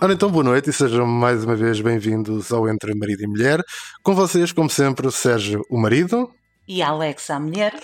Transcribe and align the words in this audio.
Ora 0.00 0.12
então, 0.12 0.30
boa 0.30 0.44
noite 0.44 0.70
e 0.70 0.72
sejam 0.72 1.04
mais 1.04 1.42
uma 1.42 1.56
vez 1.56 1.80
bem-vindos 1.80 2.52
ao 2.52 2.68
Entre 2.68 2.94
Marido 2.94 3.24
e 3.24 3.26
Mulher. 3.26 3.60
Com 4.00 4.14
vocês, 4.14 4.52
como 4.52 4.70
sempre, 4.70 5.08
o 5.08 5.10
Sérgio, 5.10 5.60
o 5.68 5.76
marido. 5.76 6.30
E 6.68 6.80
a 6.80 6.90
Alexa, 6.90 7.34
a 7.34 7.40
mulher. 7.40 7.74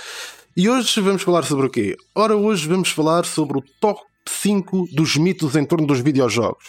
E 0.56 0.68
hoje 0.68 1.00
vamos 1.00 1.22
falar 1.22 1.42
sobre 1.42 1.66
o 1.66 1.70
quê? 1.70 1.96
Ora, 2.14 2.36
hoje 2.36 2.68
vamos 2.68 2.90
falar 2.90 3.24
sobre 3.24 3.58
o 3.58 3.64
top 3.80 4.00
5 4.28 4.90
dos 4.92 5.16
mitos 5.16 5.56
em 5.56 5.64
torno 5.64 5.88
dos 5.88 5.98
videojogos. 5.98 6.66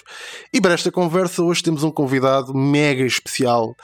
E 0.51 0.59
para 0.59 0.73
esta 0.73 0.91
conversa 0.91 1.43
hoje 1.43 1.61
temos 1.61 1.83
um 1.83 1.91
convidado 1.91 2.51
mega 2.51 3.05
especial. 3.05 3.75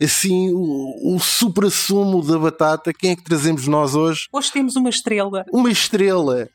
Assim, 0.00 0.52
o, 0.52 1.16
o 1.16 1.18
supra-sumo 1.18 2.24
da 2.24 2.38
batata. 2.38 2.92
Quem 2.92 3.10
é 3.10 3.16
que 3.16 3.24
trazemos 3.24 3.66
nós 3.66 3.96
hoje? 3.96 4.28
Hoje 4.32 4.52
temos 4.52 4.76
uma 4.76 4.88
estrela. 4.88 5.44
Uma 5.52 5.68
estrela. 5.68 6.48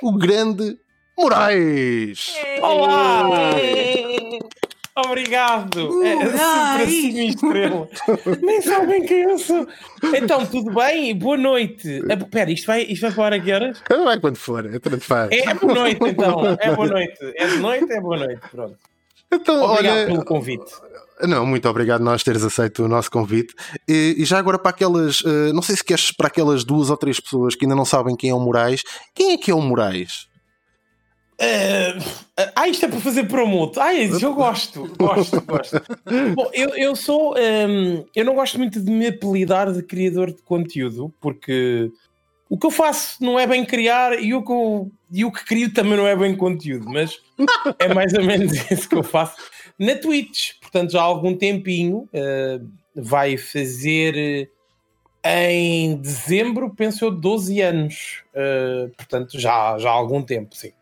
O 0.00 0.16
grande 0.16 0.78
Moraes! 1.18 2.34
Olá! 2.60 3.24
Obrigado! 4.94 6.04
É 6.04 6.16
super 6.26 6.88
estrela. 6.88 7.88
Nem 8.42 8.60
sabem 8.60 9.06
quem 9.06 9.22
eu 9.22 9.38
sou. 9.38 9.66
Então, 10.14 10.44
tudo 10.44 10.74
bem? 10.74 11.16
Boa 11.16 11.38
noite. 11.38 12.02
Espera, 12.22 12.50
isto 12.50 12.66
vai, 12.66 12.82
isto 12.82 13.00
vai 13.00 13.12
para 13.12 13.36
a 13.36 13.40
que 13.40 13.50
horas? 13.50 13.82
Vai 13.88 14.20
quando 14.20 14.36
for, 14.36 14.66
é 14.66 14.78
tanto 14.78 15.00
faz. 15.00 15.30
É, 15.32 15.48
é 15.48 15.54
boa 15.54 15.74
noite, 15.74 16.00
então. 16.04 16.56
É 16.60 16.74
boa 16.74 16.88
noite. 16.88 17.18
É 17.34 17.46
de 17.46 17.56
noite, 17.60 17.92
é 17.92 18.00
boa 18.00 18.16
noite. 18.18 18.40
Pronto. 18.50 18.76
Então, 19.32 19.62
Obrigado 19.62 19.96
olha, 19.96 20.06
pelo 20.06 20.24
convite. 20.24 20.70
Não, 21.22 21.46
muito 21.46 21.66
obrigado 21.66 22.02
nós 22.02 22.22
teres 22.22 22.44
aceito 22.44 22.84
o 22.84 22.88
nosso 22.88 23.10
convite. 23.10 23.54
E, 23.88 24.16
e 24.18 24.24
já 24.26 24.38
agora 24.38 24.58
para 24.58 24.70
aquelas, 24.70 25.22
eh, 25.24 25.52
não 25.54 25.62
sei 25.62 25.76
se 25.76 25.84
queres 25.84 26.12
para 26.12 26.26
aquelas 26.26 26.62
duas 26.62 26.90
ou 26.90 26.96
três 26.96 27.18
pessoas 27.18 27.54
que 27.54 27.64
ainda 27.64 27.74
não 27.74 27.86
sabem 27.86 28.14
quem 28.14 28.28
é 28.28 28.34
o 28.34 28.38
Moraes, 28.38 28.82
quem 29.14 29.32
é 29.32 29.38
que 29.38 29.50
é 29.50 29.54
o 29.54 29.62
Moraes? 29.62 30.28
Uh, 31.38 32.26
ah, 32.54 32.66
isto 32.66 32.86
é 32.86 32.88
para 32.88 33.00
fazer 33.00 33.24
promoto. 33.24 33.78
Ah, 33.78 33.94
eu 33.94 34.34
gosto, 34.34 34.90
gosto, 34.98 35.40
gosto. 35.42 35.82
Bom, 36.34 36.50
eu, 36.52 36.70
eu 36.70 36.96
sou. 36.96 37.34
Um, 37.34 38.04
eu 38.14 38.24
não 38.24 38.34
gosto 38.34 38.58
muito 38.58 38.80
de 38.80 38.90
me 38.90 39.08
apelidar 39.08 39.70
de 39.70 39.82
criador 39.82 40.32
de 40.32 40.40
conteúdo, 40.42 41.12
porque 41.20 41.90
o 42.48 42.56
que 42.56 42.66
eu 42.66 42.70
faço 42.70 43.22
não 43.22 43.38
é 43.38 43.46
bem 43.46 43.64
criar 43.64 44.18
e 44.22 44.32
o 44.32 44.42
que, 44.42 44.52
eu, 44.52 44.90
e 45.12 45.24
o 45.24 45.32
que 45.32 45.44
crio 45.44 45.74
também 45.74 45.96
não 45.96 46.06
é 46.06 46.16
bem 46.16 46.34
conteúdo, 46.34 46.88
mas 46.88 47.18
é 47.78 47.92
mais 47.92 48.14
ou 48.14 48.24
menos 48.24 48.52
isso 48.70 48.88
que 48.88 48.94
eu 48.94 49.02
faço 49.02 49.36
na 49.78 49.94
Twitch. 49.94 50.52
Portanto, 50.60 50.92
já 50.92 51.00
há 51.00 51.04
algum 51.04 51.36
tempinho 51.36 52.08
uh, 52.14 52.66
vai 52.94 53.36
fazer 53.36 54.50
em 55.22 55.96
dezembro, 55.96 56.72
penso 56.74 57.04
eu, 57.04 57.10
12 57.10 57.60
anos. 57.60 58.22
Uh, 58.32 58.88
portanto, 58.96 59.38
já, 59.38 59.76
já 59.78 59.90
há 59.90 59.92
algum 59.92 60.22
tempo, 60.22 60.56
sim. 60.56 60.72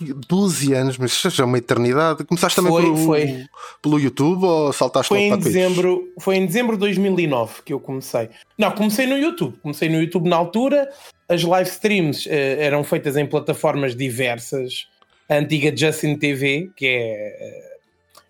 12 0.00 0.72
anos, 0.74 0.98
mas 0.98 1.20
já 1.20 1.42
é 1.42 1.46
uma 1.46 1.58
eternidade. 1.58 2.24
Começaste 2.24 2.56
também 2.56 2.72
Foi, 2.72 2.82
pelo, 2.82 2.96
foi. 2.96 3.44
pelo 3.82 3.98
YouTube 4.00 4.44
ou 4.44 4.72
saltaste 4.72 5.08
Foi 5.08 5.20
em, 5.20 5.28
para 5.28 5.38
a 5.38 5.40
Twitch? 5.40 5.52
dezembro, 5.54 6.08
foi 6.20 6.36
em 6.36 6.46
dezembro 6.46 6.76
de 6.76 6.80
2009 6.80 7.62
que 7.64 7.72
eu 7.72 7.80
comecei. 7.80 8.28
Não, 8.58 8.70
comecei 8.72 9.06
no 9.06 9.16
YouTube. 9.16 9.56
Comecei 9.62 9.88
no 9.88 10.00
YouTube 10.00 10.28
na 10.28 10.36
altura. 10.36 10.88
As 11.28 11.42
live 11.42 11.68
streams 11.70 12.26
eh, 12.28 12.64
eram 12.64 12.84
feitas 12.84 13.16
em 13.16 13.26
plataformas 13.26 13.96
diversas. 13.96 14.86
A 15.28 15.36
antiga 15.36 15.76
Justin 15.76 16.16
TV, 16.16 16.70
que 16.76 16.86
é 16.86 17.36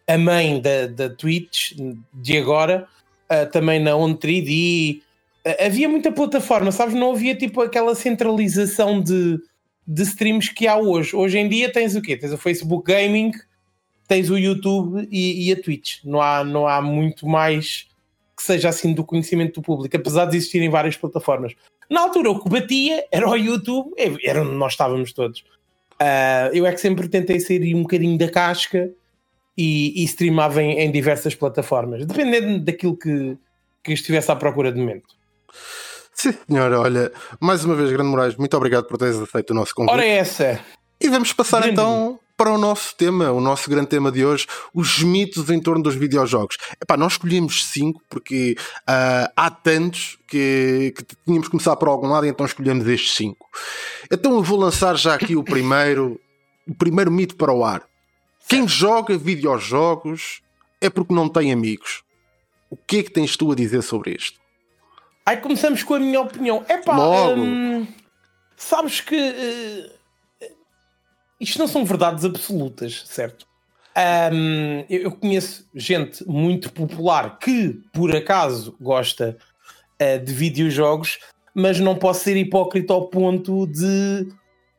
eh, 0.09 0.15
a 0.15 0.19
mãe 0.19 0.61
da, 0.61 0.87
da 0.87 1.11
Twitch 1.11 1.73
de 2.13 2.37
agora. 2.39 2.87
eh, 3.29 3.45
também 3.47 3.81
na 3.81 3.91
On3D. 3.93 5.03
Eh, 5.45 5.67
havia 5.67 5.89
muita 5.89 6.11
plataforma, 6.11 6.73
sabes? 6.73 6.95
Não 6.95 7.13
havia 7.13 7.35
tipo 7.35 7.61
aquela 7.61 7.95
centralização 7.95 9.01
de, 9.03 9.39
de 9.87 10.03
streams 10.03 10.53
que 10.53 10.67
há 10.67 10.77
hoje. 10.77 11.15
Hoje 11.15 11.39
em 11.39 11.49
dia 11.49 11.71
tens 11.71 11.95
o 11.95 12.03
quê? 12.03 12.17
Tens 12.17 12.33
o 12.33 12.39
Facebook 12.39 12.91
Gaming, 12.91 13.33
tens 14.09 14.31
o 14.31 14.39
YouTube 14.39 15.09
e, 15.11 15.49
e 15.49 15.53
a 15.53 15.63
Twitch. 15.63 16.05
Não 16.05 16.21
há, 16.21 16.43
não 16.43 16.67
há 16.67 16.81
muito 16.81 17.27
mais 17.27 17.89
que 18.37 18.43
seja 18.43 18.69
assim 18.69 18.93
do 18.93 19.05
conhecimento 19.05 19.61
do 19.61 19.63
público, 19.63 19.97
apesar 19.97 20.27
de 20.27 20.37
existirem 20.37 20.69
várias 20.69 20.97
plataformas. 20.97 21.55
Na 21.89 22.01
altura, 22.03 22.31
o 22.31 22.43
que 22.43 22.51
batia 22.51 23.07
era 23.11 23.29
o 23.29 23.37
YouTube, 23.37 23.95
é, 23.97 24.13
era 24.29 24.43
onde 24.43 24.53
nós 24.53 24.73
estávamos 24.73 25.13
todos. 25.13 25.45
Ah, 25.99 26.51
eu 26.53 26.67
é 26.67 26.73
que 26.73 26.81
sempre 26.81 27.09
tentei 27.09 27.41
sair 27.41 27.75
um 27.75 27.83
bocadinho 27.83 28.19
da 28.19 28.29
casca 28.29 28.91
e, 29.57 30.03
e 30.03 30.05
streamava 30.05 30.63
em, 30.63 30.79
em 30.79 30.91
diversas 30.91 31.35
plataformas, 31.35 32.05
dependendo 32.05 32.61
daquilo 32.61 32.97
que, 32.97 33.39
que 33.83 33.93
estivesse 33.93 34.31
à 34.31 34.37
procura 34.37 34.71
de 34.71 34.79
momento. 34.79 35.17
Sim, 36.17 36.35
senhora, 36.49 36.81
olha, 36.81 37.13
mais 37.39 37.63
uma 37.63 37.75
vez, 37.75 37.93
Grande 37.93 38.09
Moraes, 38.09 38.37
muito 38.37 38.57
obrigado 38.57 38.87
por 38.87 38.97
teres 38.97 39.19
aceito 39.19 39.51
o 39.51 39.55
nosso 39.55 39.75
convite. 39.75 39.93
Ora, 39.93 40.05
é 40.05 40.17
essa. 40.17 40.59
E 40.99 41.11
vamos 41.11 41.31
passar 41.35 41.61
Grande. 41.61 41.75
então 41.75 42.19
para 42.37 42.51
o 42.51 42.59
nosso 42.59 42.95
tema, 42.97 43.31
o 43.33 43.41
nosso 43.41 43.69
grande 43.69 43.89
tema 43.89 44.13
de 44.13 44.25
hoje, 44.25 44.47
os 44.75 45.03
mitos 45.03 45.49
em 45.49 45.61
torno 45.61 45.83
dos 45.83 45.95
videojogos. 45.95 46.59
Epá, 46.81 46.97
nós 46.97 47.13
escolhemos 47.13 47.65
cinco 47.67 48.03
porque 48.11 48.57
ah, 48.87 49.31
há 49.35 49.51
tantos 49.51 50.19
que, 50.29 50.93
que 50.97 51.17
tínhamos 51.25 51.49
que 51.49 51.53
começar 51.53 51.75
por 51.77 51.89
algum 51.89 52.09
lado 52.09 52.27
e 52.27 52.29
então 52.29 52.45
escolhemos 52.45 52.87
estes 52.87 53.15
cinco. 53.15 53.49
Então 54.11 54.35
eu 54.35 54.43
vou 54.43 54.59
lançar 54.59 54.97
já 54.97 55.15
aqui 55.15 55.35
o 55.35 55.43
primeiro, 55.43 56.21
o 56.69 56.75
primeiro 56.75 57.11
mito 57.11 57.37
para 57.37 57.53
o 57.53 57.65
ar. 57.65 57.83
Quem 58.47 58.69
joga 58.69 59.17
videojogos 59.17 60.43
é 60.81 60.91
porque 60.91 61.15
não 61.15 61.29
tem 61.29 61.53
amigos. 61.53 62.03
O 62.69 62.77
que 62.77 62.99
é 62.99 63.03
que 63.03 63.11
tens 63.11 63.37
tu 63.37 63.51
a 63.51 63.55
dizer 63.55 63.83
sobre 63.83 64.15
isto? 64.15 64.39
Aí 65.27 65.37
começamos 65.39 65.83
com 65.83 65.95
a 65.95 65.99
minha 66.01 66.21
opinião. 66.21 66.65
É 66.69 66.79
pá, 66.79 66.97
Logo. 66.97 67.87
sabes 68.57 69.01
que 69.01 69.17
eh, 69.17 69.91
isto 71.41 71.59
não 71.59 71.67
são 71.67 71.85
verdades 71.85 72.25
absolutas, 72.25 73.03
certo? 73.07 73.45
Hum, 74.33 74.85
eu, 74.89 75.11
conheço 75.11 75.67
gente 75.75 76.23
muito 76.29 76.71
popular 76.73 77.39
que 77.39 77.81
por 77.93 78.15
acaso 78.15 78.77
gosta 78.81 79.37
eh, 79.99 80.19
de 80.19 80.33
videojogos, 80.33 81.19
mas 81.55 81.81
não 81.81 81.97
posso 81.97 82.21
ser 82.25 82.37
hipócrita 82.37 82.93
ao 82.93 83.09
ponto 83.09 83.67
de 83.67 84.29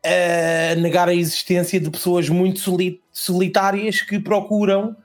eh, 0.03 0.75
negar 0.75 1.09
a 1.09 1.13
existência 1.15 1.79
de 1.79 1.89
pessoas 1.89 2.29
muito 2.29 2.59
soli- 2.59 3.01
solitárias 3.11 4.01
que 4.01 4.19
procuram 4.19 4.95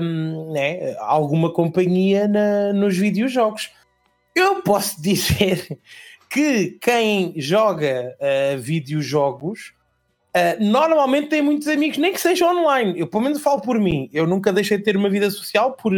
hum, 0.00 0.52
né, 0.52 0.94
alguma 1.00 1.50
companhia 1.52 2.28
na- 2.28 2.72
nos 2.72 2.96
videojogos. 2.96 3.70
Eu 4.34 4.62
posso 4.62 5.00
dizer 5.00 5.78
que 6.32 6.78
quem 6.80 7.34
joga 7.36 8.16
uh, 8.18 8.58
videojogos 8.58 9.74
uh, 10.34 10.64
normalmente 10.64 11.28
tem 11.28 11.42
muitos 11.42 11.68
amigos, 11.68 11.98
nem 11.98 12.12
que 12.12 12.20
seja 12.20 12.50
online. 12.50 12.98
Eu 12.98 13.06
pelo 13.06 13.24
menos 13.24 13.42
falo 13.42 13.60
por 13.60 13.78
mim. 13.78 14.08
Eu 14.12 14.26
nunca 14.26 14.52
deixei 14.52 14.78
de 14.78 14.84
ter 14.84 14.96
uma 14.96 15.10
vida 15.10 15.30
social 15.30 15.72
por, 15.72 15.92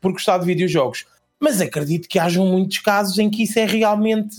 por 0.00 0.12
gostar 0.12 0.38
de 0.38 0.46
videojogos. 0.46 1.06
Mas 1.38 1.60
acredito 1.60 2.08
que 2.08 2.18
hajam 2.18 2.46
muitos 2.46 2.78
casos 2.78 3.16
em 3.18 3.30
que 3.30 3.44
isso 3.44 3.58
é 3.58 3.64
realmente 3.64 4.36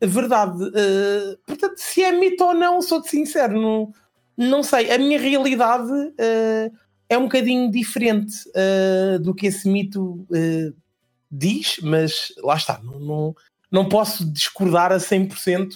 verdade. 0.00 0.62
Uh, 0.62 1.36
portanto, 1.44 1.78
se 1.78 2.04
é 2.04 2.12
mito 2.12 2.44
ou 2.44 2.54
não, 2.54 2.80
sou-te 2.80 3.10
sincero, 3.10 3.60
não, 3.60 3.92
não 4.36 4.62
sei. 4.62 4.92
A 4.92 4.98
minha 4.98 5.18
realidade 5.18 5.90
é 7.08 7.18
um 7.18 7.22
bocadinho 7.22 7.70
diferente 7.70 8.36
do 9.20 9.34
que 9.34 9.46
esse 9.46 9.68
mito 9.68 10.26
diz, 11.36 11.76
mas 11.82 12.32
lá 12.42 12.56
está, 12.56 12.80
não, 12.82 12.98
não, 13.00 13.34
não 13.70 13.88
posso 13.88 14.24
discordar 14.32 14.92
a 14.92 14.96
100%, 14.98 15.70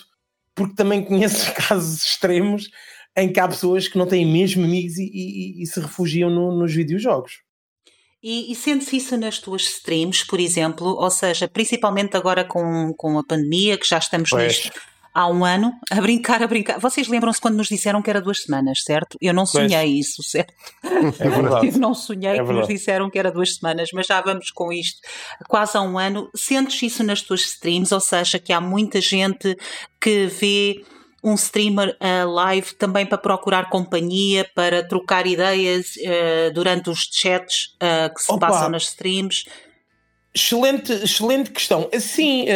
porque 0.54 0.74
também 0.74 1.04
conheço 1.04 1.52
casos 1.68 2.02
extremos 2.04 2.70
em 3.16 3.32
que 3.32 3.40
há 3.40 3.48
pessoas 3.48 3.88
que 3.88 3.98
não 3.98 4.06
têm 4.06 4.24
mesmo 4.24 4.64
amigos 4.64 4.96
e, 4.98 5.04
e- 5.12 5.62
e 5.62 5.66
se 5.66 5.80
refugiam 5.80 6.30
no- 6.30 6.56
nos 6.56 6.72
videojogos. 6.72 7.40
E, 8.22 8.50
e 8.50 8.54
sentes 8.54 8.92
isso 8.92 9.16
nas 9.16 9.38
tuas 9.38 9.62
streams, 9.62 10.24
por 10.26 10.40
exemplo? 10.40 10.86
Ou 10.88 11.10
seja, 11.10 11.46
principalmente 11.48 12.16
agora 12.16 12.44
com, 12.44 12.92
com 12.96 13.18
a 13.18 13.24
pandemia, 13.24 13.78
que 13.78 13.86
já 13.88 13.98
estamos 13.98 14.30
Pois. 14.30 14.42
neste 14.42 14.72
há 15.18 15.26
um 15.26 15.44
ano, 15.44 15.72
a 15.90 16.00
brincar, 16.00 16.40
a 16.40 16.46
brincar. 16.46 16.78
Vocês 16.78 17.08
lembram-se 17.08 17.40
quando 17.40 17.56
nos 17.56 17.66
disseram 17.66 18.00
que 18.00 18.08
era 18.08 18.20
duas 18.20 18.42
semanas, 18.42 18.84
certo? 18.84 19.18
Eu 19.20 19.34
não 19.34 19.44
sonhei 19.44 19.98
isso, 19.98 20.22
certo? 20.22 20.54
É 21.18 21.28
verdade. 21.28 21.66
Eu 21.66 21.78
não 21.78 21.92
sonhei 21.92 22.38
É 22.38 22.44
que 22.44 22.52
nos 22.52 22.68
disseram 22.68 23.10
que 23.10 23.18
era 23.18 23.32
duas 23.32 23.56
semanas, 23.56 23.88
mas 23.92 24.06
já 24.06 24.20
vamos 24.20 24.52
com 24.52 24.72
isto 24.72 25.00
quase 25.48 25.76
há 25.76 25.82
um 25.82 25.98
ano. 25.98 26.30
Sentes 26.36 26.80
isso 26.82 27.02
nas 27.02 27.20
tuas 27.20 27.40
streams? 27.40 27.92
Ou 27.92 28.00
seja, 28.00 28.38
que 28.38 28.52
há 28.52 28.60
muita 28.60 29.00
gente 29.00 29.56
que 30.00 30.26
vê 30.26 30.84
um 31.24 31.34
streamer 31.34 31.96
eh, 31.98 32.24
live 32.24 32.74
também 32.76 33.04
para 33.04 33.18
procurar 33.18 33.68
companhia, 33.68 34.48
para 34.54 34.86
trocar 34.86 35.26
ideias 35.26 35.94
eh, 36.00 36.50
durante 36.50 36.90
os 36.90 37.08
chats 37.10 37.74
eh, 37.80 38.08
que 38.10 38.22
se 38.22 38.32
Opa! 38.32 38.46
passam 38.46 38.70
nas 38.70 38.84
streams. 38.84 39.46
Excelente, 40.38 40.92
excelente 40.92 41.50
questão. 41.50 41.88
Assim, 41.92 42.46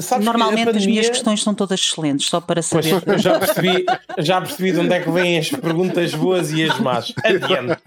sabes 0.00 0.24
Normalmente 0.24 0.62
que 0.62 0.68
a 0.68 0.70
as 0.70 0.74
pandemia... 0.76 0.88
minhas 0.88 1.08
questões 1.08 1.42
são 1.42 1.54
todas 1.54 1.80
excelentes, 1.80 2.28
só 2.28 2.40
para 2.40 2.62
Pois, 2.62 2.86
saber. 2.86 3.12
eu 3.12 3.18
já 3.18 3.38
percebi, 3.40 3.84
já 4.18 4.40
percebi 4.40 4.72
de 4.72 4.78
onde 4.78 4.94
é 4.94 5.00
que 5.00 5.10
vêm 5.10 5.38
as 5.38 5.50
perguntas 5.50 6.14
boas 6.14 6.52
e 6.52 6.62
as 6.62 6.78
más. 6.78 7.12
Adiante. 7.24 7.82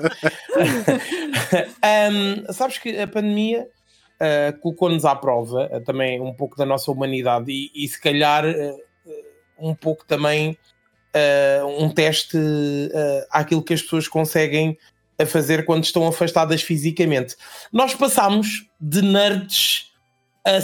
Ahm, 1.82 2.46
sabes 2.52 2.78
que 2.78 3.00
a 3.00 3.08
pandemia 3.08 3.68
ah, 4.20 4.54
colocou-nos 4.62 5.06
à 5.06 5.16
prova 5.16 5.70
ah, 5.72 5.80
também 5.80 6.20
um 6.20 6.34
pouco 6.34 6.58
da 6.58 6.66
nossa 6.66 6.92
humanidade 6.92 7.52
e, 7.52 7.72
e 7.74 7.88
se 7.88 8.00
calhar 8.00 8.44
um 9.58 9.74
pouco 9.74 10.06
também 10.06 10.58
uh, 11.16 11.84
um 11.84 11.90
teste 11.90 12.38
uh, 12.38 13.26
àquilo 13.32 13.64
que 13.64 13.74
as 13.74 13.82
pessoas 13.82 14.08
conseguem 14.08 14.78
a 15.18 15.26
fazer 15.26 15.66
quando 15.66 15.84
estão 15.84 16.08
afastadas 16.08 16.62
fisicamente. 16.62 17.36
Nós 17.72 17.94
passámos 17.94 18.68
de 18.80 19.02
nerds 19.02 19.92
a 20.46 20.62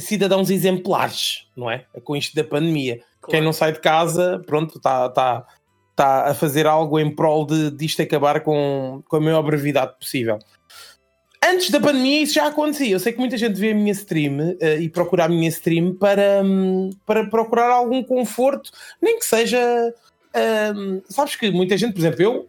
cidadãos 0.00 0.48
exemplares, 0.48 1.48
não 1.56 1.68
é? 1.68 1.84
Com 2.04 2.14
isto 2.14 2.36
da 2.36 2.44
pandemia. 2.44 3.00
Claro. 3.20 3.30
Quem 3.30 3.42
não 3.42 3.52
sai 3.52 3.72
de 3.72 3.80
casa, 3.80 4.40
pronto, 4.46 4.76
está 4.76 5.08
tá, 5.08 5.46
tá 5.96 6.30
a 6.30 6.34
fazer 6.34 6.66
algo 6.66 7.00
em 7.00 7.12
prol 7.12 7.44
de 7.44 7.70
disto 7.72 8.00
acabar 8.00 8.40
com, 8.42 9.02
com 9.08 9.16
a 9.16 9.20
maior 9.20 9.42
brevidade 9.42 9.98
possível. 9.98 10.38
Antes 11.44 11.68
da 11.68 11.80
pandemia 11.80 12.22
isso 12.22 12.34
já 12.34 12.46
acontecia. 12.46 12.92
Eu 12.92 13.00
sei 13.00 13.12
que 13.12 13.18
muita 13.18 13.36
gente 13.36 13.58
vê 13.58 13.72
a 13.72 13.74
minha 13.74 13.92
stream 13.92 14.38
uh, 14.38 14.80
e 14.80 14.88
procura 14.88 15.24
a 15.24 15.28
minha 15.28 15.48
stream 15.48 15.94
para, 15.94 16.42
um, 16.42 16.90
para 17.04 17.26
procurar 17.26 17.70
algum 17.70 18.02
conforto, 18.02 18.70
nem 19.02 19.18
que 19.18 19.26
seja. 19.26 19.58
Sabes 21.08 21.36
que 21.36 21.50
muita 21.50 21.76
gente, 21.76 21.92
por 21.92 22.00
exemplo, 22.00 22.22
eu, 22.22 22.46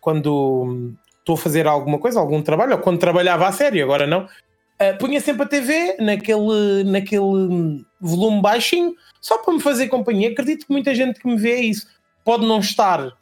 quando 0.00 0.94
estou 1.26 1.34
a 1.34 1.38
fazer 1.38 1.66
alguma 1.66 1.98
coisa, 1.98 2.20
algum 2.20 2.40
trabalho, 2.40 2.72
ou 2.72 2.78
quando 2.78 3.00
trabalhava 3.00 3.48
a 3.48 3.52
sério, 3.52 3.82
agora 3.82 4.06
não, 4.06 4.24
uh, 4.24 4.98
punha 4.98 5.20
sempre 5.20 5.42
a 5.42 5.46
TV 5.46 5.96
naquele, 5.98 6.84
naquele 6.84 7.84
volume 8.00 8.40
baixinho, 8.40 8.94
só 9.20 9.38
para 9.38 9.52
me 9.52 9.60
fazer 9.60 9.88
companhia. 9.88 10.30
Acredito 10.30 10.66
que 10.66 10.72
muita 10.72 10.94
gente 10.94 11.20
que 11.20 11.26
me 11.26 11.36
vê 11.36 11.52
é 11.52 11.60
isso 11.60 11.88
pode 12.24 12.46
não 12.46 12.60
estar 12.60 13.12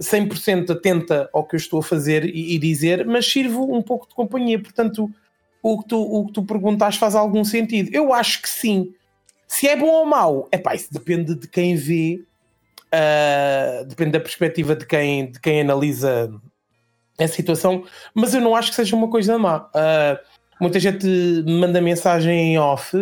100% 0.00 0.70
atenta 0.70 1.28
ao 1.32 1.44
que 1.44 1.56
eu 1.56 1.58
estou 1.58 1.80
a 1.80 1.82
fazer 1.82 2.24
e, 2.24 2.54
e, 2.54 2.58
dizer, 2.58 3.04
mas 3.04 3.26
sirvo 3.26 3.74
um 3.74 3.82
pouco 3.82 4.08
de 4.08 4.14
companhia. 4.14 4.60
Portanto, 4.60 5.10
o 5.60 5.82
que, 5.82 5.88
tu, 5.88 6.00
o 6.00 6.26
que 6.26 6.32
tu 6.32 6.44
perguntaste 6.44 7.00
faz 7.00 7.14
algum 7.16 7.44
sentido. 7.44 7.90
Eu 7.92 8.12
acho 8.12 8.40
que 8.40 8.48
sim. 8.48 8.94
Se 9.48 9.66
é 9.66 9.76
bom 9.76 9.90
ou 9.90 10.06
mau, 10.06 10.48
é 10.52 10.58
pá, 10.58 10.74
isso 10.74 10.92
depende 10.92 11.34
de 11.34 11.48
quem 11.48 11.74
vê, 11.74 12.22
uh, 12.94 13.84
depende 13.86 14.12
da 14.12 14.20
perspectiva 14.20 14.74
de 14.74 14.86
quem, 14.86 15.30
de 15.30 15.40
quem 15.40 15.60
analisa 15.60 16.30
a 17.18 17.28
situação, 17.28 17.84
mas 18.14 18.34
eu 18.34 18.40
não 18.40 18.54
acho 18.54 18.70
que 18.70 18.76
seja 18.76 18.94
uma 18.94 19.08
coisa 19.08 19.38
má. 19.38 19.68
Uh, 19.68 20.18
muita 20.60 20.78
gente 20.78 21.06
me 21.06 21.60
manda 21.60 21.80
mensagem 21.80 22.52
em 22.52 22.58
off 22.58 22.96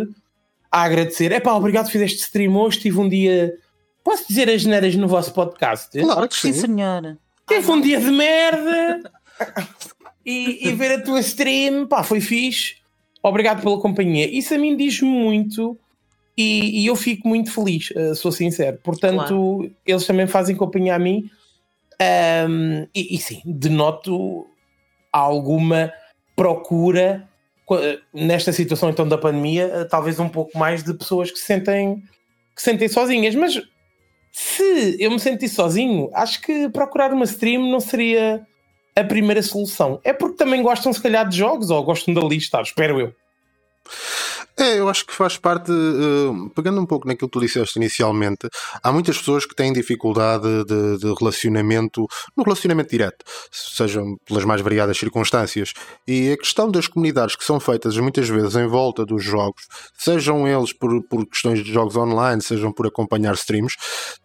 a 0.71 0.83
agradecer: 0.83 1.31
é 1.31 1.39
pá, 1.39 1.53
obrigado, 1.53 1.89
fizeste 1.89 2.19
stream 2.19 2.55
hoje, 2.55 2.79
tive 2.79 2.99
um 2.99 3.07
dia 3.07 3.53
Posso 4.07 4.25
dizer 4.25 4.49
as 4.49 4.63
neiras 4.63 4.95
no 4.95 5.05
vosso 5.05 5.33
podcast? 5.33 5.99
Claro 5.99 6.29
que 6.29 6.35
sim. 6.37 6.53
Sim, 6.53 6.61
senhora. 6.61 7.17
Teve 7.45 7.69
um 7.69 7.81
dia 7.81 7.99
de 7.99 8.09
merda 8.09 9.01
e, 10.25 10.65
e, 10.65 10.71
ver 10.71 10.93
a 10.93 11.01
tua 11.01 11.19
stream, 11.19 11.85
pá, 11.85 12.01
foi 12.03 12.21
fixe. 12.21 12.77
Obrigado 13.21 13.61
pela 13.61 13.77
companhia. 13.81 14.25
Isso 14.25 14.53
a 14.53 14.57
mim 14.57 14.77
diz 14.77 15.01
muito 15.01 15.77
e, 16.37 16.83
e 16.83 16.85
eu 16.85 16.95
fico 16.95 17.27
muito 17.27 17.51
feliz, 17.51 17.89
uh, 17.91 18.15
sou 18.15 18.31
sincero. 18.31 18.77
Portanto, 18.83 19.57
claro. 19.57 19.71
eles 19.85 20.05
também 20.05 20.27
fazem 20.27 20.55
companhia 20.55 20.95
a 20.95 20.99
mim 20.99 21.29
um, 22.47 22.87
e, 22.93 23.15
e 23.15 23.17
sim, 23.17 23.41
denoto 23.45 24.45
alguma 25.11 25.91
procura 26.35 27.27
nesta 28.13 28.53
situação 28.53 28.89
então 28.89 29.07
da 29.07 29.17
pandemia, 29.17 29.65
eh, 29.65 29.83
talvez 29.83 30.19
um 30.19 30.29
pouco 30.29 30.57
mais 30.57 30.83
de 30.83 30.93
pessoas 30.93 31.29
que 31.29 31.37
se 31.37 31.45
sentem 31.45 32.01
que 32.55 32.61
se 32.61 32.71
sentem 32.71 32.87
sozinhas, 32.87 33.35
mas 33.35 33.61
se 34.31 34.95
eu 34.99 35.11
me 35.11 35.19
sentisse 35.19 35.55
sozinho, 35.55 36.09
acho 36.13 36.41
que 36.41 36.69
procurar 36.69 37.11
uma 37.11 37.25
stream 37.25 37.69
não 37.69 37.79
seria 37.79 38.45
a 38.95 39.03
primeira 39.03 39.41
solução. 39.43 39.99
É 40.03 40.13
porque 40.13 40.37
também 40.37 40.63
gostam, 40.63 40.91
se 40.93 41.01
calhar, 41.01 41.27
de 41.27 41.37
jogos 41.37 41.69
ou 41.69 41.83
gostam 41.83 42.13
de 42.13 42.19
ali 42.19 42.37
estar, 42.37 42.61
espero 42.61 42.99
eu. 42.99 43.13
É, 44.59 44.79
eu 44.79 44.89
acho 44.89 45.05
que 45.05 45.13
faz 45.13 45.37
parte, 45.37 45.71
uh, 45.71 46.49
pegando 46.55 46.81
um 46.81 46.85
pouco 46.85 47.07
naquilo 47.07 47.29
que 47.29 47.33
tu 47.33 47.39
disseste 47.39 47.77
inicialmente, 47.77 48.49
há 48.81 48.91
muitas 48.91 49.15
pessoas 49.19 49.45
que 49.45 49.53
têm 49.53 49.71
dificuldade 49.71 50.63
de, 50.65 50.97
de, 50.97 51.13
relacionamento, 51.13 52.07
no 52.35 52.43
relacionamento 52.43 52.89
direto, 52.89 53.23
sejam 53.51 54.17
pelas 54.25 54.43
mais 54.45 54.59
variadas 54.61 54.97
circunstâncias. 54.97 55.73
E 56.07 56.31
a 56.31 56.37
questão 56.37 56.71
das 56.71 56.87
comunidades 56.87 57.35
que 57.35 57.43
são 57.43 57.59
feitas 57.59 57.95
muitas 57.97 58.27
vezes 58.27 58.55
em 58.55 58.65
volta 58.65 59.05
dos 59.05 59.23
jogos, 59.23 59.67
sejam 59.95 60.47
eles 60.47 60.73
por, 60.73 61.03
por 61.03 61.23
questões 61.27 61.63
de 61.63 61.71
jogos 61.71 61.95
online, 61.95 62.41
sejam 62.41 62.71
por 62.71 62.87
acompanhar 62.87 63.35
streams, 63.35 63.75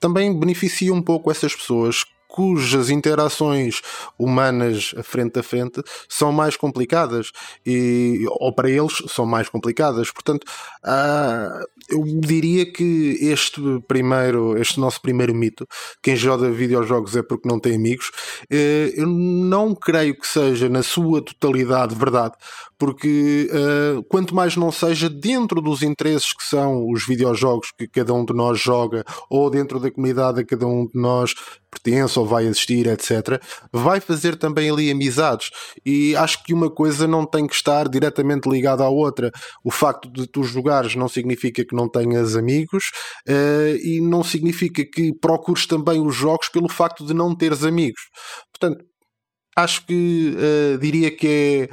também 0.01 0.39
beneficia 0.39 0.95
um 0.95 1.03
pouco 1.03 1.31
essas 1.31 1.55
pessoas 1.55 2.05
cujas 2.33 2.89
interações 2.89 3.83
humanas 4.19 4.95
frente 5.03 5.39
a 5.39 5.43
frente 5.43 5.83
são 6.09 6.33
mais 6.33 6.57
complicadas 6.57 7.31
e 7.65 8.25
ou 8.41 8.55
para 8.55 8.71
eles 8.71 9.03
são 9.09 9.27
mais 9.27 9.51
complicadas. 9.51 10.11
Portanto 10.11 10.47
ah, 10.85 11.63
eu 11.89 12.03
diria 12.05 12.71
que 12.71 13.19
este 13.21 13.61
primeiro 13.87 14.57
este 14.59 14.81
nosso 14.81 15.01
primeiro 15.01 15.35
mito 15.35 15.67
quem 16.03 16.17
joga 16.17 16.51
videojogos 16.51 17.17
é 17.17 17.23
porque 17.23 17.49
não 17.49 17.61
tem 17.61 17.75
amigos 17.77 18.11
eh, 18.51 18.93
eu 18.97 19.07
não 19.07 19.75
creio 19.75 20.19
que 20.19 20.27
seja 20.27 20.69
na 20.69 20.83
sua 20.83 21.23
totalidade 21.23 21.95
verdade 21.95 22.35
porque 22.83 23.49
uh, 23.53 24.03
quanto 24.09 24.35
mais 24.35 24.57
não 24.57 24.73
seja 24.73 25.09
dentro 25.09 25.61
dos 25.61 25.83
interesses 25.83 26.33
que 26.33 26.43
são 26.43 26.91
os 26.91 27.07
videojogos 27.07 27.71
que 27.79 27.87
cada 27.87 28.13
um 28.13 28.25
de 28.25 28.35
nós 28.35 28.59
joga 28.59 29.05
ou 29.31 29.49
dentro 29.49 29.79
da 29.79 29.89
comunidade 29.89 30.41
a 30.41 30.45
cada 30.45 30.67
um 30.67 30.89
de 30.89 31.01
nós 31.01 31.33
pertence 31.73 32.19
ou 32.19 32.27
vai 32.27 32.47
assistir, 32.47 32.87
etc., 32.87 33.41
vai 33.73 33.99
fazer 33.99 34.37
também 34.37 34.69
ali 34.69 34.91
amizades. 34.91 35.51
E 35.87 36.15
acho 36.17 36.45
que 36.45 36.53
uma 36.53 36.69
coisa 36.69 37.09
não 37.09 37.25
tem 37.25 37.47
que 37.47 37.55
estar 37.55 37.89
diretamente 37.89 38.49
ligada 38.49 38.85
à 38.85 38.89
outra. 38.89 39.33
O 39.65 39.71
facto 39.71 40.11
de 40.11 40.27
tu 40.27 40.45
não 40.97 41.09
significa 41.09 41.65
que 41.65 41.75
não 41.75 41.89
tenhas 41.89 42.37
amigos 42.37 42.91
uh, 43.29 43.77
e 43.83 44.01
não 44.01 44.23
significa 44.23 44.85
que 44.85 45.13
procures 45.15 45.67
também 45.67 46.01
os 46.01 46.15
jogos 46.15 46.49
pelo 46.49 46.69
facto 46.69 47.05
de 47.05 47.15
não 47.15 47.35
teres 47.35 47.65
amigos. 47.65 48.01
Portanto, 48.53 48.85
acho 49.57 49.87
que 49.87 50.35
uh, 50.37 50.79
diria 50.79 51.11
que 51.11 51.69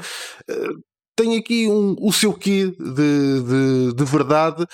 é. 0.48 0.52
Uh, 0.52 0.90
tem 1.16 1.38
aqui 1.38 1.68
um, 1.68 1.98
o 2.00 2.14
seu 2.14 2.34
quê 2.34 2.74
de, 2.80 3.42
de, 3.44 3.94
de, 3.94 4.04
verdade, 4.06 4.66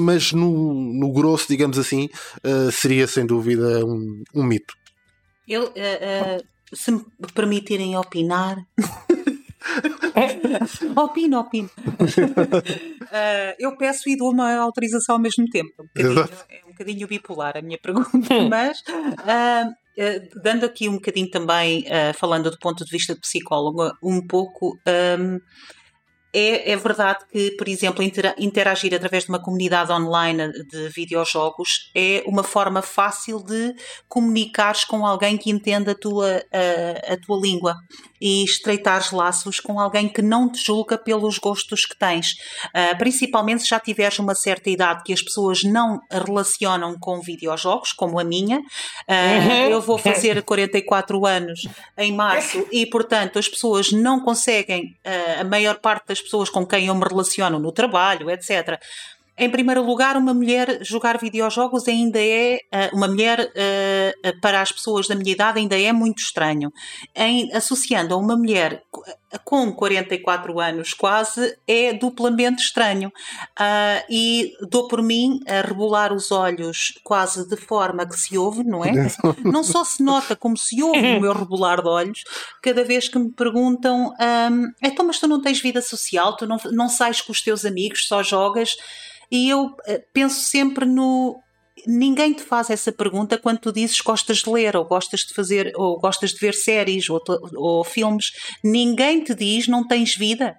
mas 0.00 0.32
no, 0.32 0.72
no 0.94 1.12
grosso, 1.12 1.48
digamos 1.48 1.76
assim, 1.76 2.08
seria 2.70 3.04
sem 3.08 3.26
dúvida 3.26 3.84
um, 3.84 4.22
um 4.32 4.44
mito. 4.44 4.74
Eu, 5.48 5.72
se 6.72 6.92
me 6.92 7.04
permitirem 7.34 7.96
opinar. 7.96 8.58
opino, 10.96 11.40
opino. 11.40 11.70
eu 13.58 13.76
peço 13.76 14.08
e 14.08 14.16
dou 14.16 14.32
uma 14.32 14.56
autorização 14.56 15.16
ao 15.16 15.20
mesmo 15.20 15.46
tempo. 15.46 15.72
É 15.78 15.82
um 15.82 16.14
bocadinho, 16.14 16.28
é 16.50 16.64
um 16.64 16.68
bocadinho 16.70 17.08
bipolar 17.08 17.56
a 17.56 17.62
minha 17.62 17.78
pergunta, 17.78 18.34
hum. 18.34 18.48
mas. 18.48 18.82
dando 20.42 20.64
aqui 20.64 20.88
um 20.88 20.94
bocadinho 20.94 21.30
também, 21.30 21.84
falando 22.14 22.50
do 22.50 22.58
ponto 22.58 22.84
de 22.84 22.90
vista 22.90 23.14
de 23.14 23.20
psicólogo, 23.20 23.92
um 24.02 24.26
pouco 24.26 24.78
um, 24.86 25.38
é, 26.32 26.72
é, 26.72 26.76
verdade 26.76 27.24
que, 27.30 27.52
por 27.52 27.68
exemplo, 27.68 28.04
interagir 28.38 28.94
através 28.94 29.24
de 29.24 29.30
uma 29.30 29.42
comunidade 29.42 29.90
online 29.92 30.52
de 30.70 30.88
videojogos 30.88 31.90
é 31.94 32.22
uma 32.26 32.42
forma 32.42 32.82
fácil 32.82 33.42
de 33.42 33.74
comunicares 34.08 34.84
com 34.84 35.06
alguém 35.06 35.36
que 35.36 35.50
entenda 35.50 35.92
a 35.92 35.94
tua, 35.94 36.42
a, 36.52 37.12
a 37.14 37.16
tua 37.16 37.40
língua 37.40 37.76
e 38.20 38.44
estreitares 38.44 39.10
laços 39.10 39.60
com 39.60 39.78
alguém 39.78 40.08
que 40.08 40.22
não 40.22 40.50
te 40.50 40.64
julga 40.64 40.98
pelos 40.98 41.38
gostos 41.38 41.84
que 41.84 41.96
tens. 41.96 42.32
Uh, 42.66 42.96
principalmente 42.98 43.62
se 43.62 43.68
já 43.68 43.78
tiveres 43.78 44.18
uma 44.18 44.34
certa 44.34 44.68
idade 44.70 45.02
que 45.04 45.12
as 45.12 45.22
pessoas 45.22 45.62
não 45.62 46.00
relacionam 46.10 46.96
com 46.98 47.20
videojogos, 47.20 47.92
como 47.92 48.18
a 48.18 48.24
minha. 48.24 48.58
Uh, 48.58 49.70
eu 49.70 49.80
vou 49.80 49.98
fazer 49.98 50.42
44 50.42 51.24
anos 51.26 51.60
em 51.96 52.12
março 52.12 52.66
e, 52.72 52.86
portanto, 52.86 53.38
as 53.38 53.48
pessoas 53.48 53.92
não 53.92 54.20
conseguem, 54.20 54.96
uh, 55.06 55.40
a 55.40 55.44
maior 55.44 55.78
parte 55.78 56.08
das 56.08 56.17
das 56.18 56.22
pessoas 56.22 56.50
com 56.50 56.66
quem 56.66 56.86
eu 56.86 56.94
me 56.94 57.04
relaciono 57.04 57.58
no 57.58 57.72
trabalho, 57.72 58.30
etc. 58.30 58.80
Em 59.38 59.50
primeiro 59.50 59.84
lugar, 59.84 60.16
uma 60.16 60.34
mulher 60.34 60.78
jogar 60.82 61.18
videojogos 61.18 61.86
ainda 61.86 62.18
é, 62.20 62.60
eh, 62.72 62.90
uma 62.92 63.06
mulher 63.06 63.40
uh, 63.40 64.40
para 64.40 64.60
as 64.60 64.72
pessoas 64.72 65.06
da 65.06 65.14
minha 65.14 65.32
idade 65.32 65.58
ainda 65.58 65.80
é 65.80 65.92
muito 65.92 66.18
estranho. 66.18 66.72
Em, 67.14 67.52
associando 67.52 68.14
a 68.14 68.16
uma 68.16 68.36
mulher 68.36 68.82
com 69.44 69.70
44 69.72 70.58
anos 70.58 70.94
quase, 70.94 71.56
é 71.66 71.92
duplamente 71.92 72.62
estranho. 72.62 73.08
Uh, 73.58 74.04
e 74.08 74.52
dou 74.70 74.88
por 74.88 75.02
mim 75.02 75.40
a 75.46 75.60
rebolar 75.60 76.12
os 76.12 76.32
olhos 76.32 76.98
quase 77.04 77.46
de 77.48 77.56
forma 77.56 78.06
que 78.08 78.18
se 78.18 78.38
ouve, 78.38 78.64
não 78.64 78.84
é? 78.84 78.92
Não 79.44 79.62
só 79.62 79.84
se 79.84 80.02
nota 80.02 80.34
como 80.34 80.56
se 80.56 80.82
ouve 80.82 81.16
o 81.16 81.20
meu 81.20 81.32
rebolar 81.32 81.82
de 81.82 81.88
olhos 81.88 82.24
cada 82.62 82.82
vez 82.84 83.08
que 83.08 83.18
me 83.18 83.30
perguntam: 83.30 84.14
um, 84.50 84.72
então, 84.82 85.06
mas 85.06 85.18
tu 85.18 85.28
não 85.28 85.40
tens 85.40 85.60
vida 85.60 85.82
social, 85.82 86.36
tu 86.36 86.46
não, 86.46 86.58
não 86.72 86.88
sais 86.88 87.20
com 87.20 87.32
os 87.32 87.42
teus 87.42 87.64
amigos, 87.64 88.06
só 88.06 88.22
jogas. 88.22 88.76
E 89.30 89.48
eu 89.48 89.74
eh, 89.86 90.02
penso 90.12 90.40
sempre 90.40 90.84
no. 90.84 91.38
Ninguém 91.86 92.32
te 92.32 92.42
faz 92.42 92.70
essa 92.70 92.90
pergunta 92.90 93.38
quando 93.38 93.58
tu 93.58 93.72
dizes 93.72 94.00
gostas 94.00 94.38
de 94.38 94.50
ler, 94.50 94.76
ou 94.76 94.84
gostas 94.84 95.20
de 95.20 95.32
fazer, 95.32 95.72
ou 95.76 95.98
gostas 95.98 96.30
de 96.32 96.38
ver 96.38 96.54
séries 96.54 97.08
ou, 97.08 97.22
ou 97.56 97.84
filmes. 97.84 98.32
Ninguém 98.64 99.22
te 99.22 99.34
diz 99.34 99.68
não 99.68 99.86
tens 99.86 100.16
vida. 100.16 100.56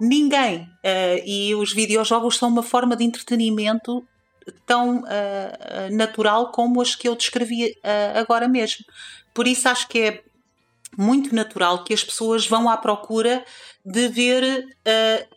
Ninguém. 0.00 0.62
Uh, 0.84 1.22
e 1.24 1.54
os 1.54 1.72
videojogos 1.72 2.36
são 2.36 2.48
uma 2.48 2.62
forma 2.62 2.96
de 2.96 3.04
entretenimento 3.04 4.04
tão 4.66 4.98
uh, 4.98 5.94
natural 5.96 6.50
como 6.52 6.80
as 6.80 6.94
que 6.94 7.08
eu 7.08 7.14
descrevi 7.14 7.70
uh, 7.70 8.18
agora 8.18 8.48
mesmo. 8.48 8.84
Por 9.34 9.46
isso 9.46 9.68
acho 9.68 9.88
que 9.88 9.98
é 9.98 10.22
muito 10.96 11.34
natural 11.34 11.84
que 11.84 11.94
as 11.94 12.02
pessoas 12.02 12.46
vão 12.46 12.68
à 12.68 12.76
procura 12.76 13.44
de 13.84 14.08
ver 14.08 14.64
uh, 14.64 15.36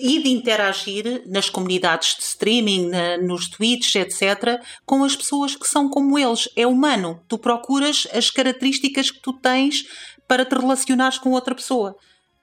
e 0.00 0.22
de 0.22 0.30
interagir 0.30 1.22
nas 1.26 1.50
comunidades 1.50 2.16
de 2.16 2.22
streaming, 2.22 2.88
na, 2.88 3.18
nos 3.18 3.48
tweets, 3.48 3.94
etc., 3.94 4.60
com 4.86 5.04
as 5.04 5.14
pessoas 5.14 5.54
que 5.54 5.68
são 5.68 5.88
como 5.88 6.18
eles. 6.18 6.48
É 6.56 6.66
humano. 6.66 7.22
Tu 7.28 7.38
procuras 7.38 8.06
as 8.12 8.30
características 8.30 9.10
que 9.10 9.20
tu 9.20 9.32
tens 9.34 9.84
para 10.26 10.44
te 10.44 10.54
relacionares 10.54 11.18
com 11.18 11.30
outra 11.30 11.54
pessoa. 11.54 11.96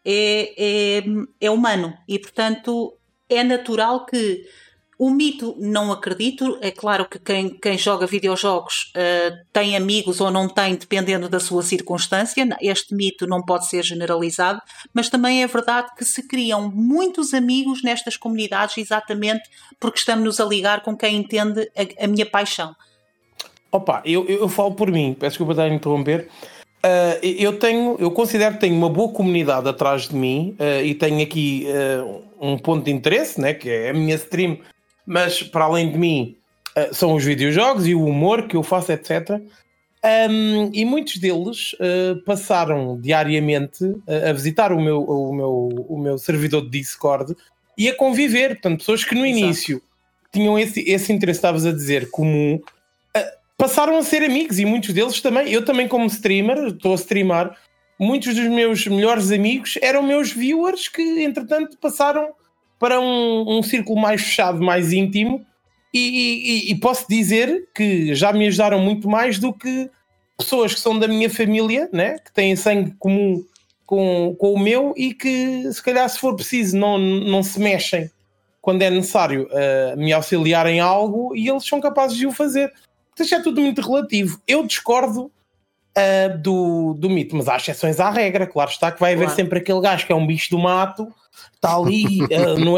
É, 0.06 0.54
é, 0.58 1.04
é 1.42 1.50
humano. 1.50 1.94
E, 2.08 2.20
portanto, 2.20 2.98
é 3.30 3.44
natural 3.44 4.06
que 4.06 4.46
o 4.98 5.12
mito, 5.12 5.56
não 5.60 5.92
acredito. 5.92 6.58
É 6.60 6.72
claro 6.72 7.06
que 7.06 7.20
quem, 7.20 7.50
quem 7.50 7.77
joga 7.77 8.08
videojogos 8.08 8.92
uh, 8.96 9.38
tem 9.54 9.77
amigos 9.77 10.20
ou 10.20 10.32
não 10.32 10.50
tem, 10.50 10.75
dependendo 10.75 11.30
da 11.30 11.39
sua 11.39 11.62
circunstância. 11.62 12.48
Este 12.60 12.96
mito 12.96 13.27
não 13.27 13.44
pode 13.44 13.68
ser 13.68 13.84
generalizado, 13.84 14.60
mas 14.92 15.10
também 15.10 15.44
é 15.44 15.48
verdade 15.48 15.92
que 15.96 16.04
se 16.04 16.27
criam 16.27 16.72
muitos 16.72 17.34
amigos 17.34 17.84
nestas 17.84 18.18
comunidades, 18.18 18.77
exatamente 18.77 19.48
porque 19.80 20.00
estamos 20.00 20.39
a 20.39 20.46
ligar 20.46 20.82
com 20.82 20.98
quem 20.98 21.18
entende 21.18 21.70
a, 21.75 22.06
a 22.06 22.08
minha 22.08 22.25
paixão. 22.25 22.75
Opa, 23.72 24.01
eu, 24.04 24.25
eu, 24.27 24.39
eu, 24.39 24.50
falo 24.50 24.74
por 24.74 24.89
mim, 24.89 25.13
peço 25.13 25.32
desculpa 25.32 25.54
estar 25.54 25.66
a 25.66 25.70
interromper. 25.70 26.27
Uh, 26.84 27.20
eu 27.22 27.60
tenho, 27.60 27.98
eu 28.00 28.10
considero 28.10 28.56
que 28.56 28.62
tenho 28.62 28.75
uma 28.75 28.89
boa 28.89 29.12
comunidade 29.12 29.68
atrás 29.68 30.08
de 30.08 30.16
mim 30.16 30.56
uh, 30.60 30.84
e 30.84 30.96
tenho 30.96 31.22
aqui 31.22 31.68
um 32.39 32.58
ponto 32.58 32.86
de 32.86 32.92
interesse, 32.92 33.39
né, 33.39 33.54
que 33.54 33.70
é 33.70 33.89
a 33.89 33.94
minha 33.94 34.16
stream 34.16 34.58
mas 35.08 35.42
para 35.42 35.64
além 35.64 35.90
de 35.90 35.98
mim 35.98 36.36
uh, 36.78 36.94
são 36.94 37.16
os 37.16 37.24
videojogos 37.24 37.88
e 37.88 37.96
o 37.96 38.04
humor 38.04 38.48
que 38.48 38.58
eu 38.58 38.62
faço, 38.62 38.92
etc. 38.92 39.42
Um, 40.30 40.70
e 40.74 40.86
muitos 40.86 41.18
deles 41.18 41.74
uh, 41.74 42.22
passaram 42.26 43.00
diariamente 43.00 43.84
uh, 43.84 44.30
a 44.30 44.34
visitar 44.34 44.74
o 44.74 44.80
meu, 44.80 45.02
o, 45.02 45.34
meu, 45.34 45.70
o 45.88 45.98
meu 45.98 46.18
servidor 46.18 46.64
de 46.64 46.70
Discord 46.70 47.36
e 47.78 47.88
a 47.88 47.96
conviver. 47.96 48.50
Portanto, 48.56 48.80
pessoas 48.80 49.06
que 49.06 49.16
no 49.16 49.26
Exato. 49.26 49.40
início 49.40 49.82
tinham 50.32 50.60
esse, 50.60 50.82
esse 50.82 51.14
interesse, 51.14 51.38
estavas 51.38 51.66
a 51.66 51.72
dizer, 51.72 52.12
comum, 52.12 52.62
passaram 53.58 53.98
a 53.98 54.04
ser 54.04 54.24
amigos 54.24 54.60
e 54.60 54.66
muitos 54.66 54.94
deles 54.94 55.20
também. 55.20 55.52
Eu 55.52 55.66
também, 55.66 55.88
como 55.88 56.06
streamer, 56.06 56.68
estou 56.68 56.92
a 56.92 56.96
streamar. 56.96 57.58
Muitos 58.00 58.36
dos 58.36 58.46
meus 58.46 58.86
melhores 58.86 59.32
amigos 59.32 59.80
eram 59.82 60.04
meus 60.04 60.32
viewers 60.32 60.88
que, 60.88 61.24
entretanto, 61.24 61.78
passaram 61.80 62.30
para 62.79 63.00
um, 63.00 63.57
um 63.57 63.63
círculo 63.63 64.00
mais 64.00 64.22
fechado, 64.22 64.62
mais 64.62 64.93
íntimo, 64.93 65.46
e, 65.93 66.00
e, 66.00 66.72
e, 66.72 66.79
posso 66.79 67.05
dizer 67.10 67.69
que 67.74 68.13
já 68.13 68.31
me 68.31 68.48
ajudaram 68.48 68.79
muito 68.79 69.10
mais 69.10 69.39
do 69.39 69.53
que 69.53 69.89
pessoas 70.38 70.74
que 70.75 70.79
são 70.79 71.00
da 71.00 71.07
minha 71.07 71.29
família, 71.29 71.89
né? 71.91 72.19
que 72.19 72.31
têm 72.31 72.55
sangue 72.55 72.93
comum 73.00 73.43
com, 73.86 74.36
com 74.38 74.53
o 74.53 74.60
meu 74.60 74.93
e 74.96 75.13
que, 75.13 75.72
se 75.72 75.81
calhar, 75.81 76.07
se 76.07 76.19
for 76.19 76.36
preciso, 76.36 76.77
não, 76.77 76.98
não 76.98 77.41
se 77.41 77.60
mexem 77.60 78.12
quando 78.62 78.81
é 78.81 78.89
necessário 78.89 79.48
uh, 79.48 79.98
me 79.98 80.12
auxiliar 80.12 80.67
em 80.67 80.81
algo 80.81 81.34
e 81.34 81.50
eles 81.50 81.65
são 81.65 81.79
capazes 81.79 82.17
de 82.17 82.27
o 82.27 82.31
fazer. 82.31 82.72
Isto 83.17 83.34
é 83.34 83.41
tudo 83.41 83.62
muito 83.62 83.81
relativo. 83.81 84.39
Eu 84.46 84.67
discordo 84.67 85.31
uh, 85.98 86.38
do, 86.38 86.94
do 86.94 87.10
mito, 87.10 87.36
mas 87.36 87.48
há 87.48 87.58
exceções 87.58 88.00
à 88.00 88.10
regra. 88.10 88.46
Claro 88.46 88.70
está 88.70 88.92
que 88.92 89.00
vai 89.00 89.13
haver 89.13 89.25
claro. 89.25 89.36
sempre 89.36 89.60
aquele 89.60 89.82
gajo 89.82 90.06
que 90.06 90.12
é 90.12 90.16
um 90.16 90.27
bicho 90.27 90.51
do 90.51 90.60
mato 90.60 91.08
está 91.54 91.75
ali 91.75 92.24
uh, 92.24 92.58
no, 92.60 92.75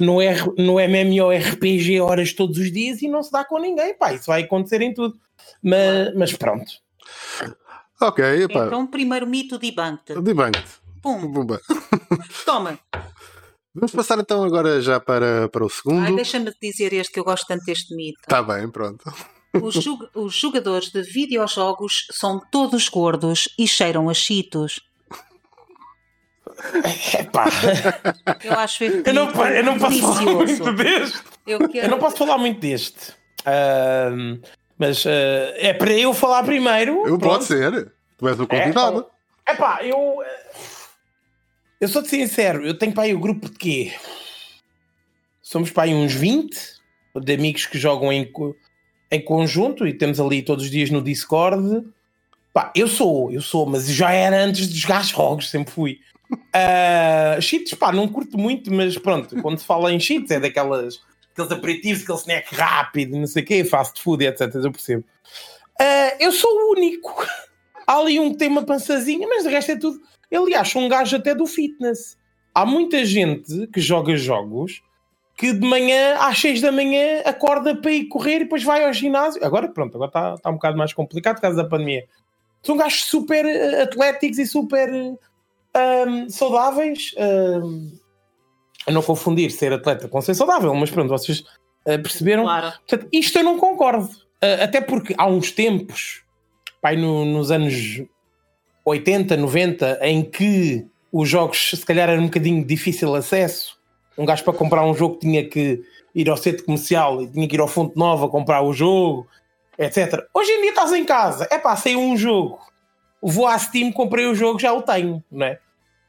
no, 0.00 0.22
R, 0.22 0.52
no 0.58 0.80
MMORPG 0.80 2.00
horas 2.00 2.32
todos 2.32 2.58
os 2.58 2.72
dias 2.72 3.02
e 3.02 3.08
não 3.08 3.22
se 3.22 3.30
dá 3.30 3.44
com 3.44 3.58
ninguém, 3.58 3.96
pá, 3.96 4.12
isso 4.12 4.26
vai 4.26 4.42
acontecer 4.42 4.80
em 4.80 4.94
tudo. 4.94 5.14
Mas, 5.62 6.14
mas 6.14 6.32
pronto. 6.32 6.70
Ok, 8.00 8.24
epá. 8.44 8.66
Então, 8.66 8.86
primeiro 8.86 9.26
mito 9.26 9.58
debunked. 9.58 10.20
Debunked. 10.20 10.64
Pum. 11.00 11.32
Pumba. 11.32 11.60
Toma. 12.44 12.78
Vamos 13.74 13.92
passar 13.92 14.18
então 14.18 14.44
agora 14.44 14.80
já 14.80 15.00
para, 15.00 15.48
para 15.48 15.64
o 15.64 15.68
segundo. 15.68 16.14
Deixa-me 16.14 16.52
dizer 16.60 16.92
este 16.92 17.12
que 17.12 17.20
eu 17.20 17.24
gosto 17.24 17.46
tanto 17.46 17.64
deste 17.64 17.94
mito. 17.94 18.20
Está 18.22 18.42
bem, 18.42 18.70
pronto. 18.70 19.02
Os, 19.54 19.84
os 20.14 20.34
jogadores 20.34 20.90
de 20.90 21.02
videojogos 21.02 22.06
são 22.10 22.40
todos 22.50 22.88
gordos 22.88 23.48
e 23.58 23.68
cheiram 23.68 24.08
a 24.08 24.14
cheetos. 24.14 24.80
Epá. 27.18 27.46
Eu 28.42 28.52
acho 28.58 28.84
eu 28.84 29.14
não, 29.14 29.46
eu 29.46 29.64
não 29.64 29.78
posso 29.78 30.00
falar 30.00 30.22
muito 30.22 30.72
deste. 30.72 31.22
Eu, 31.46 31.68
quero... 31.68 31.86
eu 31.86 31.90
não 31.90 31.98
posso 31.98 32.16
falar 32.16 32.38
muito 32.38 32.60
deste. 32.60 33.10
Uh, 33.40 34.40
mas 34.78 35.04
uh, 35.04 35.08
é 35.56 35.72
para 35.74 35.92
eu 35.92 36.14
falar 36.14 36.42
primeiro. 36.44 37.06
Eu 37.06 37.18
pode 37.18 37.44
ser. 37.44 37.92
Tu 38.16 38.28
és 38.28 38.40
o 38.40 38.46
convidado. 38.46 39.06
É 39.46 39.54
pá, 39.54 39.80
eu. 39.82 40.22
Eu 41.80 41.88
sou-te 41.88 42.08
sincero, 42.08 42.64
eu 42.64 42.78
tenho 42.78 42.92
para 42.92 43.02
aí 43.04 43.14
o 43.14 43.18
grupo 43.18 43.50
de 43.50 43.58
quê? 43.58 43.92
Somos 45.42 45.70
para 45.72 45.82
aí 45.82 45.94
uns 45.94 46.14
20 46.14 46.56
de 47.20 47.34
amigos 47.34 47.66
que 47.66 47.76
jogam 47.76 48.12
em, 48.12 48.30
em 49.12 49.20
conjunto 49.20 49.86
e 49.86 49.92
temos 49.92 50.18
ali 50.18 50.42
todos 50.42 50.64
os 50.64 50.70
dias 50.70 50.90
no 50.90 51.02
Discord. 51.02 51.84
Pá, 52.52 52.72
eu 52.74 52.88
sou, 52.88 53.30
eu 53.30 53.42
sou, 53.42 53.66
mas 53.66 53.86
já 53.86 54.10
era 54.10 54.42
antes 54.42 54.68
de 54.68 54.78
jogar 54.78 55.04
jogos, 55.04 55.50
sempre 55.50 55.70
fui. 55.70 56.00
Uh, 56.32 57.40
cheats, 57.42 57.74
pá, 57.74 57.92
não 57.92 58.08
curto 58.08 58.38
muito, 58.38 58.72
mas 58.72 58.96
pronto, 58.96 59.40
quando 59.42 59.58
se 59.58 59.66
fala 59.66 59.92
em 59.92 60.00
cheats 60.00 60.30
é 60.30 60.40
daquelas 60.40 61.00
aqueles 61.32 61.52
aperitivos, 61.52 62.02
aquele 62.02 62.18
snack 62.18 62.54
rápido, 62.54 63.16
não 63.16 63.26
sei 63.26 63.42
o 63.42 63.46
quê, 63.46 63.64
fast 63.64 64.00
food, 64.02 64.24
etc. 64.24 64.54
Eu 64.54 64.72
percebo. 64.72 65.04
Uh, 65.80 66.16
eu 66.18 66.32
sou 66.32 66.50
o 66.50 66.72
único. 66.72 67.26
Há 67.86 67.98
ali 67.98 68.18
um 68.18 68.32
tema 68.32 68.62
pançazinha, 68.62 69.26
mas 69.28 69.42
de 69.42 69.50
resto 69.50 69.72
é 69.72 69.76
tudo. 69.76 70.00
Aliás, 70.32 70.68
sou 70.68 70.80
um 70.80 70.88
gajo 70.88 71.16
até 71.16 71.34
do 71.34 71.46
fitness. 71.46 72.16
Há 72.54 72.64
muita 72.64 73.04
gente 73.04 73.66
que 73.66 73.80
joga 73.80 74.16
jogos 74.16 74.82
que 75.42 75.52
de 75.52 75.66
manhã 75.66 76.18
às 76.20 76.38
6 76.38 76.60
da 76.60 76.70
manhã 76.70 77.20
acorda 77.24 77.74
para 77.74 77.90
ir 77.90 78.04
correr 78.04 78.36
e 78.36 78.38
depois 78.44 78.62
vai 78.62 78.84
ao 78.84 78.92
ginásio. 78.92 79.44
Agora, 79.44 79.68
pronto, 79.68 79.96
agora 79.96 80.08
está 80.08 80.38
tá 80.38 80.50
um 80.50 80.52
bocado 80.52 80.78
mais 80.78 80.92
complicado 80.92 81.34
por 81.34 81.42
causa 81.42 81.56
da 81.56 81.68
pandemia. 81.68 82.04
São 82.62 82.76
gajos 82.76 83.06
super 83.06 83.44
ah, 83.44 83.82
atléticos 83.82 84.38
e 84.38 84.46
super 84.46 84.88
um, 84.92 86.28
saudáveis. 86.28 87.12
Um, 87.18 87.90
a 88.86 88.92
não 88.92 89.02
confundir 89.02 89.50
ser 89.50 89.72
atleta 89.72 90.06
com 90.06 90.22
ser 90.22 90.34
saudável, 90.34 90.72
mas 90.76 90.92
pronto, 90.92 91.08
vocês 91.08 91.40
uh, 91.40 92.00
perceberam. 92.00 92.44
Claro. 92.44 92.72
Portanto, 92.86 93.08
isto 93.12 93.36
eu 93.36 93.42
não 93.42 93.58
concordo. 93.58 94.04
Uh, 94.04 94.62
até 94.62 94.80
porque 94.80 95.12
há 95.18 95.26
uns 95.26 95.50
tempos, 95.50 96.22
pai, 96.80 96.94
no, 96.94 97.24
nos 97.24 97.50
anos 97.50 98.00
80, 98.84 99.36
90, 99.36 99.98
em 100.02 100.22
que 100.22 100.86
os 101.10 101.28
jogos 101.28 101.70
se 101.70 101.84
calhar 101.84 102.08
eram 102.08 102.22
um 102.22 102.26
bocadinho 102.26 102.62
de 102.62 102.68
difícil 102.68 103.12
acesso. 103.16 103.81
Um 104.16 104.24
gajo 104.24 104.44
para 104.44 104.52
comprar 104.52 104.84
um 104.84 104.94
jogo 104.94 105.18
tinha 105.18 105.48
que 105.48 105.82
ir 106.14 106.28
ao 106.28 106.36
centro 106.36 106.64
comercial 106.64 107.22
e 107.22 107.26
tinha 107.26 107.48
que 107.48 107.54
ir 107.54 107.60
ao 107.60 107.68
Fonte 107.68 107.96
Nova 107.96 108.28
comprar 108.28 108.62
o 108.62 108.72
jogo, 108.72 109.26
etc. 109.78 110.26
Hoje 110.34 110.50
em 110.52 110.60
dia 110.60 110.70
estás 110.70 110.92
em 110.92 111.04
casa, 111.04 111.48
é 111.50 111.58
pá, 111.58 111.74
saiu 111.76 112.00
um 112.00 112.16
jogo 112.16 112.58
vou 113.22 113.46
à 113.46 113.56
Steam, 113.56 113.92
comprei 113.92 114.26
o 114.26 114.34
jogo, 114.34 114.58
já 114.58 114.72
o 114.72 114.82
tenho, 114.82 115.22
não 115.30 115.46
é? 115.46 115.58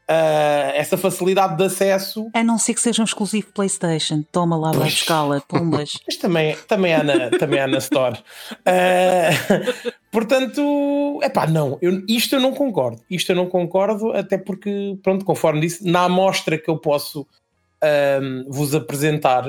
Uh, 0.06 0.74
essa 0.74 0.98
facilidade 0.98 1.56
de 1.56 1.64
acesso. 1.64 2.28
A 2.34 2.44
não 2.44 2.58
ser 2.58 2.74
que 2.74 2.80
seja 2.80 3.00
um 3.00 3.06
exclusivo 3.06 3.46
PlayStation, 3.54 4.22
toma 4.30 4.54
lá, 4.54 4.70
vai 4.70 4.88
escala, 4.88 5.42
pumbas. 5.48 5.98
Mas 6.06 6.16
também, 6.16 6.54
também, 6.68 6.92
há 6.92 7.02
na, 7.02 7.30
também 7.30 7.58
há 7.58 7.66
na 7.66 7.78
Store. 7.78 8.18
Uh, 8.52 9.94
portanto, 10.10 11.20
é 11.22 11.30
pá, 11.30 11.46
não, 11.46 11.78
eu, 11.80 12.02
isto 12.06 12.34
eu 12.34 12.40
não 12.40 12.52
concordo. 12.52 13.00
Isto 13.08 13.32
eu 13.32 13.36
não 13.36 13.46
concordo, 13.46 14.12
até 14.12 14.36
porque, 14.36 14.98
pronto, 15.02 15.24
conforme 15.24 15.60
disse, 15.60 15.90
na 15.90 16.02
amostra 16.02 16.58
que 16.58 16.68
eu 16.68 16.76
posso 16.76 17.26
uh, 17.84 18.52
vos 18.52 18.74
apresentar, 18.74 19.44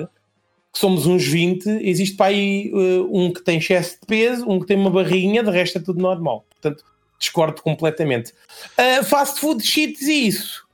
que 0.73 0.79
somos 0.79 1.05
uns 1.05 1.25
20, 1.25 1.67
existe 1.87 2.17
para 2.17 2.27
aí 2.27 2.71
um 3.09 3.31
que 3.31 3.41
tem 3.41 3.57
excesso 3.57 3.97
de 4.01 4.05
peso, 4.05 4.49
um 4.49 4.59
que 4.59 4.65
tem 4.65 4.77
uma 4.77 4.89
barrinha, 4.89 5.41
de 5.41 5.49
resto 5.49 5.77
é 5.77 5.81
tudo 5.81 6.01
normal. 6.01 6.45
Portanto 6.49 6.83
discordo 7.17 7.61
completamente. 7.61 8.33
Uh, 8.77 9.03
fast 9.03 9.39
food 9.39 9.65
cheats 9.65 10.01
e 10.01 10.27
isso. 10.27 10.65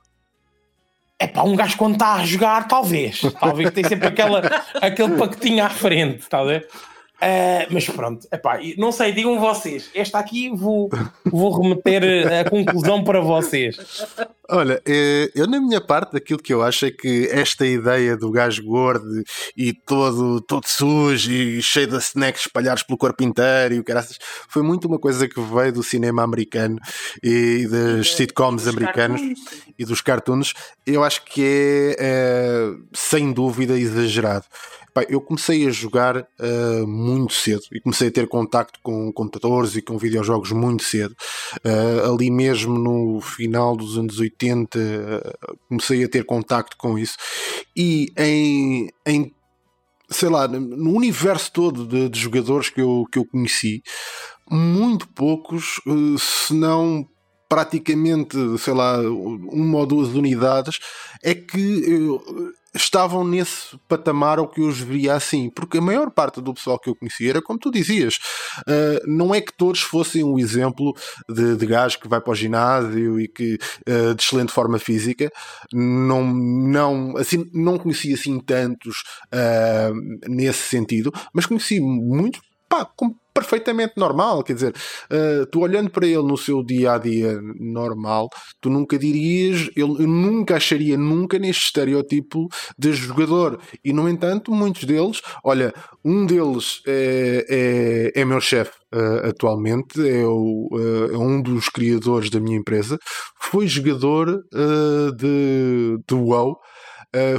É 1.18 1.26
para 1.26 1.44
um 1.44 1.54
gajo 1.54 1.76
quando 1.76 1.94
está 1.94 2.14
a 2.14 2.26
jogar, 2.26 2.66
talvez. 2.66 3.20
Talvez 3.38 3.70
tem 3.70 3.84
sempre 3.84 4.08
aquela, 4.08 4.40
aquele 4.74 5.16
pacotinho 5.16 5.64
à 5.64 5.70
frente, 5.70 6.20
está 6.20 6.40
a 6.40 6.44
ver? 6.44 6.68
Uh, 7.22 7.70
mas 7.70 7.88
pronto, 7.88 8.26
epá, 8.32 8.58
não 8.76 8.90
sei, 8.90 9.12
digam 9.12 9.38
vocês. 9.38 9.88
Esta 9.94 10.18
aqui 10.18 10.50
vou, 10.50 10.90
vou 11.24 11.62
remeter 11.62 12.26
a 12.40 12.50
conclusão 12.50 13.04
para 13.04 13.20
vocês. 13.20 13.76
Olha, 14.50 14.82
eh, 14.84 15.30
eu 15.32 15.46
na 15.46 15.60
minha 15.60 15.80
parte, 15.80 16.16
aquilo 16.16 16.40
que 16.40 16.52
eu 16.52 16.62
acho 16.62 16.84
é 16.84 16.90
que 16.90 17.28
esta 17.30 17.64
ideia 17.64 18.16
do 18.16 18.28
gajo 18.32 18.64
gordo 18.64 19.22
e 19.56 19.72
todo, 19.72 20.40
todo 20.40 20.66
sujo 20.66 21.30
e 21.30 21.62
cheio 21.62 21.86
de 21.86 21.96
snacks 21.98 22.42
espalhados 22.42 22.82
pelo 22.82 22.98
corpo 22.98 23.22
inteiro 23.22 23.74
e 23.74 23.78
o 23.78 23.84
caraças, 23.84 24.18
foi 24.48 24.62
muito 24.64 24.88
uma 24.88 24.98
coisa 24.98 25.28
que 25.28 25.40
veio 25.40 25.72
do 25.72 25.82
cinema 25.82 26.24
americano 26.24 26.76
e 27.22 27.68
das 27.68 28.14
sitcoms 28.14 28.66
americanos 28.66 29.20
e 29.78 29.84
dos 29.84 30.00
cartoons. 30.00 30.54
Eu 30.84 31.04
acho 31.04 31.24
que 31.24 31.40
é, 31.42 31.96
é 32.00 32.74
sem 32.92 33.32
dúvida 33.32 33.78
exagerado. 33.78 34.44
Eu 35.08 35.20
comecei 35.20 35.66
a 35.66 35.70
jogar 35.70 36.18
uh, 36.18 36.86
muito 36.86 37.32
cedo 37.32 37.62
e 37.72 37.80
comecei 37.80 38.08
a 38.08 38.12
ter 38.12 38.28
contacto 38.28 38.78
com 38.82 39.10
computadores 39.12 39.74
e 39.74 39.82
com 39.82 39.96
videojogos 39.96 40.52
muito 40.52 40.82
cedo. 40.82 41.14
Uh, 41.64 42.12
ali 42.12 42.30
mesmo 42.30 42.78
no 42.78 43.20
final 43.20 43.74
dos 43.76 43.96
anos 43.96 44.18
80 44.18 44.78
uh, 44.78 45.58
comecei 45.68 46.04
a 46.04 46.08
ter 46.08 46.24
contacto 46.24 46.76
com 46.76 46.98
isso. 46.98 47.16
E 47.74 48.12
em, 48.18 48.90
em 49.06 49.32
sei 50.10 50.28
lá, 50.28 50.46
no 50.46 50.94
universo 50.94 51.50
todo 51.52 51.86
de, 51.86 52.10
de, 52.10 52.20
jogadores 52.20 52.68
que 52.68 52.82
eu, 52.82 53.06
que 53.10 53.18
eu 53.18 53.24
conheci, 53.24 53.82
muito 54.50 55.08
poucos, 55.08 55.80
se 56.18 56.52
não 56.52 57.08
praticamente, 57.48 58.36
sei 58.58 58.72
lá, 58.72 58.98
uma 59.00 59.78
ou 59.78 59.86
duas 59.86 60.08
unidades, 60.08 60.78
é 61.22 61.34
que 61.34 62.00
estavam 62.74 63.24
nesse 63.24 63.76
patamar 63.88 64.38
ou 64.38 64.48
que 64.48 64.60
eu 64.60 64.66
os 64.66 64.80
via 64.80 65.14
assim, 65.14 65.50
porque 65.50 65.78
a 65.78 65.82
maior 65.82 66.10
parte 66.10 66.40
do 66.40 66.54
pessoal 66.54 66.78
que 66.78 66.88
eu 66.88 66.96
conhecia 66.96 67.30
era 67.30 67.42
como 67.42 67.58
tu 67.58 67.70
dizias, 67.70 68.16
uh, 68.60 69.06
não 69.06 69.34
é 69.34 69.40
que 69.40 69.52
todos 69.56 69.80
fossem 69.80 70.24
um 70.24 70.38
exemplo 70.38 70.94
de, 71.28 71.56
de 71.56 71.66
gajo 71.66 72.00
que 72.00 72.08
vai 72.08 72.20
para 72.20 72.32
o 72.32 72.34
ginásio 72.34 73.20
e 73.20 73.28
que 73.28 73.58
uh, 73.88 74.14
de 74.14 74.22
excelente 74.22 74.52
forma 74.52 74.78
física, 74.78 75.30
não, 75.72 76.24
não, 76.24 77.16
assim, 77.16 77.44
não 77.52 77.78
conhecia 77.78 78.14
assim 78.14 78.40
tantos 78.40 79.02
uh, 79.32 80.28
nesse 80.28 80.68
sentido, 80.68 81.12
mas 81.34 81.46
conheci 81.46 81.80
muitos 81.80 82.40
pá, 82.72 82.86
com 82.96 83.14
perfeitamente 83.32 83.94
normal. 83.96 84.42
Quer 84.42 84.54
dizer, 84.54 84.74
uh, 85.10 85.46
tu 85.46 85.60
olhando 85.60 85.90
para 85.90 86.06
ele 86.06 86.22
no 86.22 86.36
seu 86.36 86.62
dia 86.62 86.92
a 86.92 86.98
dia 86.98 87.40
normal, 87.58 88.28
tu 88.60 88.70
nunca 88.70 88.98
dirias, 88.98 89.70
eu, 89.76 89.98
eu 89.98 90.06
nunca 90.06 90.56
acharia 90.56 90.96
nunca 90.96 91.38
neste 91.38 91.66
estereótipo 91.66 92.48
de 92.78 92.92
jogador. 92.92 93.58
E 93.84 93.92
no 93.92 94.08
entanto, 94.08 94.52
muitos 94.52 94.84
deles, 94.84 95.20
olha, 95.44 95.72
um 96.04 96.26
deles 96.26 96.82
é, 96.86 98.12
é, 98.14 98.20
é 98.20 98.24
meu 98.24 98.40
chefe. 98.40 98.72
Uh, 98.94 99.28
atualmente 99.28 100.06
é, 100.06 100.22
o, 100.26 100.68
uh, 100.70 101.14
é, 101.14 101.16
um 101.16 101.40
dos 101.40 101.70
criadores 101.70 102.28
da 102.28 102.38
minha 102.38 102.58
empresa, 102.58 102.98
foi 103.40 103.66
jogador 103.66 104.44
de, 105.16 105.98
de 106.06 106.14
WoW, 106.14 106.58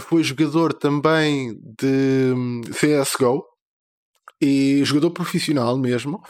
foi 0.02 0.24
jogador 0.24 0.74
também 0.74 1.54
de 1.80 2.34
hum, 2.36 2.62
CSGO, 2.72 3.44
e 4.44 4.84
jogador 4.84 5.12
profissional 5.12 5.78
mesmo, 5.78 6.22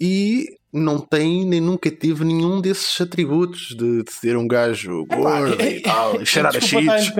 e 0.00 0.46
não 0.72 0.98
tem 0.98 1.44
nem 1.44 1.60
nunca 1.60 1.90
teve 1.90 2.24
nenhum 2.24 2.60
desses 2.60 3.00
atributos 3.00 3.74
de, 3.74 4.02
de 4.04 4.12
ser 4.12 4.36
um 4.36 4.46
gajo 4.46 5.06
gordo 5.06 5.60
e 5.62 5.80
tal, 5.80 6.24
cheirar 6.24 6.54
a 6.54 6.60
cheats. 6.60 7.12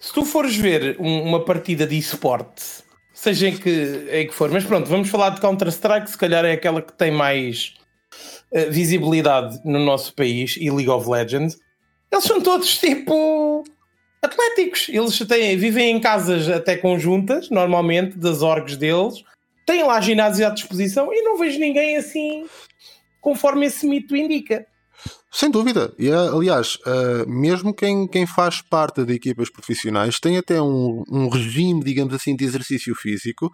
Se 0.00 0.12
tu 0.12 0.24
fores 0.24 0.56
ver 0.56 0.96
uma 0.98 1.44
partida 1.44 1.86
de 1.86 1.96
esporte, 1.98 2.62
seja 3.12 3.48
em 3.48 3.56
que, 3.56 4.06
em 4.12 4.26
que 4.26 4.34
for, 4.34 4.50
mas 4.50 4.64
pronto, 4.64 4.88
vamos 4.88 5.08
falar 5.08 5.30
de 5.30 5.40
Counter-Strike, 5.40 6.10
se 6.10 6.18
calhar 6.18 6.44
é 6.44 6.52
aquela 6.52 6.80
que 6.80 6.92
tem 6.92 7.10
mais 7.10 7.74
uh, 8.52 8.70
visibilidade 8.70 9.58
no 9.64 9.78
nosso 9.78 10.14
país, 10.14 10.56
e 10.56 10.70
League 10.70 10.88
of 10.88 11.08
Legends, 11.08 11.58
eles 12.12 12.24
são 12.24 12.40
todos 12.40 12.78
tipo 12.78 13.64
atléticos. 14.22 14.88
Eles 14.88 15.18
têm, 15.18 15.56
vivem 15.56 15.96
em 15.96 16.00
casas 16.00 16.48
até 16.48 16.76
conjuntas, 16.76 17.50
normalmente, 17.50 18.16
das 18.16 18.42
orgs 18.42 18.76
deles, 18.76 19.22
têm 19.68 19.84
lá 19.84 20.00
ginásio 20.00 20.46
à 20.46 20.50
disposição 20.50 21.12
e 21.12 21.20
não 21.20 21.36
vejo 21.36 21.60
ninguém 21.60 21.98
assim 21.98 22.46
conforme 23.20 23.66
esse 23.66 23.86
mito 23.86 24.16
indica. 24.16 24.64
Sem 25.30 25.50
dúvida. 25.50 25.92
E, 25.98 26.10
aliás, 26.10 26.76
uh, 26.76 27.28
mesmo 27.28 27.74
quem, 27.74 28.08
quem 28.08 28.26
faz 28.26 28.62
parte 28.62 29.04
de 29.04 29.12
equipas 29.12 29.50
profissionais 29.50 30.18
tem 30.18 30.38
até 30.38 30.60
um, 30.60 31.04
um 31.10 31.28
regime, 31.28 31.84
digamos 31.84 32.14
assim, 32.14 32.34
de 32.34 32.44
exercício 32.44 32.94
físico 32.94 33.50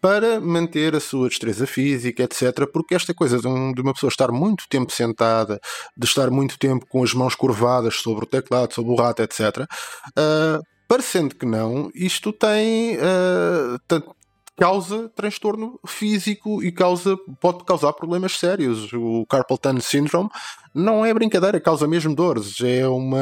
para 0.00 0.40
manter 0.40 0.94
a 0.94 1.00
sua 1.00 1.28
destreza 1.28 1.66
física, 1.66 2.22
etc. 2.22 2.64
Porque 2.72 2.94
esta 2.94 3.12
coisa 3.12 3.38
de, 3.38 3.48
um, 3.48 3.72
de 3.72 3.82
uma 3.82 3.92
pessoa 3.92 4.10
estar 4.10 4.30
muito 4.30 4.64
tempo 4.70 4.92
sentada, 4.92 5.58
de 5.96 6.06
estar 6.06 6.30
muito 6.30 6.56
tempo 6.56 6.86
com 6.88 7.02
as 7.02 7.12
mãos 7.12 7.34
curvadas 7.34 7.96
sobre 7.96 8.24
o 8.24 8.28
teclado, 8.28 8.72
sobre 8.72 8.92
o 8.92 8.94
rato, 8.94 9.20
etc. 9.20 9.66
Uh, 10.10 10.62
parecendo 10.86 11.34
que 11.34 11.44
não, 11.44 11.90
isto 11.94 12.32
tem, 12.32 12.96
uh, 12.96 13.78
causa 14.58 15.08
transtorno 15.10 15.78
físico 15.86 16.62
e 16.62 16.72
causa, 16.72 17.16
pode 17.40 17.64
causar 17.64 17.92
problemas 17.92 18.38
sérios. 18.38 18.92
O 18.92 19.24
carpal 19.26 19.56
tunnel 19.56 19.80
syndrome 19.80 20.28
não 20.74 21.06
é 21.06 21.14
brincadeira, 21.14 21.60
causa 21.60 21.86
mesmo 21.86 22.14
dores. 22.14 22.60
É, 22.60 22.86
uma, 22.88 23.18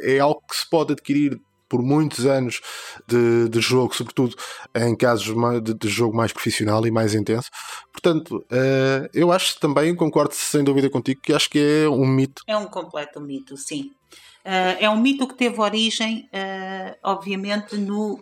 é 0.00 0.18
algo 0.18 0.42
que 0.48 0.56
se 0.56 0.68
pode 0.68 0.94
adquirir 0.94 1.38
por 1.68 1.82
muitos 1.82 2.24
anos 2.24 2.62
de, 3.06 3.48
de 3.50 3.60
jogo, 3.60 3.94
sobretudo 3.94 4.34
em 4.74 4.96
casos 4.96 5.34
de, 5.62 5.74
de, 5.74 5.88
jogo 5.88 6.16
mais 6.16 6.32
profissional 6.32 6.86
e 6.86 6.90
mais 6.90 7.14
intenso. 7.14 7.50
Portanto, 7.92 8.38
uh, 8.50 9.08
eu 9.12 9.30
acho 9.30 9.60
também, 9.60 9.94
concordo 9.94 10.34
sem 10.34 10.64
dúvida 10.64 10.88
contigo, 10.88 11.20
que 11.20 11.34
acho 11.34 11.50
que 11.50 11.58
é 11.58 11.88
um 11.88 12.06
mito. 12.06 12.42
É 12.46 12.56
um 12.56 12.66
completo 12.66 13.20
mito, 13.20 13.54
sim. 13.58 13.90
Uh, 14.46 14.80
é 14.80 14.88
um 14.88 14.96
mito 14.98 15.28
que 15.28 15.34
teve 15.34 15.60
origem, 15.60 16.26
uh, 16.32 16.96
obviamente, 17.02 17.76
no 17.76 18.18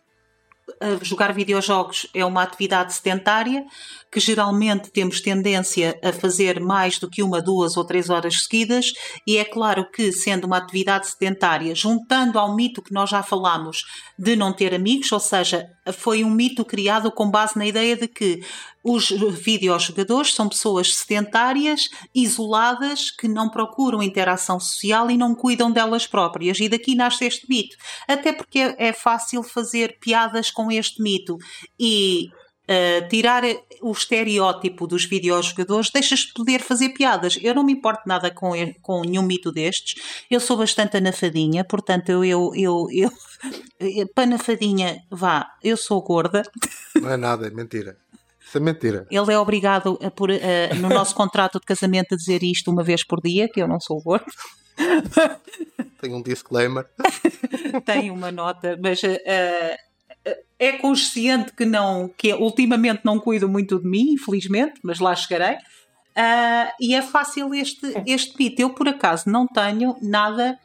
jogar 1.02 1.32
videojogos 1.32 2.06
é 2.12 2.24
uma 2.24 2.42
atividade 2.42 2.92
sedentária 2.92 3.64
que 4.10 4.20
geralmente 4.20 4.90
temos 4.90 5.20
tendência 5.20 5.98
a 6.02 6.12
fazer 6.12 6.60
mais 6.60 6.98
do 6.98 7.08
que 7.08 7.22
uma, 7.22 7.42
duas 7.42 7.76
ou 7.76 7.84
três 7.84 8.08
horas 8.08 8.44
seguidas, 8.44 8.92
e 9.26 9.36
é 9.36 9.44
claro 9.44 9.88
que, 9.90 10.10
sendo 10.12 10.46
uma 10.46 10.56
atividade 10.56 11.08
sedentária, 11.08 11.74
juntando 11.74 12.38
ao 12.38 12.54
mito 12.54 12.82
que 12.82 12.94
nós 12.94 13.10
já 13.10 13.22
falámos 13.22 13.84
de 14.18 14.34
não 14.34 14.52
ter 14.52 14.74
amigos, 14.74 15.10
ou 15.12 15.20
seja, 15.20 15.68
foi 15.92 16.24
um 16.24 16.30
mito 16.30 16.64
criado 16.64 17.12
com 17.12 17.30
base 17.30 17.58
na 17.58 17.66
ideia 17.66 17.96
de 17.96 18.08
que 18.08 18.40
os 18.88 19.08
videojogadores 19.08 20.32
são 20.32 20.48
pessoas 20.48 20.94
sedentárias, 20.94 21.88
isoladas, 22.14 23.10
que 23.10 23.26
não 23.26 23.50
procuram 23.50 24.00
interação 24.00 24.60
social 24.60 25.10
e 25.10 25.16
não 25.16 25.34
cuidam 25.34 25.72
delas 25.72 26.06
próprias. 26.06 26.60
E 26.60 26.68
daqui 26.68 26.94
nasce 26.94 27.24
este 27.24 27.48
mito. 27.48 27.76
Até 28.06 28.32
porque 28.32 28.76
é 28.78 28.92
fácil 28.92 29.42
fazer 29.42 29.98
piadas 29.98 30.52
com 30.52 30.70
este 30.70 31.02
mito. 31.02 31.36
E 31.78 32.28
Uh, 32.68 33.08
tirar 33.08 33.44
o 33.80 33.92
estereótipo 33.92 34.88
dos 34.88 35.04
videojogadores 35.04 35.88
deixas 35.88 36.18
de 36.18 36.32
poder 36.32 36.60
fazer 36.60 36.88
piadas. 36.88 37.38
Eu 37.40 37.54
não 37.54 37.62
me 37.62 37.72
importo 37.72 38.02
nada 38.08 38.28
com, 38.28 38.50
com 38.82 39.02
nenhum 39.02 39.22
mito 39.22 39.52
destes. 39.52 39.94
Eu 40.28 40.40
sou 40.40 40.56
bastante 40.56 40.96
anafadinha, 40.96 41.64
portanto, 41.64 42.08
eu, 42.08 42.24
eu, 42.24 42.50
eu, 42.56 43.08
eu 43.78 44.08
panafadinha, 44.16 45.00
vá, 45.08 45.46
eu 45.62 45.76
sou 45.76 46.02
gorda. 46.02 46.42
Não 46.96 47.08
é 47.08 47.16
nada, 47.16 47.46
é 47.46 47.50
mentira. 47.50 47.96
Isso 48.46 48.58
é 48.58 48.60
mentira. 48.60 49.06
Ele 49.10 49.32
é 49.32 49.38
obrigado 49.38 49.98
a, 50.00 50.08
por, 50.08 50.30
uh, 50.30 50.74
no 50.80 50.88
nosso 50.88 51.16
contrato 51.16 51.58
de 51.58 51.66
casamento 51.66 52.14
a 52.14 52.16
dizer 52.16 52.44
isto 52.44 52.70
uma 52.70 52.84
vez 52.84 53.04
por 53.04 53.20
dia, 53.20 53.48
que 53.48 53.60
eu 53.60 53.66
não 53.66 53.80
sou 53.80 54.00
gordo. 54.00 54.24
Tem 56.00 56.14
um 56.14 56.22
disclaimer. 56.22 56.86
Tem 57.84 58.08
uma 58.10 58.30
nota, 58.30 58.78
mas 58.80 59.02
uh, 59.02 60.36
é 60.58 60.72
consciente 60.78 61.52
que 61.54 61.64
não, 61.64 62.08
que 62.16 62.32
ultimamente 62.34 63.00
não 63.04 63.18
cuido 63.18 63.48
muito 63.48 63.80
de 63.80 63.88
mim, 63.88 64.12
infelizmente, 64.12 64.80
mas 64.84 65.00
lá 65.00 65.14
chegarei. 65.16 65.56
Uh, 65.56 66.70
e 66.80 66.94
é 66.94 67.02
fácil 67.02 67.52
este, 67.52 67.94
este 68.06 68.36
beat. 68.36 68.60
Eu, 68.60 68.70
por 68.70 68.88
acaso, 68.88 69.28
não 69.28 69.46
tenho 69.46 69.96
nada. 70.00 70.56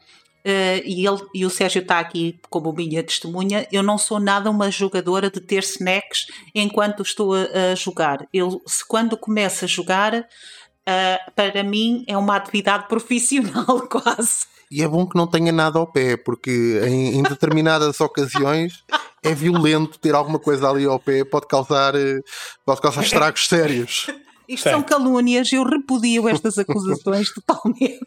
Uh, 0.44 0.82
e, 0.84 1.06
ele, 1.06 1.20
e 1.32 1.46
o 1.46 1.50
Sérgio 1.50 1.82
está 1.82 2.00
aqui 2.00 2.40
como 2.50 2.72
minha 2.72 3.02
testemunha. 3.02 3.66
Eu 3.70 3.82
não 3.82 3.96
sou 3.96 4.18
nada 4.18 4.50
uma 4.50 4.70
jogadora 4.70 5.30
de 5.30 5.40
ter 5.40 5.62
snacks 5.62 6.26
enquanto 6.54 7.02
estou 7.02 7.34
a, 7.34 7.72
a 7.72 7.74
jogar. 7.76 8.26
Eu, 8.32 8.60
se 8.66 8.86
quando 8.86 9.16
começo 9.16 9.64
a 9.64 9.68
jogar, 9.68 10.14
uh, 10.14 11.32
para 11.36 11.62
mim 11.62 12.04
é 12.08 12.16
uma 12.16 12.36
atividade 12.36 12.86
profissional 12.90 13.88
quase. 13.88 14.46
E 14.70 14.82
é 14.82 14.88
bom 14.88 15.06
que 15.06 15.16
não 15.16 15.26
tenha 15.26 15.52
nada 15.52 15.78
ao 15.78 15.86
pé, 15.86 16.16
porque 16.16 16.80
em, 16.86 17.18
em 17.18 17.22
determinadas 17.22 18.00
ocasiões 18.00 18.82
é 19.22 19.34
violento 19.34 19.98
ter 19.98 20.14
alguma 20.14 20.38
coisa 20.38 20.68
ali 20.68 20.86
ao 20.86 20.98
pé, 20.98 21.24
pode 21.24 21.46
causar, 21.46 21.94
eh, 21.94 22.20
pode 22.64 22.80
causar 22.80 23.02
estragos 23.02 23.46
sérios. 23.46 24.06
Isto 24.48 24.70
são 24.70 24.82
calúnias, 24.82 25.52
eu 25.52 25.64
repudio 25.64 26.28
estas 26.28 26.58
acusações 26.58 27.32
totalmente. 27.34 28.00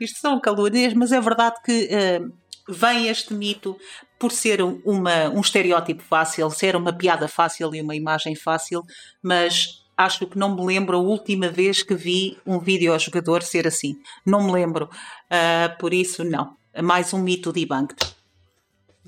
Isto 0.00 0.18
são 0.20 0.40
calúnias, 0.40 0.94
mas 0.94 1.12
é 1.12 1.20
verdade 1.20 1.56
que 1.64 1.88
uh, 1.88 2.32
vem 2.68 3.08
este 3.08 3.32
mito 3.34 3.76
por 4.18 4.32
ser 4.32 4.60
uma, 4.62 5.28
um 5.30 5.40
estereótipo 5.40 6.02
fácil, 6.02 6.50
ser 6.50 6.74
uma 6.76 6.92
piada 6.92 7.28
fácil 7.28 7.74
e 7.74 7.80
uma 7.80 7.94
imagem 7.94 8.34
fácil, 8.34 8.82
mas 9.22 9.84
acho 9.96 10.26
que 10.26 10.38
não 10.38 10.54
me 10.54 10.64
lembro 10.64 10.96
a 10.96 11.00
última 11.00 11.48
vez 11.48 11.82
que 11.82 11.94
vi 11.94 12.38
um 12.46 12.58
videojogador 12.58 13.42
ser 13.42 13.66
assim. 13.66 13.96
Não 14.24 14.42
me 14.44 14.52
lembro. 14.52 14.88
Uh, 15.26 15.78
por 15.78 15.92
isso, 15.92 16.24
não. 16.24 16.56
Mais 16.82 17.12
um 17.12 17.18
mito 17.18 17.52
debunked. 17.52 17.96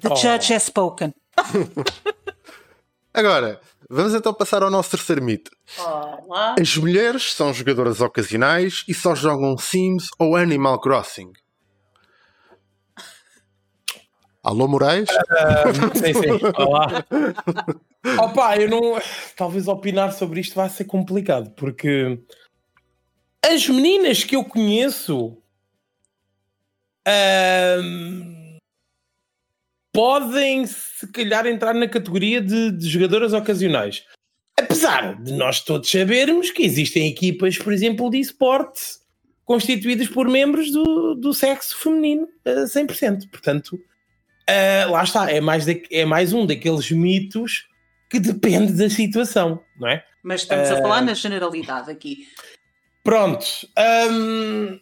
The 0.00 0.08
oh. 0.10 0.16
judge 0.16 0.52
has 0.52 0.64
spoken. 0.64 1.12
Agora, 3.14 3.60
vamos 3.90 4.14
então 4.14 4.32
passar 4.32 4.62
ao 4.62 4.70
nosso 4.70 4.90
terceiro 4.90 5.22
mito. 5.22 5.50
Olá. 5.76 6.54
As 6.58 6.76
mulheres 6.76 7.32
são 7.34 7.52
jogadoras 7.52 8.00
ocasionais 8.00 8.84
e 8.86 8.94
só 8.94 9.14
jogam 9.14 9.58
Sims 9.58 10.08
ou 10.18 10.36
Animal 10.36 10.80
Crossing. 10.80 11.32
Alô, 14.42 14.66
Moraes? 14.66 15.10
Uh, 15.10 15.98
sim, 15.98 16.14
sim. 16.14 16.30
Olá. 16.56 17.04
Opa, 18.24 18.56
eu 18.56 18.70
não. 18.70 18.98
Talvez 19.36 19.68
opinar 19.68 20.12
sobre 20.12 20.40
isto 20.40 20.54
vai 20.54 20.70
ser 20.70 20.84
complicado, 20.84 21.50
porque 21.50 22.18
as 23.44 23.68
meninas 23.68 24.24
que 24.24 24.36
eu 24.36 24.44
conheço 24.44 25.36
uh, 27.06 28.39
podem, 29.92 30.66
se 30.66 31.06
calhar, 31.12 31.46
entrar 31.46 31.74
na 31.74 31.88
categoria 31.88 32.40
de, 32.40 32.70
de 32.72 32.88
jogadoras 32.88 33.32
ocasionais. 33.32 34.04
Apesar 34.58 35.20
de 35.22 35.32
nós 35.32 35.60
todos 35.60 35.90
sabermos 35.90 36.50
que 36.50 36.62
existem 36.62 37.08
equipas, 37.08 37.58
por 37.58 37.72
exemplo, 37.72 38.10
de 38.10 38.18
esporte 38.18 38.80
constituídas 39.50 40.06
por 40.06 40.28
membros 40.28 40.70
do, 40.70 41.16
do 41.16 41.34
sexo 41.34 41.76
feminino 41.76 42.28
a 42.44 42.50
100%. 42.66 43.28
Portanto, 43.30 43.72
uh, 43.74 44.90
lá 44.92 45.02
está, 45.02 45.28
é 45.28 45.40
mais, 45.40 45.64
de, 45.64 45.82
é 45.90 46.04
mais 46.04 46.32
um 46.32 46.46
daqueles 46.46 46.88
mitos 46.92 47.66
que 48.08 48.20
depende 48.20 48.72
da 48.74 48.88
situação, 48.88 49.60
não 49.76 49.88
é? 49.88 50.04
Mas 50.22 50.42
estamos 50.42 50.70
uh, 50.70 50.74
a 50.74 50.76
falar 50.76 51.00
na 51.00 51.14
generalidade 51.14 51.90
aqui. 51.90 52.28
Pronto. 53.02 53.44
Um, 54.08 54.78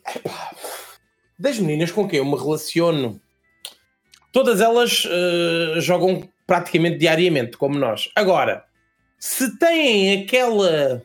das 1.38 1.58
meninas 1.58 1.90
com 1.90 2.06
quem 2.06 2.18
eu 2.18 2.26
me 2.26 2.36
relaciono, 2.36 3.18
todas 4.38 4.60
elas 4.60 5.04
uh, 5.04 5.80
jogam 5.80 6.28
praticamente 6.46 6.96
diariamente, 6.96 7.56
como 7.56 7.76
nós. 7.76 8.08
Agora, 8.14 8.64
se 9.18 9.58
têm 9.58 10.22
aquela 10.22 11.02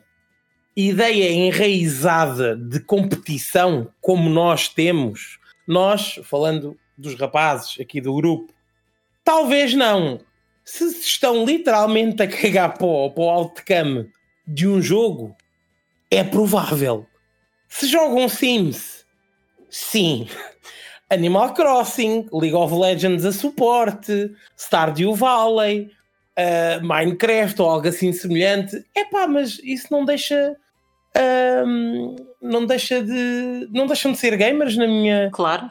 ideia 0.76 1.32
enraizada 1.32 2.54
de 2.54 2.78
competição 2.78 3.90
como 4.00 4.30
nós 4.30 4.68
temos, 4.68 5.40
nós, 5.66 6.20
falando 6.22 6.78
dos 6.96 7.16
rapazes 7.16 7.76
aqui 7.80 8.00
do 8.00 8.14
grupo, 8.14 8.54
talvez 9.24 9.74
não. 9.74 10.20
Se 10.64 10.84
estão 10.84 11.44
literalmente 11.44 12.22
a 12.22 12.28
cagar 12.28 12.78
para 12.78 12.86
o, 12.86 13.10
para 13.10 14.06
de 14.46 14.68
um 14.68 14.80
jogo, 14.80 15.34
é 16.08 16.22
provável. 16.22 17.04
Se 17.68 17.88
jogam 17.88 18.28
Sims, 18.28 19.04
sim. 19.68 20.28
Animal 21.14 21.54
Crossing, 21.54 22.26
League 22.32 22.54
of 22.54 22.74
Legends 22.74 23.24
a 23.24 23.32
suporte, 23.32 24.30
Stardew 24.56 25.14
Valley, 25.14 25.90
uh, 26.38 26.84
Minecraft 26.84 27.62
ou 27.62 27.70
algo 27.70 27.88
assim 27.88 28.12
semelhante. 28.12 28.84
É 28.94 29.04
pá, 29.04 29.26
mas 29.26 29.60
isso 29.62 29.88
não 29.90 30.04
deixa 30.04 30.56
um, 31.66 32.16
não 32.42 32.66
deixa 32.66 33.00
de 33.00 33.68
não 33.70 33.86
deixam 33.86 34.12
de 34.12 34.18
ser 34.18 34.36
gamers 34.36 34.76
na 34.76 34.86
minha 34.86 35.30
claro. 35.32 35.70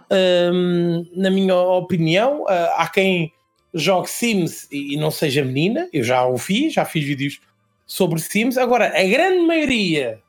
um, 0.54 1.06
na 1.16 1.30
minha 1.30 1.56
opinião. 1.56 2.44
Uh, 2.44 2.72
há 2.78 2.88
quem 2.88 3.32
jogue 3.74 4.10
Sims 4.10 4.68
e, 4.72 4.94
e, 4.94 4.98
não 4.98 5.12
seja 5.12 5.44
menina. 5.44 5.90
Eu 5.92 6.04
já 6.04 6.26
o 6.26 6.38
fiz 6.38 6.74
já 6.74 6.86
fiz 6.86 7.04
vídeos 7.04 7.42
sobre 7.86 8.20
Sims. 8.20 8.58
Agora 8.58 8.88
a 8.88 9.04
grande 9.04 9.46
maioria 9.46 10.22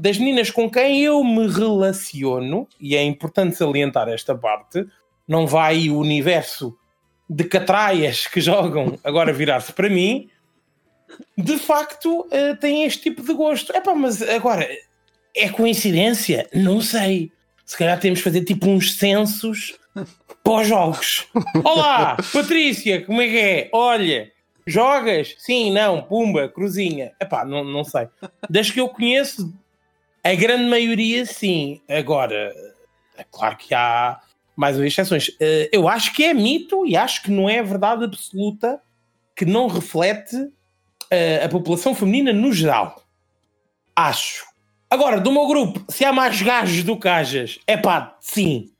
das 0.00 0.16
meninas 0.16 0.50
com 0.50 0.70
quem 0.70 1.02
eu 1.02 1.22
me 1.22 1.46
relaciono 1.46 2.66
e 2.80 2.96
é 2.96 3.02
importante 3.02 3.56
salientar 3.56 4.08
esta 4.08 4.34
parte 4.34 4.86
não 5.28 5.46
vai 5.46 5.90
o 5.90 5.98
universo 5.98 6.74
de 7.28 7.44
catraias 7.44 8.26
que 8.26 8.40
jogam 8.40 8.98
agora 9.04 9.32
virar-se 9.32 9.72
para 9.72 9.90
mim 9.90 10.30
de 11.36 11.58
facto 11.58 12.20
uh, 12.20 12.56
têm 12.60 12.84
este 12.84 13.02
tipo 13.02 13.22
de 13.22 13.34
gosto. 13.34 13.74
Epá, 13.74 13.94
mas 13.94 14.22
agora, 14.22 14.66
é 15.34 15.48
coincidência? 15.48 16.48
Não 16.54 16.80
sei. 16.80 17.32
Se 17.64 17.76
calhar 17.76 17.98
temos 17.98 18.18
de 18.18 18.24
fazer 18.24 18.44
tipo 18.44 18.68
uns 18.68 18.94
censos 18.94 19.78
pós-jogos. 20.42 21.26
Olá, 21.64 22.16
Patrícia, 22.32 23.04
como 23.04 23.20
é 23.20 23.28
que 23.28 23.38
é? 23.38 23.70
Olha, 23.72 24.32
jogas? 24.66 25.34
Sim, 25.38 25.72
não, 25.72 26.02
pumba, 26.02 26.48
cruzinha. 26.48 27.12
Epá, 27.20 27.44
não, 27.44 27.64
não 27.64 27.84
sei. 27.84 28.08
Das 28.48 28.70
que 28.70 28.80
eu 28.80 28.88
conheço, 28.88 29.52
a 30.22 30.34
grande 30.34 30.64
maioria 30.64 31.24
sim. 31.26 31.80
Agora, 31.88 32.54
é 33.16 33.24
claro 33.30 33.56
que 33.56 33.74
há 33.74 34.20
mais 34.56 34.78
ou 34.78 34.84
exceções. 34.84 35.28
Uh, 35.28 35.68
eu 35.72 35.88
acho 35.88 36.12
que 36.12 36.24
é 36.24 36.34
mito 36.34 36.86
e 36.86 36.96
acho 36.96 37.22
que 37.22 37.30
não 37.30 37.48
é 37.48 37.62
verdade 37.62 38.04
absoluta 38.04 38.80
que 39.34 39.44
não 39.44 39.68
reflete 39.68 40.36
a, 41.10 41.46
a 41.46 41.48
população 41.48 41.94
feminina 41.94 42.32
no 42.32 42.52
geral. 42.52 43.02
Acho. 43.96 44.44
Agora, 44.88 45.20
do 45.20 45.32
meu 45.32 45.46
grupo, 45.46 45.84
se 45.88 46.04
há 46.04 46.12
mais 46.12 46.42
gajos 46.42 46.82
do 46.82 46.96
que 46.96 47.04
gajas, 47.04 47.58
é 47.66 47.76
pá, 47.76 48.16
sim. 48.20 48.70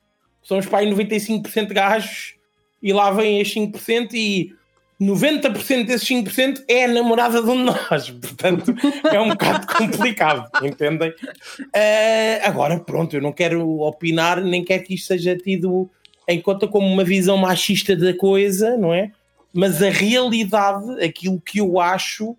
Somos 0.42 0.66
para 0.66 0.80
aí 0.80 0.90
95% 0.90 1.72
gajos 1.72 2.34
e 2.82 2.92
lá 2.92 3.10
vem 3.10 3.40
estes 3.40 3.62
5% 3.62 4.14
e 4.14 4.54
90% 5.00 5.86
desses 5.86 6.08
5% 6.08 6.64
é 6.68 6.84
a 6.84 6.88
namorada 6.88 7.42
de 7.42 7.48
um 7.48 7.56
de 7.56 7.64
nós. 7.64 8.10
Portanto, 8.20 8.74
é 9.10 9.20
um 9.20 9.30
bocado 9.30 9.66
complicado, 9.72 10.50
entendem? 10.62 11.10
Uh, 11.10 12.40
agora, 12.42 12.78
pronto, 12.78 13.16
eu 13.16 13.22
não 13.22 13.32
quero 13.32 13.80
opinar, 13.80 14.42
nem 14.42 14.64
quero 14.64 14.82
que 14.84 14.94
isto 14.94 15.06
seja 15.06 15.36
tido 15.36 15.88
em 16.28 16.40
conta 16.40 16.68
como 16.68 16.86
uma 16.86 17.02
visão 17.02 17.36
machista 17.36 17.96
da 17.96 18.14
coisa, 18.14 18.76
não 18.76 18.94
é? 18.94 19.10
mas 19.52 19.82
a 19.82 19.90
realidade, 19.90 21.02
aquilo 21.02 21.40
que 21.40 21.58
eu 21.58 21.80
acho, 21.80 22.36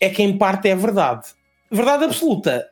é 0.00 0.08
que 0.08 0.22
em 0.22 0.36
parte 0.36 0.68
é 0.68 0.74
verdade. 0.74 1.28
Verdade 1.70 2.04
absoluta, 2.04 2.66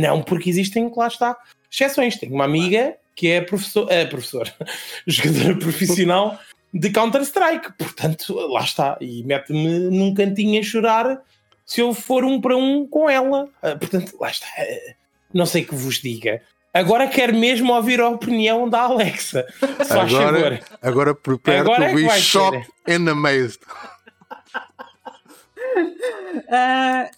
não, 0.00 0.22
porque 0.22 0.48
existem, 0.48 0.90
lá 0.96 1.08
está, 1.08 1.36
exceções. 1.70 2.16
Tenho 2.16 2.34
uma 2.34 2.44
amiga 2.44 2.96
que 3.14 3.28
é 3.28 3.40
professor, 3.40 3.90
é 3.90 4.04
professor, 4.04 4.52
jogadora 5.06 5.56
profissional 5.56 6.38
de 6.72 6.90
Counter-Strike, 6.90 7.72
portanto, 7.78 8.34
lá 8.48 8.62
está, 8.62 8.98
e 9.00 9.22
mete-me 9.24 9.78
num 9.90 10.14
cantinho 10.14 10.60
a 10.60 10.62
chorar 10.62 11.22
se 11.64 11.80
eu 11.80 11.92
for 11.92 12.24
um 12.24 12.40
para 12.40 12.56
um 12.56 12.86
com 12.86 13.10
ela. 13.10 13.48
Ah, 13.62 13.74
portanto, 13.74 14.16
lá 14.20 14.30
está. 14.30 14.46
Não 15.32 15.46
sei 15.46 15.64
que 15.64 15.74
vos 15.74 16.00
diga. 16.00 16.40
Agora 16.72 17.08
quero 17.08 17.34
mesmo 17.34 17.72
ouvir 17.72 18.00
a 18.00 18.08
opinião 18.08 18.68
da 18.68 18.82
Alexa. 18.82 19.46
Faz 19.88 20.14
agora. 20.14 20.60
Agora 20.82 21.14
prepare 21.14 21.60
agora 21.60 21.76
to 21.76 21.84
é 21.84 21.94
be 21.94 22.20
shocked 22.20 22.70
and 22.86 23.10
amazed. 23.10 23.60
Uh, 25.76 27.10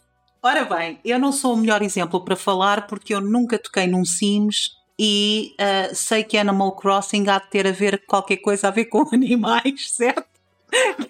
ora 0.43 0.65
bem, 0.65 1.01
eu 1.05 1.19
não 1.19 1.33
sou 1.33 1.55
o 1.55 1.57
melhor 1.57 1.83
exemplo 1.83 2.25
para 2.25 2.37
falar 2.37 2.87
porque 2.87 3.13
eu 3.13 3.21
nunca 3.21 3.59
toquei 3.59 3.87
num 3.87 4.05
Sims 4.05 4.78
e 4.99 5.55
uh, 5.61 5.95
sei 5.95 6.25
que 6.25 6.37
Animal 6.37 6.73
Crossing 6.73 7.29
há 7.29 7.39
de 7.39 7.49
ter 7.51 7.67
a 7.67 7.71
ver 7.71 8.03
qualquer 8.07 8.39
coisa 8.39 8.69
a 8.69 8.71
ver 8.71 8.87
com 8.87 9.07
animais, 9.15 9.93
certo? 9.93 10.27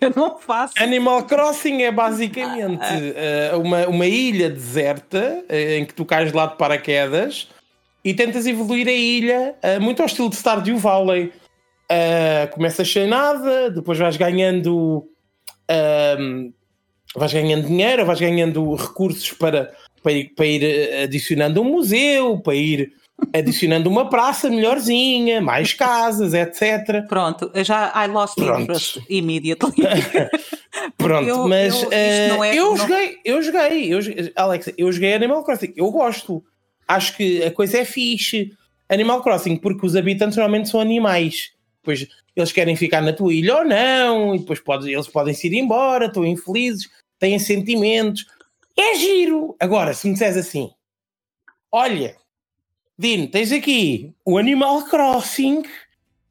Eu 0.01 0.13
não 0.15 0.39
faço. 0.39 0.75
Animal 0.79 1.25
Crossing 1.25 1.83
é 1.83 1.91
basicamente 1.91 2.85
uh, 2.85 3.59
uma, 3.59 3.89
uma 3.89 4.07
ilha 4.07 4.51
deserta 4.51 5.45
em 5.49 5.85
que 5.85 5.95
tu 5.95 6.05
cais 6.05 6.31
de 6.31 6.37
lado 6.37 6.53
de 6.53 6.59
paraquedas 6.59 7.49
e 8.05 8.15
tentas 8.15 8.47
evoluir 8.47 8.87
a 8.87 8.93
ilha 8.93 9.57
muito 9.81 10.01
ao 10.01 10.07
estilo 10.07 10.31
de 10.31 10.37
Stardew 10.37 10.79
Valley. 10.79 11.33
Uh, 11.91 12.53
começas 12.53 12.91
sem 12.91 13.09
nada, 13.09 13.71
depois 13.71 13.99
vais 13.99 14.17
ganhando 14.17 15.09
uh, 15.69 16.53
vais 17.17 17.33
ganhando 17.33 17.67
dinheiro, 17.67 18.05
vais 18.05 18.21
ganhando 18.21 18.75
recursos 18.75 19.33
para, 19.33 19.75
para, 20.03 20.13
ir, 20.13 20.29
para 20.35 20.47
ir 20.47 21.03
adicionando 21.03 21.63
um 21.63 21.65
museu, 21.65 22.39
para 22.39 22.55
ir 22.55 22.93
adicionando 23.35 23.91
uma 23.91 24.09
praça 24.09 24.49
melhorzinha, 24.49 25.41
mais 25.41 25.73
casas, 25.73 26.35
etc. 26.35 27.07
Pronto, 27.09 27.51
já 27.65 27.93
I 28.05 28.09
lost 28.09 28.35
Pronto. 28.35 28.61
interest 28.61 29.03
immediately. 29.09 29.75
Pronto, 30.97 31.29
eu, 31.29 31.49
mas 31.49 31.83
eu, 31.83 31.93
é, 31.93 32.55
eu, 32.55 32.77
joguei, 32.77 33.19
eu 33.25 33.43
joguei, 33.43 33.95
eu 33.95 34.01
joguei, 34.01 34.33
Alexa, 34.37 34.73
eu 34.77 34.93
joguei 34.93 35.15
Animal 35.15 35.45
Crossing, 35.45 35.73
eu 35.77 35.91
gosto 35.91 36.45
acho 36.89 37.15
que 37.17 37.45
a 37.45 37.53
coisa 37.53 37.79
é 37.79 37.85
fixe. 37.85 38.51
Animal 38.89 39.23
Crossing, 39.23 39.57
porque 39.57 39.85
os 39.85 39.95
habitantes 39.95 40.39
normalmente 40.39 40.71
são 40.71 40.81
animais. 40.81 41.53
Depois 41.83 42.09
eles 42.35 42.53
querem 42.53 42.75
ficar 42.75 43.03
na 43.03 43.13
tua 43.13 43.35
ilha 43.35 43.59
ou 43.59 43.65
não, 43.65 44.35
e 44.35 44.39
depois 44.39 44.61
pode, 44.61 44.91
eles 44.91 45.09
podem 45.09 45.35
se 45.35 45.49
ir 45.49 45.55
embora, 45.55 46.07
estão 46.07 46.25
infelizes, 46.25 46.89
têm 47.19 47.39
sentimentos. 47.39 48.25
É 48.77 48.95
giro. 48.95 49.55
Agora, 49.61 49.93
se 49.93 50.07
me 50.07 50.15
disseres 50.15 50.39
assim, 50.39 50.71
olha, 51.71 52.17
Dino, 52.99 53.29
tens 53.29 53.53
aqui 53.53 54.13
o 54.25 54.39
Animal 54.39 54.83
Crossing, 54.87 55.63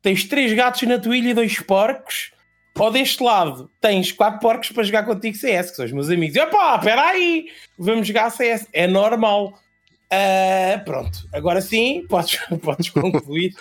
tens 0.02 0.26
três 0.26 0.52
gatos 0.52 0.82
na 0.82 1.00
tua 1.00 1.16
ilha 1.16 1.30
e 1.30 1.34
dois 1.34 1.58
porcos, 1.62 2.32
ou 2.78 2.92
deste 2.92 3.24
lado 3.24 3.72
tens 3.80 4.12
quatro 4.12 4.42
porcos 4.42 4.72
para 4.72 4.84
jogar 4.84 5.06
contigo 5.06 5.38
CS, 5.38 5.70
que 5.70 5.78
são 5.78 5.86
os 5.86 5.92
meus 5.94 6.10
amigos. 6.10 6.36
E 6.36 6.40
espera 6.40 7.02
aí, 7.08 7.48
vamos 7.80 8.06
jogar 8.06 8.30
CS. 8.30 8.68
É 8.74 8.86
normal. 8.86 9.58
Uh, 10.12 10.84
pronto, 10.84 11.28
agora 11.34 11.62
sim, 11.62 12.06
podes, 12.10 12.38
podes 12.62 12.90
concluir. 12.90 13.54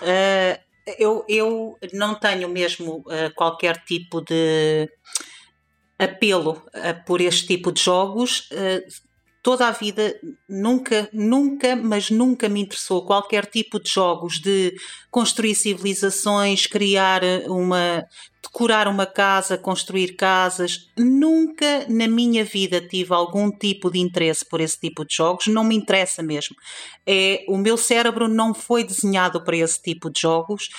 Uh, 0.00 0.58
eu, 0.98 1.24
eu 1.28 1.78
não 1.92 2.14
tenho 2.14 2.48
mesmo 2.48 2.98
uh, 3.06 3.34
qualquer 3.34 3.76
tipo 3.84 4.20
de 4.20 4.88
apelo 5.98 6.62
por 7.06 7.20
este 7.20 7.48
tipo 7.48 7.72
de 7.72 7.82
jogos. 7.82 8.48
Toda 9.42 9.66
a 9.68 9.72
vida 9.72 10.18
nunca, 10.48 11.08
nunca, 11.12 11.74
mas 11.76 12.10
nunca 12.10 12.48
me 12.48 12.60
interessou 12.60 13.04
qualquer 13.04 13.46
tipo 13.46 13.80
de 13.80 13.90
jogos 13.90 14.40
de 14.40 14.74
construir 15.12 15.54
civilizações, 15.54 16.66
criar 16.66 17.20
uma, 17.46 18.02
decorar 18.42 18.88
uma 18.88 19.04
casa, 19.04 19.58
construir 19.58 20.16
casas. 20.16 20.88
Nunca 20.96 21.86
na 21.86 22.08
minha 22.08 22.42
vida 22.42 22.80
tive 22.80 23.12
algum 23.12 23.50
tipo 23.50 23.90
de 23.90 23.98
interesse 23.98 24.42
por 24.42 24.58
esse 24.58 24.80
tipo 24.80 25.04
de 25.04 25.14
jogos, 25.14 25.48
não 25.48 25.64
me 25.64 25.76
interessa 25.76 26.22
mesmo. 26.22 26.56
É, 27.06 27.44
o 27.46 27.58
meu 27.58 27.76
cérebro 27.76 28.26
não 28.26 28.54
foi 28.54 28.84
desenhado 28.84 29.44
para 29.44 29.58
esse 29.58 29.82
tipo 29.82 30.08
de 30.08 30.18
jogos 30.22 30.70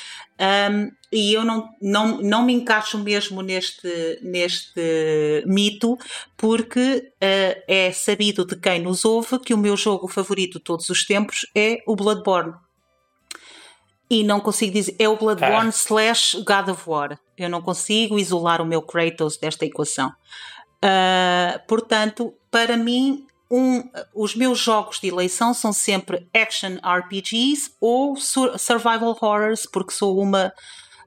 um, 0.72 0.92
e 1.12 1.32
eu 1.32 1.46
não, 1.46 1.70
não, 1.80 2.20
não 2.20 2.44
me 2.44 2.54
encaixo 2.54 2.98
mesmo 2.98 3.44
neste, 3.44 4.20
neste 4.24 5.44
mito, 5.46 5.96
porque 6.36 7.12
uh, 7.22 7.64
é 7.68 7.92
sabido 7.92 8.48
de 8.48 8.56
quem 8.56 8.82
nos 8.82 9.06
ouve 9.06 9.38
que 9.38 9.54
o 9.54 9.58
meu 9.60 9.78
jogo 9.78 10.08
favorito 10.08 10.58
de 10.58 10.64
todos 10.64 10.90
os 10.90 11.06
tempos 11.06 11.46
é 11.56 11.78
o 11.86 11.96
Bloodborne 11.96 12.56
e 14.14 14.24
não 14.24 14.40
consigo 14.40 14.74
dizer. 14.74 14.96
É 15.00 15.10
o 15.10 15.18
Bloodborne 15.18 15.70
ah. 15.70 15.76
slash 15.76 16.38
God 16.44 16.70
of 16.70 16.84
War. 16.88 17.20
Eu 17.36 17.50
não 17.50 17.62
consigo 17.62 18.20
isolar 18.20 18.62
o 18.62 18.66
meu 18.66 18.82
Kratos 18.82 19.38
desta 19.38 19.66
equação. 19.66 20.10
Uh, 20.84 21.60
portanto, 21.68 22.34
para 22.52 22.78
mim, 22.78 23.26
um, 23.50 23.84
os 24.14 24.36
meus 24.36 24.60
jogos 24.60 25.00
de 25.00 25.08
eleição 25.08 25.54
são 25.54 25.74
sempre 25.74 26.28
action 26.32 26.78
RPGs 26.86 27.72
ou 27.82 28.16
survival 28.16 29.18
horrors, 29.20 29.66
porque 29.66 29.94
sou 29.94 30.20
uma 30.20 30.54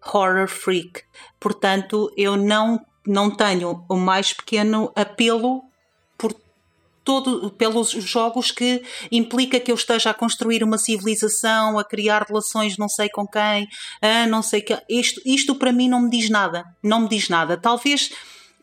horror 0.05 0.49
freak. 0.49 1.03
Portanto, 1.38 2.11
eu 2.16 2.37
não, 2.37 2.81
não 3.07 3.31
tenho 3.31 3.85
o 3.88 3.97
mais 3.97 4.33
pequeno 4.33 4.90
apelo 4.97 5.62
todo 7.07 7.49
pelos 7.53 7.90
jogos 7.90 8.51
que 8.51 8.83
implica 9.12 9.61
que 9.61 9.71
eu 9.71 9.77
esteja 9.77 10.11
a 10.11 10.14
construir 10.14 10.64
uma 10.64 10.77
civilização, 10.77 11.79
a 11.79 11.85
criar 11.85 12.27
relações 12.29 12.77
não 12.77 12.88
sei 12.88 13.09
com 13.09 13.25
quem, 13.25 13.69
a 14.03 14.27
não 14.27 14.42
sei 14.42 14.61
que 14.61 14.77
isto, 14.88 15.23
isto 15.25 15.55
para 15.55 15.73
mim 15.73 15.88
não 15.88 16.03
me 16.03 16.11
diz 16.11 16.29
nada, 16.29 16.64
não 16.83 17.03
me 17.03 17.09
diz 17.09 17.29
nada. 17.29 17.57
Talvez 17.57 18.11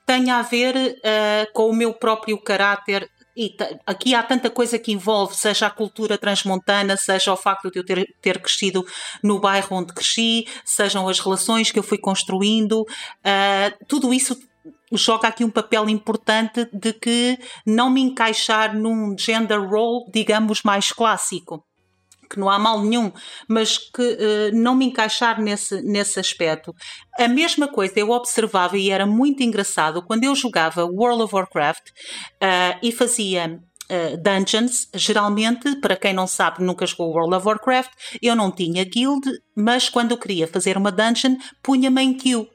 tenha 0.06 0.36
a 0.36 0.42
ver 0.42 0.76
uh, 0.76 1.54
com 1.54 1.70
o 1.70 1.74
meu 1.74 1.94
próprio 1.94 2.38
caráter 2.38 3.10
e 3.36 3.56
aqui 3.88 4.14
há 4.14 4.22
tanta 4.22 4.50
coisa 4.50 4.78
que 4.78 4.92
envolve, 4.92 5.36
seja 5.36 5.66
a 5.66 5.72
cultura 5.72 6.18
transmontana, 6.18 6.96
seja 6.98 7.34
o 7.34 7.38
facto 7.38 7.72
de 7.72 7.80
eu 7.80 7.86
ter, 7.86 8.08
ter 8.22 8.40
crescido 8.40 8.86
no 9.24 9.40
bairro 9.40 9.78
onde 9.78 9.94
cresci, 9.94 10.46
sejam 10.64 11.08
as 11.08 11.20
relações 11.20 11.72
que 11.72 11.80
eu 11.80 11.84
fui 11.84 11.98
construindo, 11.98 12.82
uh, 12.82 13.86
tudo 13.88 14.14
isso 14.14 14.38
joga 14.94 15.28
aqui 15.28 15.44
um 15.44 15.50
papel 15.50 15.90
importante 15.90 16.68
de 16.74 16.94
que 16.94 17.38
não 17.66 17.90
me 17.90 18.02
encaixar 18.02 18.76
num 18.76 19.16
gender 19.18 19.60
role, 19.60 20.06
digamos, 20.12 20.62
mais 20.64 20.92
clássico. 20.92 21.64
Que 22.30 22.40
não 22.40 22.50
há 22.50 22.58
mal 22.58 22.82
nenhum, 22.82 23.12
mas 23.48 23.78
que 23.78 24.02
uh, 24.02 24.56
não 24.56 24.76
me 24.76 24.86
encaixar 24.86 25.40
nesse, 25.40 25.82
nesse 25.84 26.20
aspecto. 26.20 26.74
A 27.20 27.28
mesma 27.28 27.68
coisa 27.68 28.00
eu 28.00 28.10
observava 28.10 28.78
e 28.78 28.90
era 28.90 29.06
muito 29.06 29.44
engraçado 29.44 30.02
quando 30.02 30.24
eu 30.24 30.34
jogava 30.34 30.86
World 30.86 31.24
of 31.24 31.36
Warcraft 31.36 31.90
uh, 31.90 32.80
e 32.82 32.92
fazia 32.92 33.60
Uh, 33.92 34.16
dungeons, 34.18 34.88
geralmente, 34.96 35.76
para 35.76 35.98
quem 35.98 36.14
não 36.14 36.26
sabe, 36.26 36.64
nunca 36.64 36.86
jogou 36.86 37.12
World 37.12 37.36
of 37.36 37.46
Warcraft, 37.46 37.92
eu 38.22 38.34
não 38.34 38.50
tinha 38.50 38.84
guild, 38.86 39.22
mas 39.54 39.90
quando 39.90 40.12
eu 40.12 40.18
queria 40.18 40.48
fazer 40.48 40.78
uma 40.78 40.90
dungeon, 40.90 41.36
punha-me 41.62 42.02
em 42.02 42.14
queue 42.14 42.48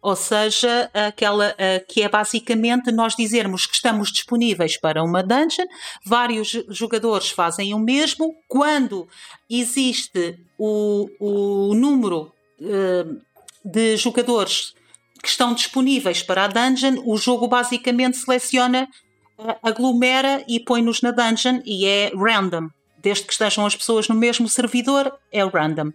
ou 0.00 0.14
seja, 0.14 0.90
aquela 0.94 1.50
uh, 1.50 1.86
que 1.86 2.02
é 2.02 2.08
basicamente 2.08 2.92
nós 2.92 3.16
dizermos 3.16 3.66
que 3.66 3.74
estamos 3.74 4.12
disponíveis 4.12 4.78
para 4.78 5.02
uma 5.02 5.22
dungeon, 5.22 5.66
vários 6.04 6.52
jogadores 6.68 7.30
fazem 7.30 7.74
o 7.74 7.78
mesmo, 7.78 8.34
quando 8.46 9.08
existe 9.50 10.38
o, 10.56 11.08
o 11.18 11.74
número 11.74 12.32
uh, 12.60 13.20
de 13.64 13.96
jogadores 13.96 14.74
que 15.20 15.28
estão 15.28 15.52
disponíveis 15.52 16.22
para 16.22 16.44
a 16.44 16.48
dungeon, 16.48 17.02
o 17.04 17.16
jogo 17.16 17.48
basicamente 17.48 18.18
seleciona, 18.18 18.88
uh, 19.36 19.56
aglomera 19.62 20.44
e 20.46 20.60
põe-nos 20.60 21.02
na 21.02 21.10
dungeon 21.10 21.60
e 21.64 21.86
é 21.86 22.12
random. 22.14 22.68
Desde 23.00 23.24
que 23.24 23.32
estejam 23.32 23.66
as 23.66 23.74
pessoas 23.74 24.08
no 24.08 24.14
mesmo 24.14 24.48
servidor, 24.48 25.12
é 25.32 25.44
random. 25.44 25.92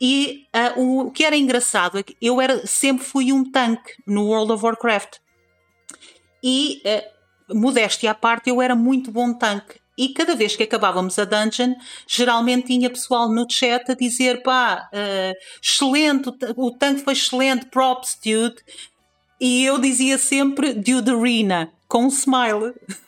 E 0.00 0.46
uh, 0.76 1.06
o 1.06 1.10
que 1.10 1.24
era 1.24 1.36
engraçado 1.36 1.98
é 1.98 2.02
que 2.02 2.16
eu 2.22 2.40
era, 2.40 2.66
sempre 2.66 3.04
fui 3.04 3.32
um 3.32 3.50
tanque 3.50 3.94
no 4.06 4.26
World 4.26 4.52
of 4.52 4.64
Warcraft. 4.64 5.16
E, 6.42 6.80
uh, 6.84 7.58
modéstia 7.58 8.12
à 8.12 8.14
parte, 8.14 8.48
eu 8.48 8.62
era 8.62 8.76
muito 8.76 9.10
bom 9.10 9.32
tanque. 9.34 9.80
E 9.96 10.10
cada 10.10 10.36
vez 10.36 10.54
que 10.54 10.62
acabávamos 10.62 11.18
a 11.18 11.24
dungeon, 11.24 11.74
geralmente 12.06 12.68
tinha 12.68 12.88
pessoal 12.88 13.28
no 13.28 13.50
chat 13.50 13.90
a 13.90 13.94
dizer: 13.94 14.44
pá, 14.44 14.88
uh, 14.92 15.34
excelente, 15.60 16.30
o 16.56 16.70
tanque 16.70 17.02
foi 17.02 17.14
excelente, 17.14 17.66
props, 17.66 18.16
dude. 18.24 18.62
E 19.40 19.64
eu 19.64 19.78
dizia 19.78 20.16
sempre: 20.16 20.72
dude 20.72 21.10
arena, 21.10 21.72
com 21.88 22.04
um 22.04 22.08
smile. 22.08 22.74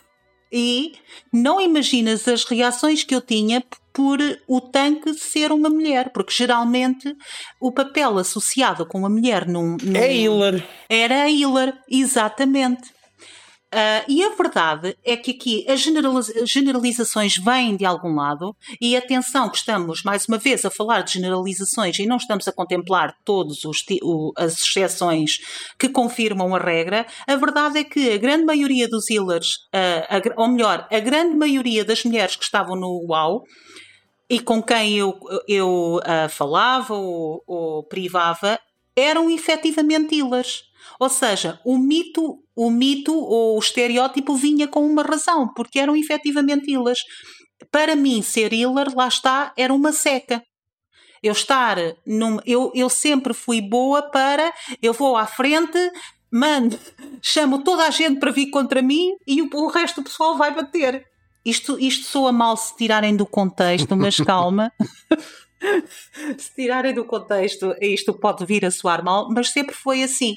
E 0.52 0.94
não 1.32 1.60
imaginas 1.60 2.26
as 2.26 2.44
reações 2.44 3.04
que 3.04 3.14
eu 3.14 3.20
tinha 3.20 3.62
por 3.92 4.18
o 4.46 4.60
tanque 4.60 5.14
ser 5.14 5.52
uma 5.52 5.68
mulher, 5.68 6.10
porque 6.12 6.32
geralmente 6.32 7.16
o 7.60 7.72
papel 7.72 8.18
associado 8.18 8.86
com 8.86 9.04
a 9.04 9.10
mulher 9.10 9.46
num, 9.46 9.76
num 9.82 9.96
é 9.96 10.14
healer. 10.14 10.66
Era 10.88 11.22
a 11.22 11.30
healer, 11.30 11.74
exatamente. 11.88 12.90
Uh, 13.72 14.02
e 14.08 14.24
a 14.24 14.30
verdade 14.30 14.96
é 15.04 15.16
que 15.16 15.30
aqui 15.30 15.64
as 15.70 15.80
generalizações 15.80 17.36
vêm 17.36 17.76
de 17.76 17.84
algum 17.84 18.12
lado, 18.16 18.56
e 18.80 18.96
atenção 18.96 19.48
que 19.48 19.58
estamos 19.58 20.02
mais 20.02 20.26
uma 20.26 20.38
vez 20.38 20.64
a 20.64 20.70
falar 20.70 21.02
de 21.02 21.12
generalizações 21.12 21.96
e 22.00 22.06
não 22.06 22.16
estamos 22.16 22.48
a 22.48 22.52
contemplar 22.52 23.16
todas 23.24 23.58
as 24.36 24.58
exceções 24.58 25.38
que 25.78 25.88
confirmam 25.88 26.52
a 26.54 26.58
regra. 26.58 27.06
A 27.28 27.36
verdade 27.36 27.78
é 27.78 27.84
que 27.84 28.12
a 28.12 28.18
grande 28.18 28.44
maioria 28.44 28.88
dos 28.88 29.08
healers, 29.08 29.54
uh, 29.72 30.34
a, 30.36 30.42
ou 30.42 30.48
melhor, 30.48 30.88
a 30.90 30.98
grande 30.98 31.36
maioria 31.36 31.84
das 31.84 32.02
mulheres 32.02 32.34
que 32.34 32.44
estavam 32.44 32.74
no 32.74 33.06
UAU 33.08 33.44
e 34.28 34.40
com 34.40 34.60
quem 34.60 34.96
eu, 34.96 35.18
eu 35.46 35.98
uh, 35.98 36.28
falava 36.28 36.94
ou, 36.94 37.42
ou 37.46 37.84
privava 37.84 38.58
eram 38.96 39.30
efetivamente 39.30 40.16
healers. 40.16 40.69
Ou 40.98 41.08
seja, 41.08 41.60
o 41.64 41.78
mito, 41.78 42.38
o 42.54 42.70
mito 42.70 43.14
ou 43.14 43.56
o 43.56 43.58
estereótipo 43.58 44.34
vinha 44.34 44.68
com 44.68 44.84
uma 44.84 45.02
razão, 45.02 45.52
porque 45.54 45.78
eram 45.78 45.96
efetivamente 45.96 46.70
healers. 46.70 47.00
Para 47.70 47.94
mim, 47.94 48.22
ser 48.22 48.52
healer, 48.52 48.94
lá 48.94 49.08
está, 49.08 49.52
era 49.56 49.72
uma 49.72 49.92
seca. 49.92 50.42
Eu 51.22 51.32
estar 51.32 51.76
num. 52.06 52.38
Eu, 52.46 52.72
eu 52.74 52.88
sempre 52.88 53.34
fui 53.34 53.60
boa 53.60 54.02
para. 54.02 54.52
Eu 54.82 54.92
vou 54.92 55.16
à 55.16 55.26
frente, 55.26 55.78
mando, 56.32 56.78
chamo 57.20 57.62
toda 57.62 57.84
a 57.84 57.90
gente 57.90 58.18
para 58.18 58.30
vir 58.30 58.50
contra 58.50 58.80
mim 58.80 59.14
e 59.26 59.42
o, 59.42 59.50
o 59.52 59.68
resto 59.68 60.00
do 60.00 60.04
pessoal 60.04 60.36
vai 60.36 60.54
bater. 60.54 61.04
Isto, 61.44 61.78
isto 61.78 62.06
soa 62.06 62.32
mal 62.32 62.56
se 62.56 62.76
tirarem 62.76 63.16
do 63.16 63.26
contexto, 63.26 63.96
mas 63.96 64.16
calma. 64.24 64.72
se 66.38 66.54
tirarem 66.54 66.94
do 66.94 67.04
contexto, 67.04 67.74
isto 67.80 68.14
pode 68.14 68.44
vir 68.46 68.64
a 68.64 68.70
soar 68.70 69.04
mal, 69.04 69.28
mas 69.30 69.50
sempre 69.50 69.74
foi 69.74 70.02
assim. 70.02 70.36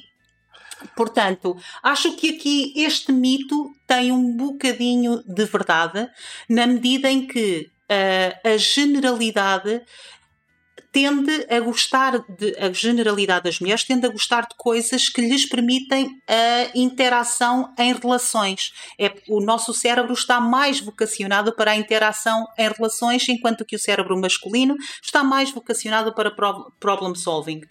Portanto, 0.95 1.57
acho 1.81 2.15
que 2.15 2.31
aqui 2.31 2.73
este 2.75 3.11
mito 3.11 3.75
tem 3.87 4.11
um 4.11 4.35
bocadinho 4.35 5.23
de 5.25 5.45
verdade, 5.45 6.09
na 6.49 6.67
medida 6.67 7.09
em 7.09 7.27
que 7.27 7.69
uh, 7.89 8.49
a 8.49 8.57
generalidade 8.57 9.81
tende 10.93 11.47
a 11.49 11.59
gostar 11.59 12.23
de 12.29 12.55
a 12.59 12.71
generalidade 12.71 13.45
das 13.45 13.59
mulheres 13.59 13.83
tende 13.83 14.05
a 14.05 14.09
gostar 14.09 14.41
de 14.41 14.55
coisas 14.55 15.09
que 15.09 15.21
lhes 15.21 15.43
permitem 15.49 16.21
a 16.27 16.77
interação 16.77 17.73
em 17.79 17.91
relações. 17.93 18.71
É, 18.99 19.11
o 19.27 19.41
nosso 19.41 19.73
cérebro 19.73 20.13
está 20.13 20.39
mais 20.39 20.79
vocacionado 20.79 21.51
para 21.55 21.71
a 21.71 21.75
interação 21.75 22.45
em 22.59 22.69
relações, 22.69 23.27
enquanto 23.27 23.65
que 23.65 23.75
o 23.75 23.79
cérebro 23.79 24.15
masculino 24.15 24.75
está 25.01 25.23
mais 25.23 25.51
vocacionado 25.51 26.13
para 26.13 26.31
problem 26.79 27.15
solving. 27.15 27.61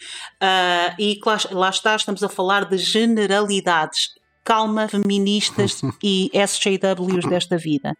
Uh, 0.42 0.92
e 0.98 1.20
lá, 1.24 1.38
lá 1.52 1.70
está, 1.70 1.94
estamos 1.94 2.24
a 2.24 2.28
falar 2.28 2.64
de 2.64 2.76
generalidades. 2.76 4.10
Calma, 4.42 4.88
feministas 4.88 5.80
e 6.02 6.28
SJWs 6.34 7.24
desta 7.30 7.56
vida. 7.56 7.96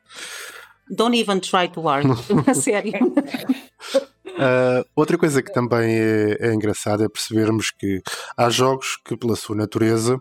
Don't 0.94 1.16
even 1.16 1.40
try 1.40 1.68
to 1.68 1.88
argue. 1.88 2.12
A 2.46 2.54
sério. 2.54 2.92
Uh, 4.26 4.84
outra 4.94 5.16
coisa 5.16 5.42
que 5.42 5.52
também 5.52 5.94
é, 5.94 6.36
é 6.40 6.54
engraçada 6.54 7.04
é 7.04 7.08
percebermos 7.08 7.70
que 7.70 8.02
há 8.36 8.50
jogos 8.50 8.98
que, 9.04 9.16
pela 9.16 9.36
sua 9.36 9.56
natureza, 9.56 10.18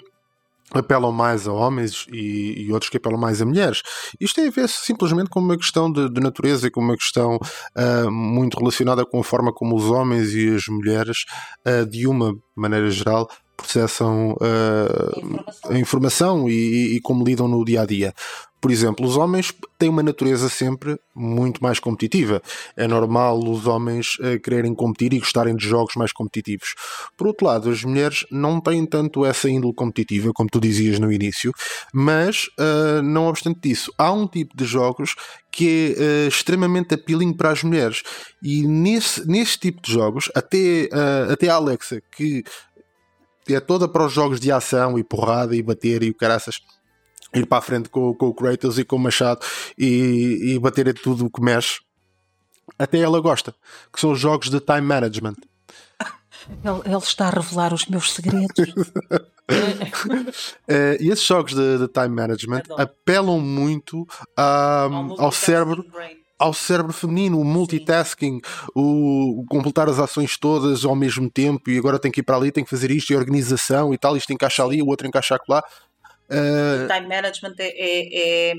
apelam 0.74 1.12
mais 1.12 1.48
a 1.48 1.52
homens 1.52 2.06
e, 2.12 2.66
e, 2.66 2.72
outros 2.72 2.90
que 2.90 2.98
apelam 2.98 3.20
mais 3.20 3.42
a 3.42 3.46
mulheres. 3.46 3.82
Isto 4.20 4.36
tem 4.36 4.48
a 4.48 4.52
ver 4.52 4.70
simplesmente 4.70 5.30
com 5.30 5.40
uma 5.40 5.58
questão 5.58 5.92
de, 5.92 6.10
de 6.10 6.22
natureza 6.22 6.68
e 6.68 6.72
com 6.72 6.80
uma 6.80 6.96
questão 6.96 7.36
uh, 7.36 8.12
muito 8.12 8.58
relacionada 8.58 9.06
com 9.06 9.20
a 9.20 9.24
forma 9.24 9.52
como 9.52 9.76
os 9.76 9.86
homens 9.90 10.34
e 10.34 10.56
as 10.56 10.68
mulheres, 10.68 11.26
uh, 11.68 11.86
de 11.86 12.08
uma 12.08 12.34
maneira 12.56 12.90
geral, 12.90 13.30
processam 13.58 14.32
uh, 14.34 15.70
a 15.70 15.78
informação 15.78 16.50
e, 16.50 16.96
e, 16.96 17.02
como 17.02 17.24
lidam 17.24 17.48
no 17.48 17.64
dia 17.64 17.82
a 17.82 17.86
dia. 17.86 18.14
Por 18.62 18.70
exemplo, 18.70 19.08
os 19.08 19.18
homens 19.18 19.52
têm 19.80 19.90
uma 19.90 20.04
natureza 20.04 20.48
sempre 20.48 20.96
muito 21.16 21.64
mais 21.64 21.80
competitiva. 21.80 22.42
É 22.78 22.88
normal 22.88 23.40
os 23.40 23.66
homens 23.66 24.20
uh, 24.20 24.40
quererem 24.40 24.76
competir 24.76 25.14
e 25.14 25.20
gostarem 25.20 25.56
de 25.56 25.68
jogos 25.68 25.96
mais 25.96 26.14
competitivos. 26.14 26.76
Por 27.18 27.26
outro 27.26 27.48
lado, 27.48 27.72
as 27.72 27.84
mulheres 27.84 28.24
não 28.30 28.62
têm 28.62 28.86
tanto 28.86 29.26
essa 29.26 29.50
índole 29.50 29.74
competitiva, 29.74 30.32
como 30.32 30.48
tu 30.48 30.60
dizias 30.60 31.00
no 31.00 31.12
início, 31.12 31.52
mas, 31.92 32.46
uh, 32.60 33.02
não 33.02 33.26
obstante 33.26 33.60
disso, 33.62 33.92
há 33.98 34.12
um 34.12 34.28
tipo 34.28 34.56
de 34.56 34.64
jogos 34.64 35.16
que 35.52 35.96
é 35.98 36.02
uh, 36.02 36.28
extremamente 36.28 36.94
appealing 36.94 37.34
para 37.34 37.50
as 37.50 37.64
mulheres. 37.64 38.04
E 38.44 38.62
nesse, 38.68 39.28
nesse 39.28 39.58
tipo 39.58 39.82
de 39.82 39.92
jogos, 39.92 40.30
até, 40.36 40.90
até 41.32 41.50
a 41.50 41.56
Alexa, 41.56 42.02
que 42.16 42.44
é 43.50 43.60
toda 43.60 43.88
para 43.88 44.06
os 44.06 44.14
jogos 44.14 44.40
de 44.40 44.52
ação 44.52 44.98
e 44.98 45.04
porrada 45.04 45.56
e 45.56 45.64
bater 45.64 46.04
e 46.04 46.10
o 46.10 46.16
caraças 46.16 46.60
ir 47.34 47.46
para 47.46 47.60
a 47.60 47.62
frente 47.62 47.90
com, 47.90 48.14
com 48.14 48.28
o 48.28 48.34
Kratos 48.34 48.78
e 48.78 48.84
com 48.84 48.98
o 48.98 49.00
Machado 49.00 49.46
e, 49.78 50.54
e 50.54 50.60
bater 50.60 50.88
em 50.88 50.94
tudo 50.94 51.26
o 51.26 51.30
que 51.30 51.42
mexe. 51.42 51.80
Até 52.78 53.00
ela 53.00 53.20
gosta, 53.20 53.54
que 53.92 54.00
são 54.00 54.12
os 54.12 54.20
jogos 54.20 54.50
de 54.50 54.60
time 54.60 54.82
management. 54.82 55.36
Ele, 56.64 56.82
ele 56.86 56.98
está 56.98 57.28
a 57.28 57.30
revelar 57.30 57.72
os 57.72 57.86
meus 57.86 58.14
segredos. 58.14 58.50
uh, 58.58 59.24
e 61.00 61.10
esses 61.10 61.24
jogos 61.24 61.54
de, 61.54 61.78
de 61.78 61.88
time 61.88 62.10
management 62.10 62.64
apelam 62.78 63.40
muito 63.40 64.00
um, 64.00 64.08
ao, 64.36 65.22
ao 65.22 65.32
cérebro. 65.32 65.86
Ao 66.40 66.56
cérebro 66.56 66.92
feminino, 66.92 67.40
o 67.40 67.46
multitasking, 67.46 68.42
o, 68.76 69.46
completar 69.48 69.88
as 69.88 70.00
ações 70.00 70.36
todas 70.40 70.84
ao 70.84 70.96
mesmo 70.96 71.30
tempo 71.30 71.70
e 71.70 71.78
agora 71.78 72.00
tem 72.00 72.12
que 72.12 72.22
ir 72.22 72.24
para 72.24 72.36
ali, 72.36 72.52
tem 72.52 72.64
que 72.64 72.70
fazer 72.72 72.90
isto 72.90 73.14
e 73.14 73.16
organização 73.16 73.94
e 73.94 73.98
tal, 74.00 74.18
isto 74.18 74.34
encaixa 74.34 74.64
ali, 74.64 74.82
o 74.82 74.88
outro 74.88 75.06
encaixa 75.06 75.38
lá. 75.48 75.64
Uh... 76.32 76.88
time 76.88 77.08
management 77.08 77.56
é, 77.60 77.68
é, 77.68 78.52
é, 78.52 78.54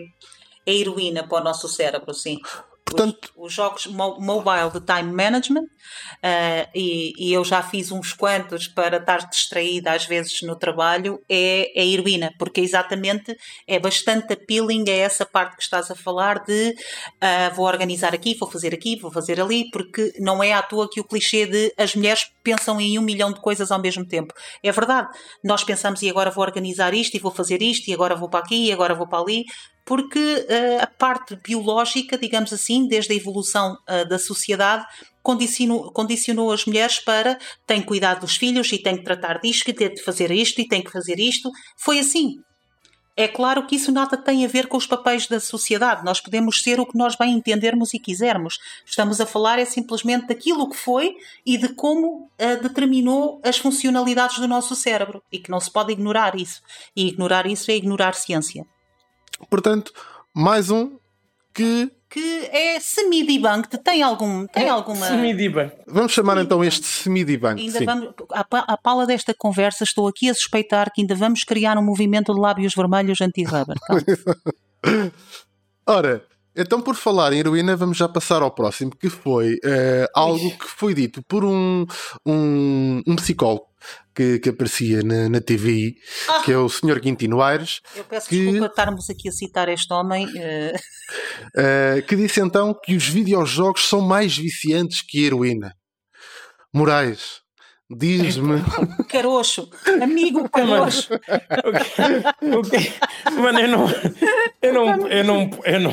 é 0.66 0.72
heroína 0.72 1.26
para 1.26 1.40
o 1.40 1.44
nosso 1.44 1.68
cérebro, 1.68 2.12
sim. 2.12 2.38
Portanto, 2.84 3.30
os, 3.36 3.46
os 3.46 3.52
jogos 3.52 3.86
mo 3.86 4.18
mobile 4.20 4.70
de 4.72 4.80
time 4.80 5.12
management, 5.12 5.64
uh, 5.64 6.68
e, 6.74 7.12
e, 7.18 7.32
eu 7.32 7.44
já 7.44 7.62
fiz 7.62 7.90
uns 7.92 8.12
quantos 8.12 8.66
para 8.68 8.96
estar 8.96 9.28
distraída 9.28 9.92
às 9.92 10.04
vezes 10.04 10.42
no 10.42 10.56
trabalho, 10.56 11.20
é, 11.28 11.80
é 11.80 11.86
heroína, 11.86 12.32
porque 12.38 12.60
exatamente 12.60 13.36
é 13.66 13.78
bastante 13.78 14.32
appealing 14.32 14.84
a 14.88 14.92
essa 14.92 15.24
parte 15.24 15.56
que 15.56 15.62
estás 15.62 15.90
a 15.90 15.94
falar 15.94 16.44
de 16.44 16.70
uh, 16.70 17.54
vou 17.54 17.66
organizar 17.66 18.14
aqui, 18.14 18.34
vou 18.34 18.50
fazer 18.50 18.74
aqui, 18.74 18.96
vou 18.96 19.10
fazer 19.10 19.40
ali, 19.40 19.70
porque 19.70 20.12
não 20.18 20.42
é 20.42 20.52
à 20.52 20.62
toa 20.62 20.88
que 20.90 21.00
o 21.00 21.04
clichê 21.04 21.46
de 21.46 21.72
as 21.76 21.94
mulheres 21.94 22.30
pensam 22.42 22.80
em 22.80 22.98
um 22.98 23.02
milhão 23.02 23.32
de 23.32 23.40
coisas 23.40 23.70
ao 23.70 23.80
mesmo 23.80 24.04
tempo. 24.04 24.34
É 24.62 24.72
verdade, 24.72 25.08
nós 25.42 25.64
pensamos 25.64 26.02
e 26.02 26.10
agora 26.10 26.30
vou 26.30 26.44
organizar 26.44 26.92
isto 26.94 27.16
e 27.16 27.20
vou 27.20 27.30
fazer 27.30 27.62
isto 27.62 27.88
e 27.88 27.94
agora 27.94 28.14
vou 28.16 28.28
para 28.28 28.40
aqui 28.40 28.66
e 28.66 28.72
agora 28.72 28.94
vou 28.94 29.06
para 29.06 29.20
ali, 29.20 29.44
porque 29.84 30.18
uh, 30.18 30.82
a 30.82 30.86
parte 30.86 31.36
biológica, 31.36 32.16
digamos 32.16 32.52
assim, 32.52 32.86
desde 32.86 33.12
a 33.12 33.16
evolução 33.16 33.76
uh, 33.88 34.08
da 34.08 34.18
sociedade, 34.18 34.86
condicionou, 35.22 35.90
condicionou, 35.92 36.52
as 36.52 36.64
mulheres 36.64 36.98
para 36.98 37.38
tem 37.66 37.80
que 37.80 37.86
cuidar 37.86 38.14
dos 38.14 38.36
filhos 38.36 38.70
e 38.72 38.78
tem 38.78 38.96
que 38.96 39.04
tratar 39.04 39.40
disto, 39.40 39.68
e 39.68 39.72
tem 39.72 39.94
que 39.94 40.02
fazer 40.02 40.30
isto 40.30 40.60
e 40.60 40.68
tem 40.68 40.82
que 40.82 40.90
fazer 40.90 41.18
isto. 41.18 41.50
Foi 41.76 41.98
assim. 41.98 42.40
É 43.14 43.28
claro 43.28 43.66
que 43.66 43.76
isso 43.76 43.92
nada 43.92 44.16
tem 44.16 44.42
a 44.42 44.48
ver 44.48 44.68
com 44.68 44.76
os 44.78 44.86
papéis 44.86 45.26
da 45.26 45.38
sociedade. 45.38 46.02
Nós 46.02 46.18
podemos 46.18 46.62
ser 46.62 46.80
o 46.80 46.86
que 46.86 46.96
nós 46.96 47.14
bem 47.14 47.34
entendermos 47.34 47.92
e 47.92 47.98
quisermos. 47.98 48.58
Estamos 48.86 49.20
a 49.20 49.26
falar 49.26 49.58
é 49.58 49.66
simplesmente 49.66 50.28
daquilo 50.28 50.70
que 50.70 50.76
foi 50.76 51.14
e 51.44 51.58
de 51.58 51.74
como 51.74 52.30
uh, 52.40 52.62
determinou 52.62 53.38
as 53.44 53.58
funcionalidades 53.58 54.38
do 54.38 54.48
nosso 54.48 54.74
cérebro 54.74 55.22
e 55.30 55.38
que 55.38 55.50
não 55.50 55.60
se 55.60 55.70
pode 55.70 55.92
ignorar 55.92 56.34
isso. 56.34 56.62
E 56.96 57.08
ignorar 57.08 57.46
isso 57.46 57.70
é 57.70 57.74
ignorar 57.74 58.14
ciência. 58.14 58.64
Portanto, 59.48 59.92
mais 60.34 60.70
um 60.70 60.98
que 61.54 61.90
que 62.12 62.46
é 62.52 62.78
semi-debunked. 62.78 63.78
Tem, 63.78 64.02
algum, 64.02 64.46
tem 64.46 64.66
é, 64.66 64.68
alguma. 64.68 65.06
Semi-debunked. 65.06 65.78
Vamos 65.86 66.12
chamar 66.12 66.34
semi 66.34 66.44
então 66.44 66.62
este 66.62 66.86
semi-debunked. 66.86 67.62
Ainda 67.62 67.78
sim. 67.78 67.86
vamos. 67.86 68.10
À, 68.30 68.76
pala 68.76 69.06
desta 69.06 69.32
conversa, 69.32 69.82
estou 69.82 70.06
aqui 70.06 70.28
a 70.28 70.34
suspeitar 70.34 70.92
que 70.92 71.00
ainda 71.00 71.14
vamos 71.14 71.42
criar 71.42 71.78
um 71.78 71.82
movimento 71.82 72.34
de 72.34 72.38
lábios 72.38 72.74
vermelhos 72.74 73.22
anti-rubber. 73.22 73.76
Ora, 75.86 76.22
então, 76.54 76.82
por 76.82 76.94
falar 76.94 77.32
em 77.32 77.38
heroína, 77.38 77.74
vamos 77.76 77.96
já 77.96 78.06
passar 78.06 78.42
ao 78.42 78.50
próximo, 78.50 78.90
que 78.94 79.08
foi 79.08 79.54
uh, 79.54 80.06
algo 80.14 80.50
que 80.50 80.66
foi 80.66 80.92
dito 80.92 81.22
por 81.26 81.46
um, 81.46 81.86
um, 82.26 83.02
um 83.06 83.16
psicólogo 83.16 83.71
que, 84.14 84.38
que 84.38 84.48
aparecia 84.48 85.02
na, 85.02 85.28
na 85.28 85.40
TVI, 85.40 85.96
ah. 86.28 86.42
que 86.44 86.52
é 86.52 86.56
o 86.56 86.68
Sr. 86.68 87.00
Quintino 87.00 87.40
Aires. 87.40 87.80
Eu 87.96 88.04
peço 88.04 88.28
que, 88.28 88.38
desculpa 88.38 88.66
estarmos 88.66 89.10
aqui 89.10 89.28
a 89.28 89.32
citar 89.32 89.68
este 89.68 89.92
homem. 89.92 90.26
Uh... 90.26 90.76
Uh, 91.56 92.02
que 92.06 92.16
disse 92.16 92.40
então 92.40 92.74
que 92.74 92.94
os 92.94 93.08
videojogos 93.08 93.88
são 93.88 94.00
mais 94.00 94.36
viciantes 94.36 95.02
que 95.02 95.24
a 95.24 95.26
heroína. 95.26 95.74
Moraes, 96.72 97.42
Diz-me. 97.94 98.62
Caroxo, 99.08 99.68
amigo 100.00 100.48
Caroxo. 100.48 101.10
Mano, 103.36 103.60
eu 103.60 103.68
não, 103.68 103.86
eu 104.62 104.72
não, 104.72 105.08
eu 105.08 105.24
não, 105.24 105.50
eu 105.64 105.80
não, 105.80 105.92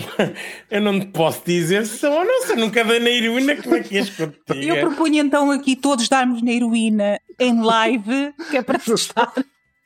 eu 0.71 0.81
não 0.81 1.01
posso 1.01 1.43
dizer 1.45 1.85
se 1.85 1.97
são 1.97 2.13
ou 2.13 2.23
não, 2.23 2.41
se 2.43 2.55
nunca 2.55 2.83
dei 2.85 2.99
na 2.99 3.09
heroína, 3.09 3.61
como 3.61 3.75
é 3.75 3.83
que 3.83 3.97
és 3.97 4.09
contigo? 4.09 4.53
Eu 4.53 4.79
proponho 4.79 5.17
então 5.21 5.51
aqui 5.51 5.75
todos 5.75 6.07
darmos 6.07 6.41
na 6.41 6.51
heroína 6.51 7.19
em 7.39 7.61
live, 7.61 8.33
que 8.49 8.57
é 8.57 8.61
para 8.61 8.79
testar. 8.79 9.33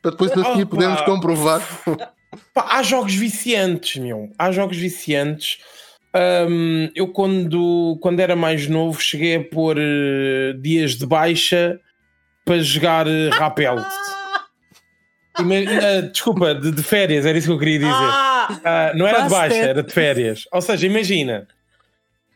Para 0.02 0.12
depois 0.12 0.32
a 0.32 0.44
seguir 0.44 0.63
oh, 0.63 0.68
podermos 0.68 1.02
comprovar. 1.02 1.62
Pá, 2.54 2.68
há 2.72 2.84
jogos 2.84 3.16
viciantes, 3.16 4.02
meu. 4.02 4.32
Há 4.38 4.52
jogos 4.52 4.78
viciantes. 4.78 5.60
Um, 6.16 6.89
eu 6.94 7.08
quando, 7.08 7.98
quando 8.02 8.20
era 8.20 8.36
mais 8.36 8.68
novo 8.68 9.02
cheguei 9.02 9.38
a 9.38 9.44
pôr 9.44 9.78
uh, 9.78 10.54
dias 10.62 10.96
de 10.96 11.06
baixa 11.06 11.80
para 12.46 12.60
jogar 12.60 13.08
uh, 13.08 13.30
rapel. 13.32 13.78
Uh, 15.39 16.12
desculpa, 16.12 16.54
de, 16.54 16.72
de, 16.72 16.84
férias, 16.84 17.26
era 17.26 17.36
isso 17.38 17.48
que 17.48 17.54
eu 17.54 17.60
queria 17.60 17.80
dizer. 17.80 17.92
Ah, 17.92 18.92
uh, 18.94 18.98
não 18.98 19.08
era 19.08 19.22
de 19.22 19.30
baixa, 19.30 19.56
era 19.56 19.82
de 19.82 19.92
férias. 19.92 20.48
Ou 20.52 20.62
seja, 20.62 20.86
imagina. 20.86 21.48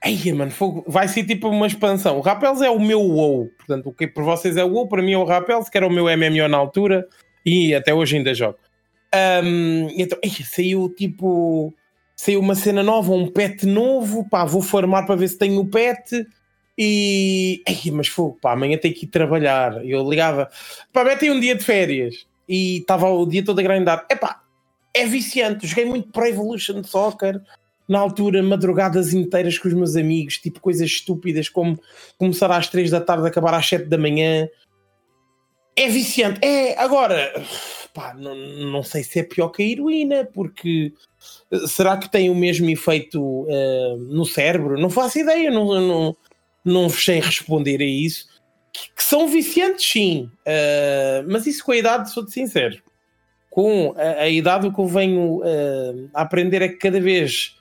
Eia, 0.04 0.36
mano, 0.36 0.52
vai 0.88 1.08
ser 1.08 1.26
tipo 1.26 1.50
uma 1.50 1.68
expansão. 1.68 2.18
O 2.18 2.22
Rapels 2.22 2.62
é 2.62 2.70
o 2.70 2.80
meu 2.80 3.02
WoW. 3.02 3.50
Portanto, 3.58 3.90
o 3.90 3.94
que 3.94 4.08
para 4.08 4.24
vocês 4.24 4.56
é 4.56 4.64
o 4.64 4.70
WoW, 4.70 4.88
para 4.88 5.02
mim 5.02 5.14
é 5.14 5.18
o 5.18 5.24
Rapels, 5.24 5.70
que 5.70 5.78
era 5.78 5.88
o 5.88 5.92
meu 5.92 6.06
MMO 6.06 6.48
na 6.48 6.58
altura 6.58 7.08
e 7.46 7.74
até 7.74 7.94
hoje 7.94 8.18
ainda 8.18 8.34
jogo. 8.34 8.58
Um, 9.44 9.90
então, 9.98 10.18
eia, 10.22 10.46
saiu 10.46 10.90
tipo. 10.90 11.74
Saiu 12.16 12.40
uma 12.40 12.56
cena 12.56 12.82
nova, 12.82 13.12
um 13.12 13.28
pet 13.28 13.66
novo. 13.66 14.28
Pá, 14.30 14.44
vou 14.46 14.62
farmar 14.62 15.06
para 15.06 15.16
ver 15.16 15.28
se 15.28 15.38
tenho 15.38 15.60
o 15.60 15.68
pet. 15.68 16.26
E. 16.78 17.64
Ei, 17.68 17.92
mas 17.92 18.08
fogo, 18.08 18.38
pá, 18.40 18.54
amanhã 18.54 18.78
tenho 18.78 18.94
que 18.94 19.06
ir 19.06 19.10
trabalhar. 19.10 19.84
Eu 19.86 20.08
ligava, 20.08 20.50
pá, 20.94 21.04
metem 21.04 21.32
um 21.32 21.40
dia 21.40 21.56
de 21.56 21.64
férias 21.64 22.28
e 22.48 22.78
estava 22.78 23.10
o 23.10 23.26
dia 23.26 23.44
todo 23.44 23.60
a 23.60 23.64
grindar. 23.64 24.06
É 24.10 24.16
pá, 24.16 24.42
é 24.94 25.06
viciante. 25.06 25.66
Joguei 25.66 25.86
muito 25.86 26.12
Pro 26.12 26.26
Evolution 26.26 26.84
Soccer 26.84 27.42
na 27.88 28.00
altura, 28.00 28.44
madrugadas 28.44 29.14
inteiras 29.14 29.58
com 29.58 29.68
os 29.68 29.74
meus 29.74 29.96
amigos, 29.96 30.38
tipo 30.38 30.60
coisas 30.60 30.88
estúpidas 30.88 31.48
como 31.48 31.80
começar 32.18 32.52
às 32.52 32.68
3 32.68 32.92
da 32.92 33.00
tarde, 33.00 33.28
acabar 33.28 33.54
às 33.54 33.68
7 33.68 33.86
da 33.86 33.98
manhã. 33.98 34.48
É 35.76 35.88
viciante. 35.88 36.40
É, 36.44 36.78
agora, 36.78 37.34
pá, 37.94 38.14
não, 38.14 38.36
não 38.36 38.84
sei 38.84 39.04
se 39.04 39.20
é 39.20 39.24
pior 39.24 39.50
que 39.50 39.64
a 39.64 39.66
heroína, 39.66 40.26
porque 40.26 40.92
será 41.68 41.98
que 41.98 42.12
tem 42.12 42.30
o 42.30 42.36
mesmo 42.36 42.70
efeito 42.70 43.22
uh, 43.22 43.98
no 43.98 44.26
cérebro? 44.26 44.80
Não 44.80 44.90
faço 44.90 45.20
ideia, 45.20 45.50
não, 45.50 45.66
não, 45.80 46.18
não 46.66 46.90
sei 46.90 47.20
responder 47.20 47.82
a 47.82 47.86
isso. 47.86 48.28
Que, 48.74 48.96
que 48.96 49.04
são 49.04 49.28
viciantes, 49.28 49.90
sim, 49.90 50.30
uh, 50.46 51.26
mas 51.30 51.48
isso 51.48 51.64
com 51.64 51.72
a 51.72 51.78
idade, 51.78 52.12
sou-te 52.12 52.32
sincero. 52.32 52.82
Com 53.50 53.96
a, 53.98 54.24
a, 54.24 54.30
idade, 54.30 54.68
o 54.68 54.74
que 54.74 54.80
eu 54.80 54.88
venho 54.88 55.38
uh, 55.38 56.10
a 56.14 56.22
aprender 56.22 56.62
é 56.62 56.68
que 56.68 56.76
cada 56.76 57.00
vez 57.00 57.57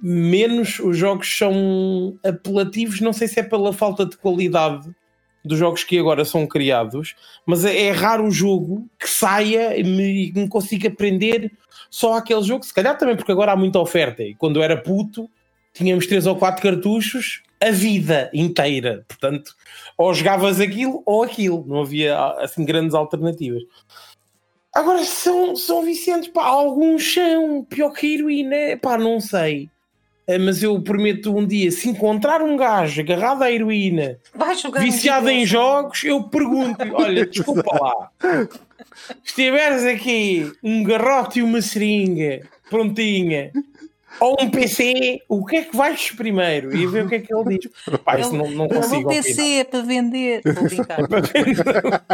menos 0.00 0.78
os 0.78 0.96
jogos 0.96 1.36
são 1.36 2.18
apelativos. 2.24 3.00
Não 3.00 3.12
sei 3.12 3.28
se 3.28 3.40
é 3.40 3.42
pela 3.42 3.72
falta 3.72 4.06
de 4.06 4.16
qualidade 4.16 4.88
dos 5.44 5.58
jogos 5.58 5.84
que 5.84 5.98
agora 5.98 6.24
são 6.24 6.46
criados, 6.46 7.14
mas 7.46 7.64
é, 7.64 7.84
é 7.84 7.90
raro 7.90 8.26
o 8.26 8.30
jogo 8.30 8.88
que 8.98 9.08
saia 9.08 9.78
e 9.78 9.82
me, 9.82 10.32
me 10.32 10.48
consiga 10.48 10.88
aprender 10.88 11.52
só 11.90 12.14
aquele 12.14 12.42
jogo. 12.42 12.64
Se 12.64 12.74
calhar 12.74 12.96
também 12.98 13.16
porque 13.16 13.32
agora 13.32 13.52
há 13.52 13.56
muita 13.56 13.78
oferta. 13.78 14.22
E 14.22 14.34
quando 14.34 14.62
era 14.62 14.76
puto, 14.76 15.30
tínhamos 15.72 16.06
três 16.06 16.26
ou 16.26 16.36
quatro 16.36 16.62
cartuchos 16.62 17.42
a 17.60 17.70
vida 17.70 18.30
inteira. 18.32 19.04
Portanto, 19.08 19.54
ou 19.96 20.12
jogavas 20.14 20.60
aquilo 20.60 21.02
ou 21.06 21.22
aquilo. 21.22 21.64
Não 21.66 21.80
havia 21.80 22.16
assim 22.38 22.64
grandes 22.64 22.94
alternativas. 22.94 23.62
Agora 24.74 25.02
são, 25.04 25.56
são 25.56 25.82
viciantes, 25.82 26.28
pá, 26.28 26.44
alguns 26.44 27.14
são 27.14 27.64
pior 27.64 27.90
que 27.90 28.06
a 28.06 28.14
heroína, 28.14 28.78
pá, 28.80 28.96
não 28.98 29.20
sei. 29.20 29.68
Eh, 30.28 30.36
mas 30.36 30.62
eu 30.62 30.78
prometo 30.82 31.34
um 31.34 31.46
dia, 31.46 31.70
se 31.70 31.88
encontrar 31.88 32.42
um 32.42 32.54
gajo 32.54 33.00
agarrado 33.00 33.42
à 33.42 33.50
heroína, 33.50 34.18
viciado 34.78 35.30
em 35.30 35.46
jogos, 35.46 36.04
eu 36.04 36.22
pergunto 36.24 36.84
olha, 36.92 37.24
desculpa 37.26 37.74
lá, 37.80 38.10
estiveres 39.24 39.86
aqui 39.86 40.52
um 40.62 40.84
garrote 40.84 41.38
e 41.38 41.42
uma 41.42 41.62
seringa 41.62 42.42
prontinha 42.68 43.50
ou 44.20 44.36
um 44.40 44.50
PC, 44.50 45.22
o 45.28 45.44
que 45.44 45.56
é 45.56 45.62
que 45.64 45.76
vais 45.76 46.10
primeiro? 46.12 46.74
E 46.74 46.86
ver 46.86 47.04
o 47.04 47.08
que 47.08 47.16
é 47.16 47.18
que 47.20 47.34
ele 47.34 47.58
diz. 47.58 47.70
Pá, 48.04 48.18
isso 48.18 48.34
não, 48.34 48.50
não 48.50 48.68
consigo. 48.68 49.08
O 49.08 49.14
PC 49.14 49.60
é 49.60 49.64
para 49.64 49.82
vender. 49.82 50.42
Vou 50.44 50.64
brincar. 50.64 50.98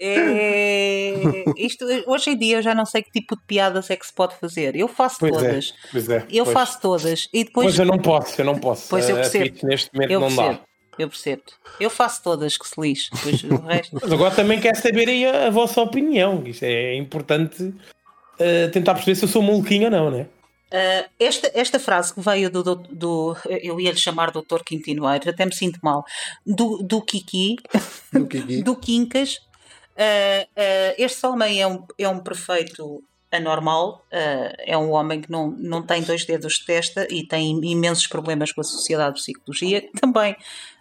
é, 0.00 1.44
isto, 1.56 1.84
hoje 2.06 2.30
em 2.30 2.38
dia 2.38 2.56
eu 2.58 2.62
já 2.62 2.74
não 2.74 2.84
sei 2.84 3.02
que 3.02 3.10
tipo 3.10 3.36
de 3.36 3.42
piadas 3.42 3.90
é 3.90 3.96
que 3.96 4.06
se 4.06 4.12
pode 4.12 4.34
fazer. 4.36 4.76
Eu 4.76 4.88
faço 4.88 5.18
pois 5.20 5.34
é, 5.34 5.38
todas. 5.38 5.74
É, 5.84 5.88
pois 5.90 6.08
é, 6.08 6.26
eu 6.30 6.44
pois. 6.44 6.54
faço 6.54 6.80
todas. 6.80 7.28
E 7.32 7.44
depois... 7.44 7.66
Pois 7.66 7.78
eu 7.78 7.84
não 7.84 7.98
posso, 7.98 8.40
eu 8.40 8.44
não 8.44 8.58
posso. 8.58 8.88
Pois 8.88 9.08
eu 9.08 9.16
percebo. 9.16 9.58
neste 9.64 9.92
momento 9.92 10.10
eu 10.10 10.20
não 10.20 10.28
percebo. 10.28 10.52
dá. 10.52 10.72
Eu 10.98 11.08
percebo. 11.08 11.42
Eu 11.80 11.90
faço 11.90 12.22
todas 12.22 12.56
que 12.58 12.68
se 12.68 12.80
lixe. 12.80 13.10
Depois, 13.12 13.42
o 13.44 13.56
resto... 13.66 13.98
Mas 14.00 14.12
agora 14.12 14.34
também 14.34 14.60
quero 14.60 14.76
saber 14.76 15.08
aí 15.08 15.24
a, 15.24 15.46
a 15.46 15.50
vossa 15.50 15.80
opinião. 15.80 16.42
Isto 16.44 16.64
é 16.64 16.94
importante 16.96 17.62
uh, 17.64 18.70
tentar 18.72 18.94
perceber 18.94 19.14
se 19.14 19.24
eu 19.24 19.28
sou 19.28 19.42
maluquinho 19.42 19.84
ou 19.84 19.90
não, 19.90 20.10
né? 20.10 20.26
Uh, 20.72 21.06
esta, 21.20 21.50
esta 21.52 21.78
frase 21.78 22.14
que 22.14 22.20
veio 22.22 22.48
do, 22.48 22.62
do, 22.62 22.76
do 22.76 23.36
eu 23.46 23.78
ia 23.78 23.90
lhe 23.90 23.98
chamar 23.98 24.30
doutor 24.30 24.64
Quintinoeiro, 24.64 25.28
até 25.28 25.44
me 25.44 25.54
sinto 25.54 25.78
mal, 25.82 26.02
do, 26.46 26.78
do 26.78 27.02
Kiki, 27.02 27.56
do, 28.10 28.26
Kiki. 28.26 28.62
do 28.62 28.74
Quincas, 28.74 29.34
uh, 29.36 30.44
uh, 30.44 30.94
este 30.96 31.26
homem 31.26 31.60
é 31.60 31.66
um, 31.66 31.84
é 31.98 32.08
um 32.08 32.20
perfeito 32.20 33.04
anormal, 33.30 34.04
é 34.10 34.76
um 34.76 34.90
homem 34.90 35.22
que 35.22 35.30
não, 35.30 35.52
não 35.52 35.82
tem 35.82 36.02
dois 36.02 36.26
dedos 36.26 36.56
de 36.58 36.66
testa 36.66 37.08
e 37.10 37.26
tem 37.26 37.58
imensos 37.64 38.06
problemas 38.06 38.52
com 38.52 38.60
a 38.60 38.64
sociedade 38.64 39.16
de 39.16 39.22
psicologia, 39.22 39.88
também, 39.98 40.36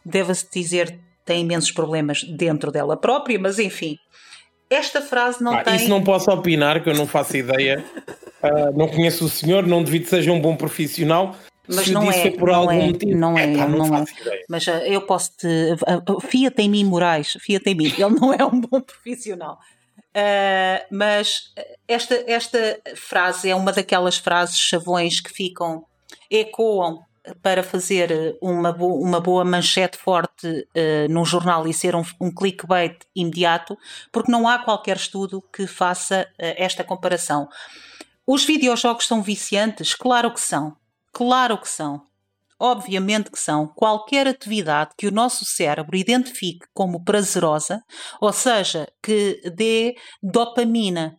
deve-se 0.06 0.50
dizer, 0.52 1.00
tem 1.24 1.44
imensos 1.44 1.72
problemas 1.72 2.26
dentro 2.26 2.70
dela 2.70 2.98
própria, 2.98 3.40
mas 3.40 3.58
enfim, 3.58 3.98
esta 4.70 5.02
frase 5.02 5.42
não 5.42 5.54
ah, 5.54 5.64
tem. 5.64 5.78
Isso 5.78 5.88
não 5.88 6.04
posso 6.04 6.30
opinar, 6.30 6.84
que 6.84 6.90
eu 6.90 6.94
não 6.94 7.08
faço 7.08 7.38
ideia. 7.38 7.86
Uh, 8.44 8.78
não 8.78 8.88
conheço 8.88 9.26
o 9.26 9.30
senhor, 9.30 9.66
não 9.66 9.84
devido 9.84 10.04
que 10.04 10.10
seja 10.10 10.32
um 10.32 10.42
bom 10.42 10.56
profissional. 10.56 11.36
Mas 11.68 11.86
Se 11.86 11.92
não 11.92 12.06
disse 12.08 12.28
é, 12.28 12.32
por 12.32 12.50
não 12.50 12.56
algum 12.56 12.72
é, 12.72 12.88
motivo. 12.88 13.18
não 13.18 13.38
é, 13.38 13.54
Epá, 13.54 13.68
não, 13.68 13.88
não 13.88 13.98
é. 13.98 14.04
ideia. 14.22 14.46
Mas 14.50 14.68
uh, 14.68 14.72
eu 14.86 15.02
posso 15.02 15.32
te. 15.38 15.48
Uh, 15.48 16.20
Fia-te 16.22 16.62
em 16.62 16.70
mim, 16.70 16.84
Moraes, 16.84 17.38
fia-te 17.40 17.70
em 17.70 17.76
mim. 17.76 17.94
Ele 17.98 18.20
não 18.20 18.34
é 18.34 18.44
um 18.44 18.60
bom 18.60 18.82
profissional. 18.82 19.60
Mas 20.92 21.54
esta, 21.88 22.22
esta 22.28 22.80
frase 22.96 23.50
é 23.50 23.56
uma 23.56 23.72
daquelas 23.72 24.18
frases 24.18 24.60
chavões 24.60 25.22
que 25.22 25.32
ficam, 25.32 25.86
ecoam 26.30 27.00
para 27.42 27.62
fazer 27.62 28.36
uma, 28.42 28.72
bo 28.72 28.96
uma 29.00 29.20
boa 29.20 29.46
manchete 29.46 29.98
forte 29.98 30.48
uh, 30.48 31.08
num 31.10 31.24
jornal 31.24 31.68
e 31.68 31.74
ser 31.74 31.96
um, 31.96 32.04
um 32.20 32.32
clickbait 32.34 32.98
imediato, 33.16 33.78
porque 34.12 34.32
não 34.32 34.48
há 34.48 34.60
qualquer 34.60 34.98
estudo 34.98 35.44
que 35.54 35.68
faça 35.68 36.28
uh, 36.32 36.54
esta 36.58 36.84
comparação. 36.84 37.48
Os 38.34 38.46
videojogos 38.46 39.08
são 39.08 39.22
viciantes? 39.22 39.94
Claro 39.94 40.34
que 40.34 40.40
são. 40.40 40.78
Claro 41.12 41.58
que 41.58 41.68
são. 41.68 42.04
Obviamente 42.58 43.30
que 43.30 43.38
são. 43.38 43.68
Qualquer 43.68 44.26
atividade 44.26 44.92
que 44.98 45.06
o 45.06 45.12
nosso 45.12 45.44
cérebro 45.44 45.98
identifique 45.98 46.66
como 46.74 47.04
prazerosa, 47.04 47.84
ou 48.22 48.32
seja, 48.32 48.88
que 49.04 49.42
dê 49.54 49.96
dopamina 50.24 51.18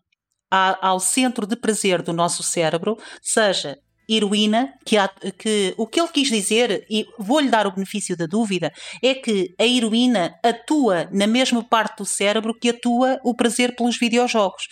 ao 0.50 0.98
centro 0.98 1.46
de 1.46 1.54
prazer 1.54 2.00
do 2.00 2.14
nosso 2.14 2.42
cérebro, 2.42 2.96
seja 3.20 3.78
heroína, 4.08 4.72
que, 4.82 4.96
há, 4.96 5.06
que, 5.38 5.74
o 5.76 5.86
que 5.86 6.00
ele 6.00 6.08
quis 6.08 6.28
dizer, 6.28 6.86
e 6.88 7.06
vou-lhe 7.18 7.50
dar 7.50 7.66
o 7.66 7.72
benefício 7.72 8.16
da 8.16 8.24
dúvida, 8.24 8.72
é 9.02 9.14
que 9.14 9.54
a 9.60 9.66
heroína 9.66 10.34
atua 10.42 11.10
na 11.12 11.26
mesma 11.26 11.62
parte 11.62 11.98
do 11.98 12.06
cérebro 12.06 12.58
que 12.58 12.70
atua 12.70 13.20
o 13.22 13.34
prazer 13.34 13.76
pelos 13.76 13.98
videojogos. 13.98 14.66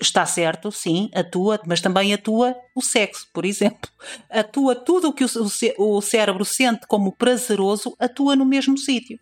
Está 0.00 0.26
certo, 0.26 0.72
sim, 0.72 1.08
atua, 1.14 1.60
mas 1.66 1.80
também 1.80 2.12
atua 2.12 2.56
o 2.74 2.82
sexo, 2.82 3.28
por 3.32 3.44
exemplo. 3.44 3.88
Atua 4.28 4.74
tudo 4.74 5.08
o 5.08 5.12
que 5.12 5.24
o, 5.78 6.00
cérebro 6.00 6.44
sente 6.44 6.86
como 6.88 7.12
prazeroso, 7.12 7.94
atua 7.98 8.34
no 8.34 8.44
mesmo 8.44 8.76
sítio. 8.76 9.18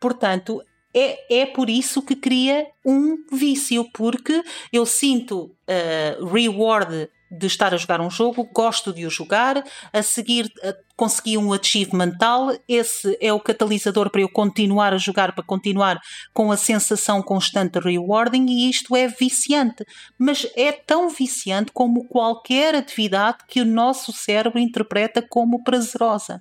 Portanto, 0.00 0.62
é, 0.94 1.40
é 1.42 1.46
por 1.46 1.68
isso 1.68 2.00
que 2.00 2.16
cria 2.16 2.66
um 2.84 3.24
vício, 3.30 3.84
porque 3.92 4.42
eu 4.72 4.86
sinto 4.86 5.54
uh, 5.68 6.24
reward 6.26 7.10
de 7.30 7.46
estar 7.46 7.74
a 7.74 7.76
jogar 7.76 8.00
um 8.00 8.10
jogo, 8.10 8.48
gosto 8.52 8.92
de 8.92 9.06
o 9.06 9.10
jogar, 9.10 9.62
a 9.92 10.02
seguir 10.02 10.50
a 10.62 10.74
consegui 10.98 11.38
um 11.38 11.52
achievement 11.52 12.06
mental, 12.06 12.58
esse 12.66 13.16
é 13.20 13.32
o 13.32 13.38
catalisador 13.38 14.10
para 14.10 14.20
eu 14.20 14.28
continuar 14.28 14.92
a 14.92 14.98
jogar, 14.98 15.32
para 15.32 15.44
continuar 15.44 16.00
com 16.34 16.50
a 16.50 16.56
sensação 16.56 17.22
constante 17.22 17.78
de 17.78 17.88
rewarding 17.88 18.46
e 18.46 18.68
isto 18.68 18.96
é 18.96 19.06
viciante. 19.06 19.84
Mas 20.18 20.44
é 20.56 20.72
tão 20.72 21.08
viciante 21.08 21.70
como 21.72 22.08
qualquer 22.08 22.74
atividade 22.74 23.38
que 23.46 23.60
o 23.60 23.64
nosso 23.64 24.12
cérebro 24.12 24.58
interpreta 24.58 25.22
como 25.22 25.62
prazerosa. 25.62 26.40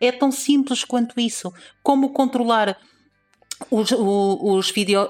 É 0.00 0.10
tão 0.10 0.32
simples 0.32 0.84
quanto 0.84 1.20
isso. 1.20 1.52
Como 1.82 2.14
controlar 2.14 2.78
os, 3.70 3.92
os 3.92 4.70
video, 4.70 5.08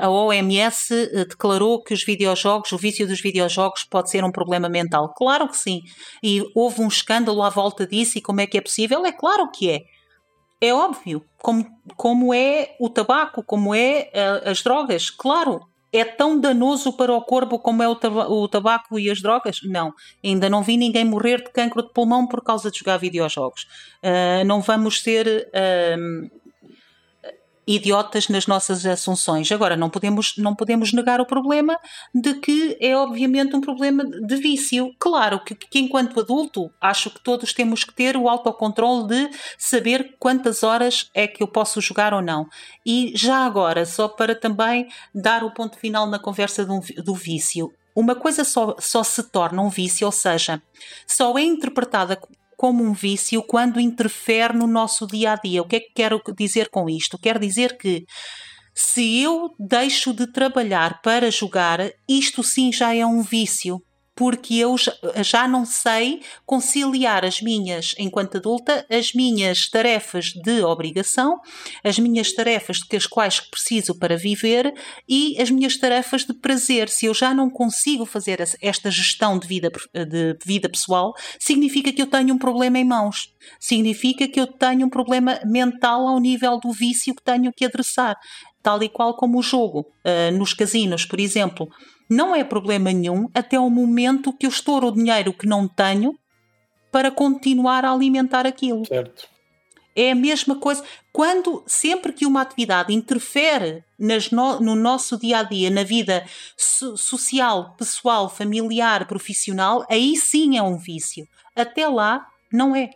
a 0.00 0.08
OMS 0.08 0.94
eh, 0.94 1.24
declarou 1.24 1.82
que 1.82 1.92
os 1.92 2.04
videojogos, 2.04 2.72
o 2.72 2.78
vício 2.78 3.06
dos 3.06 3.20
videojogos 3.20 3.84
pode 3.84 4.10
ser 4.10 4.24
um 4.24 4.30
problema 4.30 4.68
mental. 4.68 5.12
Claro 5.14 5.48
que 5.48 5.56
sim. 5.56 5.82
E 6.22 6.42
houve 6.54 6.80
um 6.80 6.88
escândalo 6.88 7.42
à 7.42 7.50
volta 7.50 7.86
disso 7.86 8.18
e 8.18 8.22
como 8.22 8.40
é 8.40 8.46
que 8.46 8.56
é 8.56 8.60
possível? 8.60 9.04
É 9.04 9.12
claro 9.12 9.50
que 9.50 9.70
é. 9.70 9.82
É 10.60 10.72
óbvio. 10.72 11.24
Como, 11.38 11.66
como 11.96 12.34
é 12.34 12.74
o 12.80 12.88
tabaco, 12.88 13.42
como 13.42 13.74
é 13.74 14.10
as 14.44 14.62
drogas. 14.62 15.10
Claro. 15.10 15.60
É 15.90 16.04
tão 16.04 16.38
danoso 16.38 16.92
para 16.92 17.14
o 17.14 17.22
corpo 17.22 17.58
como 17.58 17.82
é 17.82 17.88
o, 17.88 17.96
taba 17.96 18.28
o 18.28 18.46
tabaco 18.46 18.98
e 18.98 19.10
as 19.10 19.22
drogas? 19.22 19.60
Não. 19.64 19.94
Ainda 20.22 20.50
não 20.50 20.62
vi 20.62 20.76
ninguém 20.76 21.02
morrer 21.02 21.38
de 21.38 21.50
cancro 21.50 21.82
de 21.82 21.92
pulmão 21.94 22.26
por 22.26 22.42
causa 22.42 22.70
de 22.70 22.78
jogar 22.78 22.98
videojogos. 22.98 23.62
Uh, 24.02 24.44
não 24.44 24.60
vamos 24.60 25.00
ser. 25.00 25.48
Uh, 25.48 26.38
idiotas 27.68 28.28
nas 28.28 28.46
nossas 28.46 28.86
assunções. 28.86 29.52
Agora, 29.52 29.76
não 29.76 29.90
podemos, 29.90 30.34
não 30.38 30.54
podemos 30.54 30.90
negar 30.94 31.20
o 31.20 31.26
problema 31.26 31.78
de 32.14 32.34
que 32.34 32.78
é 32.80 32.96
obviamente 32.96 33.54
um 33.54 33.60
problema 33.60 34.02
de 34.04 34.36
vício. 34.36 34.90
Claro 34.98 35.38
que, 35.44 35.54
que 35.54 35.78
enquanto 35.78 36.18
adulto, 36.18 36.70
acho 36.80 37.10
que 37.10 37.22
todos 37.22 37.52
temos 37.52 37.84
que 37.84 37.92
ter 37.92 38.16
o 38.16 38.26
autocontrole 38.26 39.06
de 39.06 39.30
saber 39.58 40.16
quantas 40.18 40.62
horas 40.62 41.10
é 41.12 41.26
que 41.26 41.42
eu 41.42 41.46
posso 41.46 41.78
jogar 41.82 42.14
ou 42.14 42.22
não. 42.22 42.46
E 42.86 43.12
já 43.14 43.44
agora, 43.44 43.84
só 43.84 44.08
para 44.08 44.34
também 44.34 44.88
dar 45.14 45.44
o 45.44 45.52
ponto 45.52 45.78
final 45.78 46.06
na 46.06 46.18
conversa 46.18 46.64
do, 46.64 46.80
do 47.04 47.14
vício, 47.14 47.70
uma 47.94 48.14
coisa 48.14 48.44
só, 48.44 48.76
só 48.78 49.02
se 49.02 49.24
torna 49.24 49.60
um 49.60 49.68
vício, 49.68 50.06
ou 50.06 50.12
seja, 50.12 50.62
só 51.06 51.36
é 51.36 51.42
interpretada 51.42 52.18
como 52.58 52.82
um 52.82 52.92
vício 52.92 53.40
quando 53.40 53.78
interfere 53.78 54.52
no 54.52 54.66
nosso 54.66 55.06
dia 55.06 55.32
a 55.32 55.36
dia. 55.36 55.62
O 55.62 55.64
que 55.64 55.76
é 55.76 55.80
que 55.80 55.92
quero 55.94 56.20
dizer 56.36 56.68
com 56.70 56.90
isto? 56.90 57.16
Quero 57.16 57.38
dizer 57.38 57.78
que 57.78 58.04
se 58.74 59.22
eu 59.22 59.54
deixo 59.58 60.12
de 60.12 60.26
trabalhar 60.26 61.00
para 61.00 61.30
jogar, 61.30 61.78
isto 62.08 62.42
sim 62.42 62.72
já 62.72 62.92
é 62.92 63.06
um 63.06 63.22
vício 63.22 63.80
porque 64.18 64.54
eu 64.54 64.74
já 65.22 65.46
não 65.46 65.64
sei 65.64 66.22
conciliar 66.44 67.24
as 67.24 67.40
minhas, 67.40 67.94
enquanto 67.96 68.38
adulta, 68.38 68.84
as 68.90 69.12
minhas 69.12 69.70
tarefas 69.70 70.32
de 70.32 70.60
obrigação, 70.64 71.38
as 71.84 72.00
minhas 72.00 72.32
tarefas 72.32 72.82
que 72.82 72.96
as 72.96 73.06
quais 73.06 73.38
preciso 73.38 73.96
para 73.96 74.16
viver 74.16 74.74
e 75.08 75.40
as 75.40 75.52
minhas 75.52 75.76
tarefas 75.76 76.24
de 76.24 76.34
prazer. 76.34 76.88
Se 76.88 77.06
eu 77.06 77.14
já 77.14 77.32
não 77.32 77.48
consigo 77.48 78.04
fazer 78.04 78.40
esta 78.60 78.90
gestão 78.90 79.38
de 79.38 79.46
vida, 79.46 79.70
de 79.94 80.36
vida 80.44 80.68
pessoal, 80.68 81.14
significa 81.38 81.92
que 81.92 82.02
eu 82.02 82.06
tenho 82.06 82.34
um 82.34 82.38
problema 82.38 82.76
em 82.76 82.84
mãos. 82.84 83.32
Significa 83.60 84.26
que 84.26 84.40
eu 84.40 84.48
tenho 84.48 84.84
um 84.88 84.90
problema 84.90 85.38
mental 85.44 86.08
ao 86.08 86.18
nível 86.18 86.58
do 86.58 86.72
vício 86.72 87.14
que 87.14 87.22
tenho 87.22 87.52
que 87.52 87.64
adressar. 87.64 88.16
Tal 88.64 88.82
e 88.82 88.88
qual 88.88 89.14
como 89.14 89.38
o 89.38 89.42
jogo. 89.42 89.86
Uh, 90.04 90.36
nos 90.36 90.52
casinos, 90.52 91.04
por 91.04 91.20
exemplo, 91.20 91.68
não 92.08 92.34
é 92.34 92.42
problema 92.42 92.92
nenhum 92.92 93.28
até 93.34 93.58
o 93.58 93.68
momento 93.68 94.32
que 94.32 94.46
eu 94.46 94.50
estouro 94.50 94.88
o 94.88 94.92
dinheiro 94.92 95.32
que 95.32 95.46
não 95.46 95.68
tenho 95.68 96.18
para 96.90 97.10
continuar 97.10 97.84
a 97.84 97.92
alimentar 97.92 98.46
aquilo. 98.46 98.86
Certo. 98.86 99.28
É 99.94 100.12
a 100.12 100.14
mesma 100.14 100.56
coisa. 100.56 100.82
Quando, 101.12 101.64
sempre 101.66 102.12
que 102.12 102.24
uma 102.24 102.40
atividade 102.40 102.94
interfere 102.94 103.82
nas 103.98 104.30
no, 104.30 104.60
no 104.60 104.74
nosso 104.76 105.18
dia 105.18 105.40
a 105.40 105.42
dia, 105.42 105.70
na 105.70 105.82
vida 105.82 106.24
so, 106.56 106.96
social, 106.96 107.74
pessoal, 107.76 108.30
familiar, 108.30 109.06
profissional, 109.08 109.84
aí 109.90 110.16
sim 110.16 110.56
é 110.56 110.62
um 110.62 110.78
vício. 110.78 111.26
Até 111.54 111.88
lá, 111.88 112.24
não 112.52 112.76
é. 112.76 112.90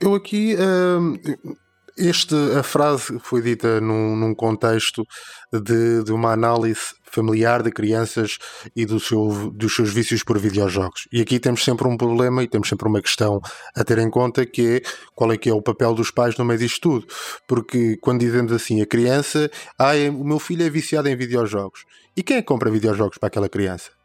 Eu 0.00 0.14
aqui. 0.14 0.56
Uh, 0.56 1.58
este, 1.98 2.34
a 2.56 2.62
frase 2.62 3.18
foi 3.20 3.42
dita 3.42 3.80
num, 3.80 4.14
num 4.14 4.34
contexto 4.34 5.04
de, 5.52 6.04
de, 6.04 6.12
uma 6.12 6.32
análise 6.32 6.94
familiar 7.10 7.62
de 7.62 7.70
crianças 7.70 8.38
e 8.74 8.84
do 8.84 8.98
seu, 8.98 9.50
dos 9.50 9.74
seus 9.74 9.92
vícios 9.92 10.22
por 10.22 10.38
videojogos. 10.38 11.08
E 11.12 11.20
aqui 11.20 11.38
temos 11.38 11.64
sempre 11.64 11.86
um 11.86 11.96
problema 11.96 12.42
e 12.42 12.48
temos 12.48 12.68
sempre 12.68 12.88
uma 12.88 13.00
questão 13.00 13.40
a 13.74 13.84
ter 13.84 13.98
em 13.98 14.10
conta 14.10 14.44
que 14.46 14.76
é 14.76 14.82
qual 15.14 15.32
é 15.32 15.36
que 15.36 15.48
é 15.48 15.54
o 15.54 15.62
papel 15.62 15.94
dos 15.94 16.10
pais 16.10 16.36
no 16.36 16.44
meio 16.44 16.58
disto 16.58 16.80
tudo. 16.80 17.06
Porque 17.46 17.96
quando 18.00 18.20
dizemos 18.20 18.52
assim, 18.52 18.80
a 18.80 18.86
criança, 18.86 19.50
ah, 19.78 19.92
o 20.10 20.24
meu 20.24 20.38
filho 20.38 20.64
é 20.64 20.70
viciado 20.70 21.08
em 21.08 21.16
videojogos. 21.16 21.84
E 22.16 22.22
quem 22.22 22.36
é 22.36 22.40
que 22.42 22.46
compra 22.46 22.70
videojogos 22.70 23.18
para 23.18 23.28
aquela 23.28 23.48
criança? 23.48 23.98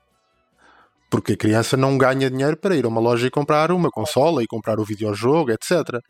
porque 1.13 1.33
a 1.33 1.37
criança 1.37 1.77
não 1.77 1.95
ganha 1.95 2.27
dinheiro 2.27 2.57
para 2.57 2.75
ir 2.75 2.85
a 2.85 2.87
uma 2.87 2.99
loja 2.99 3.27
e 3.27 3.29
comprar 3.29 3.71
uma 3.71 3.91
consola 3.91 4.41
e 4.41 4.47
comprar 4.47 4.79
o 4.79 4.83
videojogo, 4.83 5.51
etc. 5.51 6.01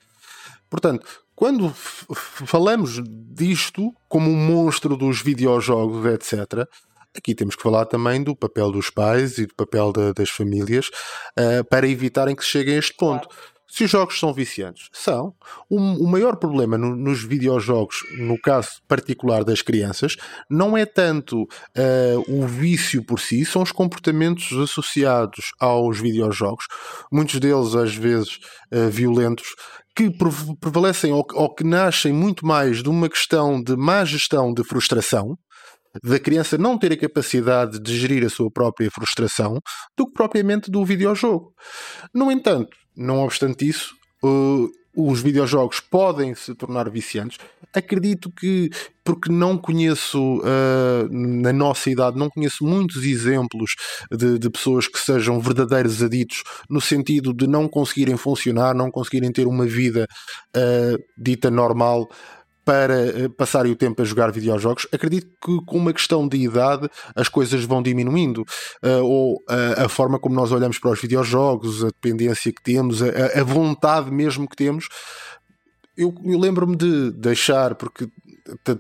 Portanto, 0.69 1.05
quando 1.35 1.73
falamos 2.45 3.01
disto 3.03 3.93
como 4.07 4.29
um 4.29 4.35
monstro 4.35 4.95
dos 4.95 5.21
videojogos, 5.21 6.05
etc., 6.05 6.67
aqui 7.15 7.35
temos 7.35 7.55
que 7.55 7.63
falar 7.63 7.85
também 7.85 8.23
do 8.23 8.35
papel 8.35 8.71
dos 8.71 8.89
pais 8.89 9.37
e 9.37 9.45
do 9.45 9.55
papel 9.55 9.91
de, 9.91 10.13
das 10.13 10.29
famílias 10.29 10.89
uh, 11.37 11.63
para 11.69 11.87
evitarem 11.87 12.35
que 12.35 12.43
se 12.43 12.49
cheguem 12.49 12.75
a 12.75 12.79
este 12.79 12.95
ponto. 12.95 13.27
Claro. 13.27 13.53
Se 13.73 13.85
os 13.85 13.89
jogos 13.89 14.19
são 14.19 14.31
viciantes, 14.31 14.87
são. 14.93 15.33
O, 15.67 15.77
o 15.77 16.07
maior 16.07 16.35
problema 16.35 16.77
no, 16.77 16.95
nos 16.95 17.23
videojogos, 17.23 17.95
no 18.19 18.39
caso 18.39 18.69
particular 18.87 19.43
das 19.43 19.63
crianças, 19.63 20.15
não 20.47 20.77
é 20.77 20.85
tanto 20.85 21.41
uh, 21.41 22.23
o 22.27 22.45
vício 22.45 23.03
por 23.03 23.19
si, 23.19 23.43
são 23.43 23.63
os 23.63 23.71
comportamentos 23.71 24.51
associados 24.59 25.53
aos 25.59 25.99
videojogos, 25.99 26.67
muitos 27.11 27.39
deles 27.39 27.73
às 27.73 27.95
vezes 27.95 28.37
uh, 28.71 28.91
violentos, 28.91 29.47
que 29.95 30.09
prevalecem 30.59 31.11
ou, 31.13 31.25
ou 31.33 31.53
que 31.53 31.63
nascem 31.63 32.11
muito 32.11 32.45
mais 32.45 32.81
de 32.81 32.89
uma 32.89 33.09
questão 33.09 33.61
de 33.61 33.75
má 33.75 34.03
gestão 34.03 34.53
de 34.53 34.63
frustração, 34.63 35.35
da 36.03 36.19
criança 36.19 36.57
não 36.57 36.77
ter 36.77 36.91
a 36.93 36.97
capacidade 36.97 37.79
de 37.79 37.97
gerir 37.97 38.25
a 38.25 38.29
sua 38.29 38.49
própria 38.49 38.89
frustração 38.89 39.59
do 39.95 40.07
que 40.07 40.13
propriamente 40.13 40.71
do 40.71 40.83
videojogo. 40.83 41.53
No 42.13 42.31
entanto, 42.31 42.75
não 42.95 43.19
obstante 43.19 43.67
isso, 43.67 43.93
uh, 44.23 44.67
os 44.95 45.21
videojogos 45.21 45.79
podem 45.79 46.35
se 46.35 46.53
tornar 46.53 46.89
viciantes. 46.89 47.39
Acredito 47.73 48.29
que, 48.29 48.69
porque 49.03 49.31
não 49.31 49.57
conheço, 49.57 50.37
uh, 50.37 51.09
na 51.11 51.51
nossa 51.51 51.89
idade, 51.89 52.17
não 52.17 52.29
conheço 52.29 52.63
muitos 52.63 53.03
exemplos 53.03 53.75
de, 54.11 54.37
de, 54.37 54.49
pessoas 54.49 54.87
que 54.87 54.99
sejam 54.99 55.39
verdadeiros 55.39 56.03
aditos, 56.03 56.43
no 56.69 56.79
sentido 56.79 57.33
de 57.33 57.47
não 57.47 57.67
conseguirem 57.67 58.15
funcionar, 58.15 58.75
não 58.75 58.91
conseguirem 58.91 59.31
ter 59.31 59.47
uma 59.47 59.65
vida 59.65 60.07
uh, 60.55 61.03
dita 61.17 61.49
normal 61.49 62.07
para 62.65 62.93
eh, 62.93 63.29
passarem 63.29 63.71
o 63.71 63.75
tempo 63.75 64.01
a 64.01 64.05
jogar 64.05 64.31
videojogos, 64.31 64.87
acredito 64.91 65.27
que 65.43 65.65
com 65.65 65.77
uma 65.77 65.93
questão 65.93 66.27
de 66.27 66.37
idade 66.37 66.89
as 67.15 67.27
coisas 67.27 67.63
vão 67.65 67.81
diminuindo. 67.81 68.45
Uh, 68.83 69.03
ou 69.03 69.35
uh, 69.35 69.85
a 69.85 69.89
forma 69.89 70.19
como 70.19 70.35
nós 70.35 70.51
olhamos 70.51 70.79
para 70.79 70.91
os 70.91 71.01
videojogos, 71.01 71.83
a 71.83 71.87
dependência 71.87 72.51
que 72.51 72.63
temos, 72.63 73.01
a, 73.01 73.07
a 73.39 73.43
vontade 73.43 74.11
mesmo 74.11 74.47
que 74.47 74.55
temos. 74.55 74.87
Eu, 75.95 76.13
eu 76.25 76.39
lembro-me 76.39 76.75
de 76.75 77.11
deixar, 77.11 77.75
porque 77.75 78.07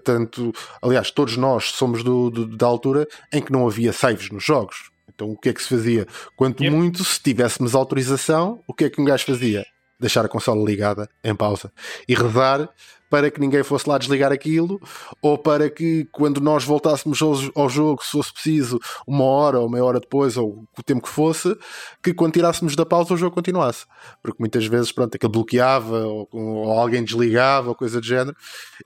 tanto, 0.03 0.51
aliás, 0.81 1.11
todos 1.11 1.37
nós 1.37 1.71
somos 1.71 2.03
do, 2.03 2.29
do, 2.29 2.57
da 2.57 2.65
altura 2.65 3.07
em 3.31 3.41
que 3.41 3.51
não 3.51 3.67
havia 3.67 3.93
saves 3.93 4.29
nos 4.29 4.43
jogos. 4.43 4.91
Então 5.13 5.29
o 5.29 5.37
que 5.37 5.49
é 5.49 5.53
que 5.53 5.61
se 5.61 5.69
fazia? 5.69 6.07
Quanto 6.35 6.63
yep. 6.63 6.75
muito, 6.75 7.03
se 7.03 7.21
tivéssemos 7.21 7.75
autorização, 7.75 8.61
o 8.67 8.73
que 8.73 8.85
é 8.85 8.89
que 8.89 8.99
um 8.99 9.05
gajo 9.05 9.25
fazia? 9.25 9.65
Deixar 9.99 10.25
a 10.25 10.29
consola 10.29 10.63
ligada 10.65 11.07
em 11.23 11.35
pausa 11.35 11.71
e 12.07 12.15
rezar 12.15 12.67
para 13.13 13.29
que 13.29 13.39
ninguém 13.39 13.61
fosse 13.61 13.87
lá 13.87 13.99
desligar 13.99 14.31
aquilo, 14.31 14.81
ou 15.21 15.37
para 15.37 15.69
que 15.69 16.07
quando 16.11 16.41
nós 16.41 16.63
voltássemos 16.63 17.21
ao, 17.21 17.69
jogo, 17.69 18.03
se 18.03 18.09
fosse 18.09 18.33
preciso, 18.33 18.79
uma 19.05 19.23
hora 19.23 19.59
ou 19.59 19.69
meia 19.69 19.85
hora 19.85 19.99
depois, 19.99 20.35
ou 20.35 20.65
o 20.75 20.81
tempo 20.81 21.03
que 21.03 21.09
fosse, 21.09 21.55
que 22.01 22.11
quando 22.11 22.33
tirássemos 22.33 22.75
da 22.75 22.87
pausa 22.87 23.13
o 23.13 23.17
jogo 23.17 23.35
continuasse. 23.35 23.85
Porque 24.19 24.37
muitas 24.39 24.65
vezes, 24.65 24.91
pronto, 24.91 25.13
aquilo 25.13 25.31
bloqueava, 25.31 26.07
ou, 26.07 26.27
ou 26.31 26.71
alguém 26.71 27.03
desligava, 27.03 27.69
ou 27.69 27.75
coisa 27.75 28.01
do 28.01 28.07
género, 28.07 28.35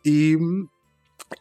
e 0.03 0.37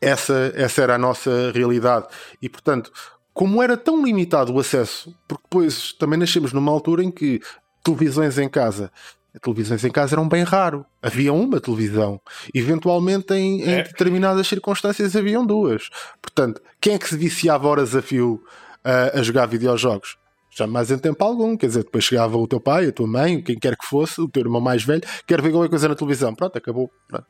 essa, 0.01 0.53
essa 0.55 0.81
era 0.81 0.95
a 0.95 0.99
nossa 0.99 1.51
realidade. 1.53 2.07
E 2.41 2.49
portanto, 2.49 2.93
como 3.35 3.61
era 3.61 3.77
tão 3.77 4.01
limitado 4.05 4.55
o 4.55 4.61
acesso, 4.61 5.13
porque 5.27 5.43
depois 5.43 5.93
também 5.95 6.21
nascemos 6.21 6.53
numa 6.53 6.71
altura 6.71 7.03
em 7.03 7.11
que 7.11 7.41
televisões 7.83 8.39
em 8.39 8.49
casa 8.49 8.93
televisões 9.41 9.85
em 9.85 9.91
casa 9.91 10.15
eram 10.15 10.29
bem 10.29 10.43
raro. 10.43 10.85
Havia 11.03 11.33
uma 11.33 11.61
televisão. 11.61 12.21
Eventualmente, 12.55 13.35
em, 13.35 13.63
em 13.63 13.75
é. 13.75 13.83
determinadas 13.83 14.47
circunstâncias, 14.47 15.15
haviam 15.17 15.45
duas. 15.45 15.89
Portanto, 16.21 16.61
quem 16.81 16.95
é 16.95 16.99
que 16.99 17.09
se 17.09 17.17
viciava 17.17 17.69
horas 17.69 17.95
a 17.95 18.03
fio 18.03 18.43
uh, 18.85 19.19
a 19.19 19.23
jogar 19.23 19.47
videojogos? 19.47 20.17
Jamais 20.51 20.91
em 20.91 20.99
tempo 20.99 21.23
algum. 21.23 21.57
Quer 21.57 21.67
dizer, 21.67 21.85
depois 21.85 22.05
chegava 22.05 22.37
o 22.37 22.47
teu 22.47 22.61
pai, 22.61 22.87
a 22.87 22.93
tua 22.93 23.07
mãe, 23.07 23.43
quem 23.43 23.59
quer 23.59 23.77
que 23.77 23.87
fosse, 23.87 24.21
o 24.21 24.29
teu 24.29 24.43
irmão 24.43 24.61
mais 24.61 24.83
velho, 24.85 25.03
quer 25.27 25.43
ver 25.43 25.51
qualquer 25.51 25.69
coisa 25.69 25.89
na 25.89 25.95
televisão. 25.95 26.35
Pronto, 26.35 26.57
acabou. 26.57 26.91
Pronto. 27.07 27.27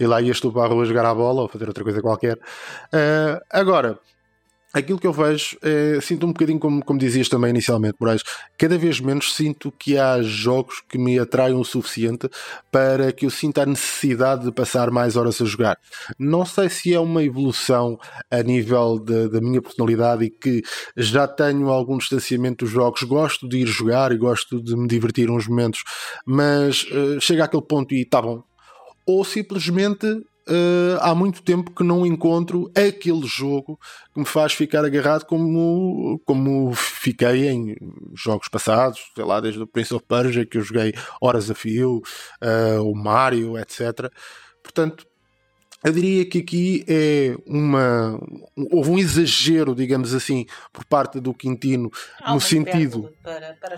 E 0.00 0.06
lá 0.06 0.20
ias 0.20 0.40
tu 0.40 0.52
para 0.52 0.64
a 0.64 0.68
rua 0.68 0.84
jogar 0.84 1.04
a 1.04 1.14
bola 1.14 1.42
ou 1.42 1.48
fazer 1.48 1.66
outra 1.66 1.84
coisa 1.84 2.00
qualquer. 2.00 2.36
Uh, 2.36 3.40
agora, 3.50 3.98
aquilo 4.72 4.98
que 4.98 5.06
eu 5.06 5.12
vejo 5.12 5.56
é, 5.62 6.00
sinto 6.00 6.26
um 6.26 6.32
bocadinho 6.32 6.58
como, 6.58 6.84
como 6.84 6.98
dizias 6.98 7.28
também 7.28 7.50
inicialmente, 7.50 7.96
Moraes, 8.00 8.22
cada 8.58 8.76
vez 8.76 9.00
menos 9.00 9.34
sinto 9.34 9.72
que 9.72 9.96
há 9.96 10.20
jogos 10.22 10.82
que 10.88 10.98
me 10.98 11.18
atraiam 11.18 11.60
o 11.60 11.64
suficiente 11.64 12.28
para 12.70 13.12
que 13.12 13.26
eu 13.26 13.30
sinta 13.30 13.62
a 13.62 13.66
necessidade 13.66 14.44
de 14.44 14.52
passar 14.52 14.90
mais 14.90 15.16
horas 15.16 15.40
a 15.40 15.44
jogar. 15.44 15.78
Não 16.18 16.44
sei 16.44 16.68
se 16.68 16.92
é 16.92 17.00
uma 17.00 17.22
evolução 17.22 17.98
a 18.30 18.42
nível 18.42 18.98
de, 18.98 19.28
da 19.28 19.40
minha 19.40 19.62
personalidade 19.62 20.24
e 20.24 20.30
que 20.30 20.62
já 20.96 21.26
tenho 21.26 21.68
algum 21.68 21.96
distanciamento 21.98 22.64
dos 22.64 22.72
jogos, 22.72 23.02
gosto 23.02 23.48
de 23.48 23.58
ir 23.58 23.66
jogar 23.66 24.12
e 24.12 24.18
gosto 24.18 24.62
de 24.62 24.76
me 24.76 24.86
divertir 24.86 25.30
uns 25.30 25.46
momentos, 25.46 25.82
mas 26.26 26.82
uh, 26.84 27.20
chega 27.20 27.44
àquele 27.44 27.62
ponto 27.62 27.94
e 27.94 28.02
está 28.02 28.20
bom. 28.20 28.42
Ou 29.06 29.24
simplesmente 29.24 30.06
uh, 30.48 30.98
há 31.00 31.14
muito 31.14 31.42
tempo 31.42 31.70
que 31.70 31.82
não 31.84 32.06
encontro 32.06 32.70
aquele 32.74 33.26
jogo 33.26 33.78
que 34.12 34.20
me 34.20 34.26
faz 34.26 34.52
ficar 34.52 34.84
agarrado 34.84 35.24
como, 35.24 36.20
como 36.24 36.72
fiquei 36.74 37.48
em 37.48 37.76
jogos 38.14 38.48
passados, 38.48 39.00
sei 39.14 39.24
lá, 39.24 39.40
desde 39.40 39.62
o 39.62 39.66
Prince 39.66 39.94
of 39.94 40.04
Persia 40.06 40.46
que 40.46 40.58
eu 40.58 40.62
joguei 40.62 40.94
horas 41.20 41.50
a 41.50 41.54
fio, 41.54 42.02
uh, 42.42 42.82
o 42.82 42.94
Mario, 42.94 43.58
etc. 43.58 44.10
Portanto, 44.62 45.06
eu 45.84 45.92
diria 45.92 46.28
que 46.28 46.38
aqui 46.38 46.84
é 46.88 47.36
uma 47.46 48.18
houve 48.72 48.90
um 48.90 48.98
exagero, 48.98 49.74
digamos 49.74 50.12
assim, 50.12 50.44
por 50.72 50.84
parte 50.84 51.20
do 51.20 51.32
Quintino 51.32 51.88
no 52.26 52.40
sentido 52.40 53.12
para, 53.22 53.56
para 53.60 53.76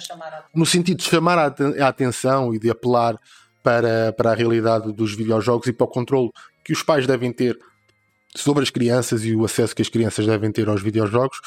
no 0.55 0.65
sentido 0.65 0.99
de 0.99 1.05
chamar 1.05 1.39
a, 1.39 1.89
atenção 1.89 2.55
e 2.55 2.59
de 2.59 2.71
apelar 2.71 3.19
para, 3.63 4.13
para 4.13 4.31
a 4.31 4.35
realidade 4.35 4.93
dos 4.93 5.15
videojogos 5.15 5.67
e 5.67 5.73
para 5.73 5.85
o 5.85 5.89
controle 5.89 6.31
que 6.65 6.73
os 6.73 6.83
pais 6.83 7.07
devem 7.07 7.33
ter 7.33 7.59
sobre 8.35 8.63
as 8.63 8.71
crianças 8.71 9.25
e 9.25 9.35
o 9.35 9.45
acesso 9.45 9.75
que 9.75 9.83
as 9.83 9.89
crianças 9.89 10.27
devem 10.27 10.53
ter 10.53 10.69
aos 10.69 10.83
videojogos. 10.83 11.39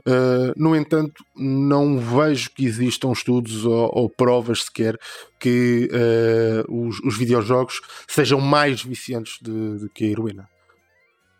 Uh, 0.00 0.52
no 0.56 0.74
entanto, 0.74 1.24
não 1.36 1.98
vejo 1.98 2.50
que 2.50 2.64
existam 2.64 3.12
estudos 3.12 3.64
ou, 3.64 3.90
ou 3.92 4.10
provas 4.10 4.64
sequer 4.64 4.98
que 5.38 5.88
uh, 5.92 6.88
os, 6.88 6.98
os, 7.00 7.16
videojogos 7.16 7.80
sejam 8.08 8.40
mais 8.40 8.82
viciantes 8.82 9.38
do 9.40 9.88
que 9.90 10.04
a 10.04 10.08
heroína. 10.08 10.48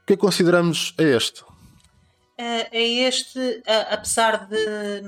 O 0.02 0.06
que 0.06 0.12
é 0.12 0.16
consideramos 0.16 0.94
a 0.98 1.02
este? 1.02 1.44
É, 2.38 2.76
é 2.76 2.88
este, 3.06 3.62
apesar 3.90 4.48
de 4.48 5.02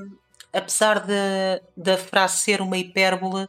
apesar 0.52 1.00
de, 1.00 1.62
da 1.76 1.98
frase 1.98 2.38
ser 2.38 2.60
uma 2.60 2.78
hipérbole, 2.78 3.48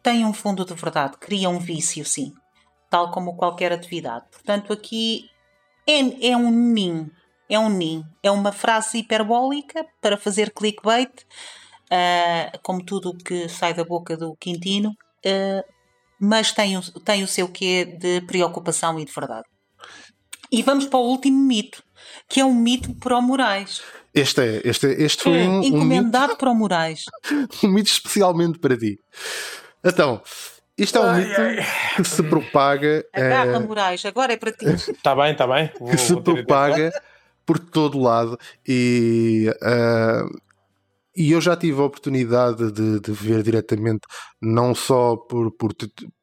tem 0.00 0.24
um 0.24 0.32
fundo 0.32 0.64
de 0.64 0.74
verdade, 0.74 1.16
cria 1.18 1.50
um 1.50 1.58
vício, 1.58 2.04
sim 2.04 2.32
tal 2.90 3.10
como 3.10 3.36
qualquer 3.36 3.72
atividade. 3.72 4.26
Portanto, 4.30 4.72
aqui 4.72 5.30
é, 5.86 6.30
é 6.30 6.36
um 6.36 6.50
nin, 6.50 7.10
é 7.48 7.58
um 7.58 7.70
nin, 7.70 8.04
é 8.22 8.30
uma 8.30 8.52
frase 8.52 8.98
hiperbólica 8.98 9.86
para 10.00 10.16
fazer 10.16 10.52
clickbait, 10.52 11.24
uh, 11.86 12.58
como 12.62 12.84
tudo 12.84 13.10
o 13.10 13.16
que 13.16 13.48
sai 13.48 13.72
da 13.72 13.84
boca 13.84 14.16
do 14.16 14.36
Quintino, 14.36 14.90
uh, 14.90 15.64
mas 16.20 16.52
tem, 16.52 16.76
o, 16.76 16.82
tem 17.00 17.22
o 17.22 17.28
seu 17.28 17.48
quê 17.48 17.84
de 17.84 18.20
preocupação 18.22 18.98
e 18.98 19.04
de 19.04 19.12
verdade. 19.12 19.46
E 20.52 20.62
vamos 20.62 20.84
para 20.86 20.98
o 20.98 21.08
último 21.08 21.38
mito, 21.38 21.82
que 22.28 22.40
é 22.40 22.44
um 22.44 22.54
mito 22.54 22.92
pro-morais. 22.96 23.80
Este, 24.12 24.40
é, 24.40 24.62
este, 24.64 24.86
é, 24.88 25.02
este 25.02 25.22
foi 25.22 25.38
é, 25.38 25.48
um, 25.48 25.62
encomendado 25.62 26.24
um 26.24 26.28
mito, 26.28 26.38
para 26.38 26.50
o 26.50 26.54
Moraes. 26.54 27.04
um 27.62 27.68
mito 27.68 27.90
especialmente 27.90 28.58
para 28.58 28.76
ti. 28.76 28.98
Então, 29.84 30.20
isto 30.82 30.98
é 30.98 31.00
um 31.00 31.04
ai, 31.04 31.24
mito 31.24 31.40
ai. 31.40 31.56
que 31.96 32.04
se 32.04 32.22
propaga. 32.22 33.04
Agarra, 33.12 33.56
é... 33.56 33.58
Moraes, 33.58 34.04
agora 34.06 34.32
é 34.32 34.36
para 34.36 34.52
ti. 34.52 34.64
Está 34.66 35.14
bem, 35.16 35.32
está 35.32 35.46
bem. 35.46 35.70
Vou, 35.78 35.90
que 35.90 35.98
se 35.98 36.16
propaga 36.20 36.90
por 37.44 37.58
todo 37.58 38.00
lado 38.00 38.38
e. 38.66 39.52
Uh, 39.62 40.50
e 41.16 41.32
eu 41.32 41.40
já 41.40 41.56
tive 41.56 41.78
a 41.80 41.84
oportunidade 41.84 42.70
de, 42.70 43.00
de 43.00 43.12
ver 43.12 43.42
diretamente, 43.42 44.06
não 44.40 44.74
só 44.74 45.16
por, 45.16 45.50
por, 45.50 45.74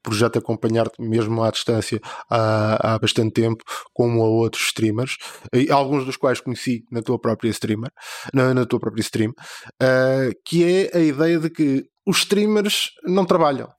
por 0.01 0.14
já 0.14 0.30
te 0.30 0.39
acompanhar 0.39 0.88
mesmo 0.97 1.43
à 1.43 1.51
distância 1.51 1.99
há, 2.30 2.95
há 2.95 2.97
bastante 2.97 3.34
tempo, 3.34 3.64
como 3.93 4.24
a 4.24 4.28
outros 4.28 4.68
streamers, 4.68 5.18
e 5.53 5.70
alguns 5.70 6.05
dos 6.05 6.16
quais 6.16 6.39
conheci 6.39 6.86
na 6.89 7.01
tua 7.01 7.20
própria 7.20 7.49
streamer, 7.49 7.91
na, 8.34 8.53
na 8.53 8.66
tua 8.66 8.80
própria 8.80 9.01
stream, 9.01 9.32
uh, 9.32 10.34
que 10.45 10.64
é 10.64 10.97
a 10.97 11.01
ideia 11.01 11.38
de 11.38 11.49
que 11.49 11.86
os 12.05 12.20
streamers 12.20 12.91
não 13.05 13.26
trabalham 13.26 13.70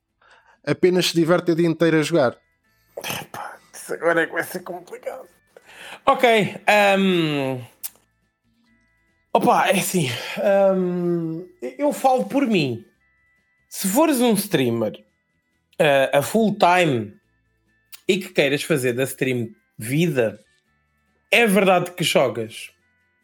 apenas 0.65 1.07
se 1.07 1.15
diverte 1.15 1.51
o 1.51 1.55
dia 1.55 1.67
inteiro 1.67 1.99
a 1.99 2.01
jogar. 2.01 2.37
isso 3.73 3.93
agora 3.93 4.23
é 4.23 4.27
que 4.27 4.33
vai 4.33 4.43
ser 4.43 4.59
complicado. 4.59 5.27
Ok. 6.05 6.55
Um, 6.97 7.61
Opa, 9.31 9.67
é 9.67 9.77
assim, 9.77 10.09
hum, 10.75 11.47
eu 11.77 11.93
falo 11.93 12.25
por 12.25 12.47
mim. 12.47 12.83
Se 13.69 13.87
fores 13.87 14.19
um 14.19 14.33
streamer 14.33 14.93
uh, 15.79 16.17
a 16.17 16.21
full 16.23 16.57
time 16.57 17.13
e 18.07 18.17
que 18.17 18.29
queiras 18.29 18.63
fazer 18.63 18.93
da 18.93 19.03
stream 19.03 19.49
vida, 19.77 20.39
é 21.31 21.45
verdade 21.45 21.91
que 21.91 22.03
jogas, 22.03 22.71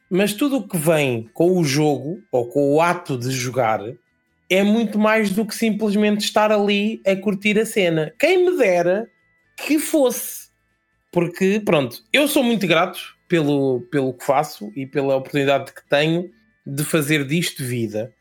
mas 0.07 0.33
tudo 0.33 0.57
o 0.57 0.67
que 0.67 0.77
vem 0.77 1.27
com 1.33 1.57
o 1.57 1.63
jogo 1.63 2.21
ou 2.31 2.47
com 2.49 2.75
o 2.75 2.79
ato 2.79 3.17
de 3.17 3.31
jogar 3.31 3.81
é 4.49 4.63
muito 4.63 4.99
mais 4.99 5.31
do 5.31 5.45
que 5.45 5.55
simplesmente 5.55 6.25
estar 6.25 6.51
ali 6.51 7.01
a 7.05 7.15
curtir 7.15 7.59
a 7.59 7.65
cena. 7.65 8.13
Quem 8.19 8.45
me 8.45 8.57
dera 8.57 9.09
que 9.57 9.79
fosse, 9.79 10.49
porque 11.11 11.61
pronto, 11.63 12.03
eu 12.11 12.27
sou 12.27 12.43
muito 12.43 12.67
grato 12.67 12.99
pelo, 13.27 13.81
pelo 13.91 14.13
que 14.13 14.25
faço 14.25 14.71
e 14.75 14.85
pela 14.85 15.15
oportunidade 15.15 15.73
que 15.73 15.87
tenho 15.87 16.29
de 16.65 16.83
fazer 16.83 17.25
disto 17.25 17.63
vida. 17.63 18.13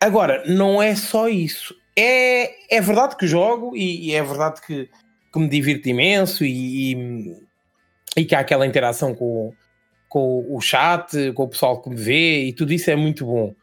Agora, 0.00 0.44
não 0.46 0.82
é 0.82 0.94
só 0.94 1.28
isso. 1.28 1.74
É, 1.96 2.76
é 2.76 2.80
verdade 2.80 3.16
que 3.16 3.26
jogo 3.26 3.74
e, 3.74 4.10
e 4.10 4.14
é 4.14 4.22
verdade 4.22 4.60
que, 4.60 4.88
que, 5.32 5.38
me 5.38 5.48
divirto 5.48 5.88
imenso 5.88 6.44
e, 6.44 6.92
e, 6.92 7.36
e, 8.18 8.24
que 8.24 8.34
há 8.34 8.40
aquela 8.40 8.66
interação 8.66 9.14
com, 9.14 9.52
com 10.08 10.46
o 10.54 10.60
chat, 10.60 11.32
com 11.32 11.44
o 11.44 11.48
pessoal 11.48 11.80
que 11.80 11.88
me 11.88 11.96
vê 11.96 12.44
e 12.44 12.52
tudo 12.52 12.72
isso 12.72 12.90
é 12.90 12.96
muito 12.96 13.24
bom. 13.24 13.54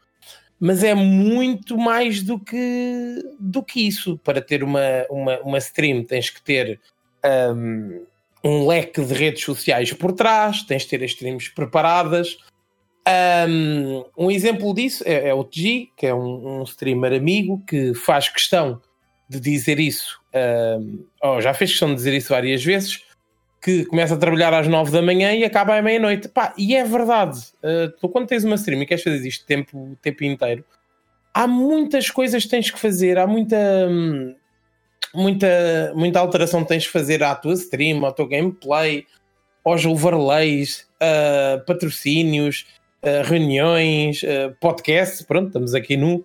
Mas 0.58 0.82
é 0.84 0.94
muito 0.94 1.76
mais 1.76 2.22
do 2.22 2.38
que, 2.38 3.22
do 3.38 3.62
que 3.62 3.86
isso. 3.86 4.18
Para 4.18 4.40
ter 4.40 4.62
uma, 4.62 4.80
uma, 5.10 5.40
uma 5.40 5.58
stream 5.58 6.04
tens 6.04 6.30
que 6.30 6.40
ter 6.40 6.80
um, 7.24 8.04
um 8.44 8.66
leque 8.66 9.02
de 9.02 9.14
redes 9.14 9.42
sociais 9.42 9.92
por 9.92 10.12
trás, 10.12 10.62
tens 10.62 10.82
de 10.82 10.88
ter 10.88 11.02
as 11.02 11.10
streams 11.10 11.50
preparadas. 11.50 12.38
Um, 13.48 14.04
um 14.16 14.30
exemplo 14.30 14.72
disso 14.74 15.02
é, 15.06 15.28
é, 15.28 15.34
o 15.34 15.44
TG, 15.44 15.90
que 15.96 16.06
é 16.06 16.14
um, 16.14 16.60
um, 16.60 16.62
streamer 16.62 17.12
amigo 17.12 17.62
que 17.66 17.92
faz 17.94 18.28
questão 18.28 18.80
de 19.28 19.38
dizer 19.40 19.78
isso, 19.78 20.20
um, 20.80 21.04
oh, 21.22 21.40
já 21.40 21.52
fez 21.52 21.70
questão 21.70 21.88
de 21.88 21.96
dizer 21.96 22.14
isso 22.14 22.30
várias 22.30 22.64
vezes, 22.64 23.03
que 23.64 23.86
começa 23.86 24.12
a 24.12 24.18
trabalhar 24.18 24.52
às 24.52 24.68
9 24.68 24.92
da 24.92 25.00
manhã 25.00 25.32
e 25.32 25.42
acaba 25.42 25.74
à 25.74 25.80
meia-noite. 25.80 26.30
E 26.58 26.76
é 26.76 26.84
verdade, 26.84 27.40
uh, 27.62 27.88
tu 27.98 28.10
quando 28.10 28.26
tens 28.26 28.44
uma 28.44 28.56
stream 28.56 28.82
e 28.82 28.86
queres 28.86 29.02
fazer 29.02 29.26
isto 29.26 29.46
tempo, 29.46 29.96
tempo 30.02 30.22
inteiro, 30.22 30.62
há 31.32 31.46
muitas 31.46 32.10
coisas 32.10 32.44
que 32.44 32.50
tens 32.50 32.70
que 32.70 32.78
fazer, 32.78 33.18
há 33.18 33.26
muita. 33.26 33.56
Hum, 33.88 34.34
muita, 35.14 35.92
muita 35.94 36.20
alteração 36.20 36.62
tens 36.62 36.82
de 36.82 36.90
fazer 36.90 37.22
à 37.22 37.34
tua 37.34 37.54
stream, 37.54 38.04
ao 38.04 38.12
teu 38.12 38.26
gameplay, 38.26 39.06
aos 39.64 39.86
overlays, 39.86 40.86
uh, 41.00 41.64
patrocínios, 41.64 42.66
uh, 43.02 43.26
reuniões, 43.26 44.22
uh, 44.24 44.54
podcasts. 44.60 45.22
Pronto, 45.22 45.46
estamos 45.46 45.74
aqui 45.74 45.96
no. 45.96 46.22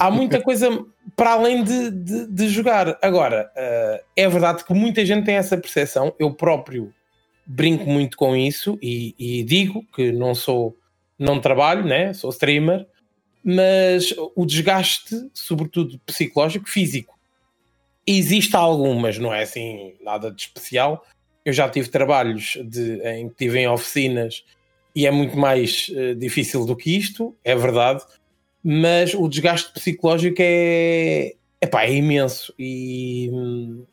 Há 0.00 0.10
muita 0.10 0.40
coisa 0.40 0.84
para 1.14 1.32
além 1.32 1.62
de, 1.62 1.90
de, 1.90 2.26
de 2.26 2.48
jogar. 2.48 2.98
Agora, 3.02 3.50
uh, 3.56 4.04
é 4.16 4.28
verdade 4.28 4.64
que 4.64 4.72
muita 4.72 5.04
gente 5.04 5.24
tem 5.24 5.36
essa 5.36 5.56
percepção. 5.56 6.14
Eu 6.18 6.32
próprio 6.32 6.92
brinco 7.44 7.84
muito 7.84 8.16
com 8.16 8.36
isso 8.36 8.78
e, 8.80 9.14
e 9.18 9.42
digo 9.42 9.84
que 9.94 10.12
não 10.12 10.34
sou, 10.34 10.76
não 11.18 11.40
trabalho, 11.40 11.84
né? 11.84 12.12
sou 12.14 12.30
streamer, 12.30 12.86
mas 13.44 14.14
o 14.36 14.46
desgaste, 14.46 15.28
sobretudo 15.34 15.98
psicológico, 16.06 16.68
físico, 16.68 17.12
Existe 18.06 18.56
algumas, 18.56 19.16
não 19.16 19.32
é 19.32 19.42
assim 19.42 19.94
nada 20.02 20.30
de 20.30 20.42
especial. 20.42 21.06
Eu 21.44 21.52
já 21.52 21.68
tive 21.68 21.88
trabalhos 21.88 22.58
de, 22.64 23.00
em 23.06 23.28
que 23.28 23.36
tive 23.36 23.60
em 23.60 23.68
oficinas 23.68 24.44
e 24.94 25.06
é 25.06 25.10
muito 25.10 25.36
mais 25.36 25.88
uh, 25.90 26.14
difícil 26.14 26.66
do 26.66 26.76
que 26.76 26.96
isto, 26.96 27.34
é 27.44 27.54
verdade, 27.54 28.02
mas 28.62 29.14
o 29.14 29.28
desgaste 29.28 29.72
psicológico 29.72 30.36
é, 30.40 31.34
epá, 31.60 31.84
é 31.84 31.94
imenso 31.94 32.54
e 32.58 33.28
hum, 33.32 33.84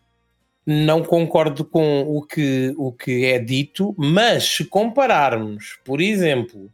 não 0.66 1.04
concordo 1.04 1.66
com 1.66 2.02
o 2.02 2.22
que, 2.22 2.74
o 2.78 2.92
que 2.92 3.26
é 3.26 3.40
dito, 3.40 3.96
mas 3.98 4.44
se 4.44 4.66
compararmos, 4.66 5.80
por 5.84 6.00
exemplo, 6.00 6.72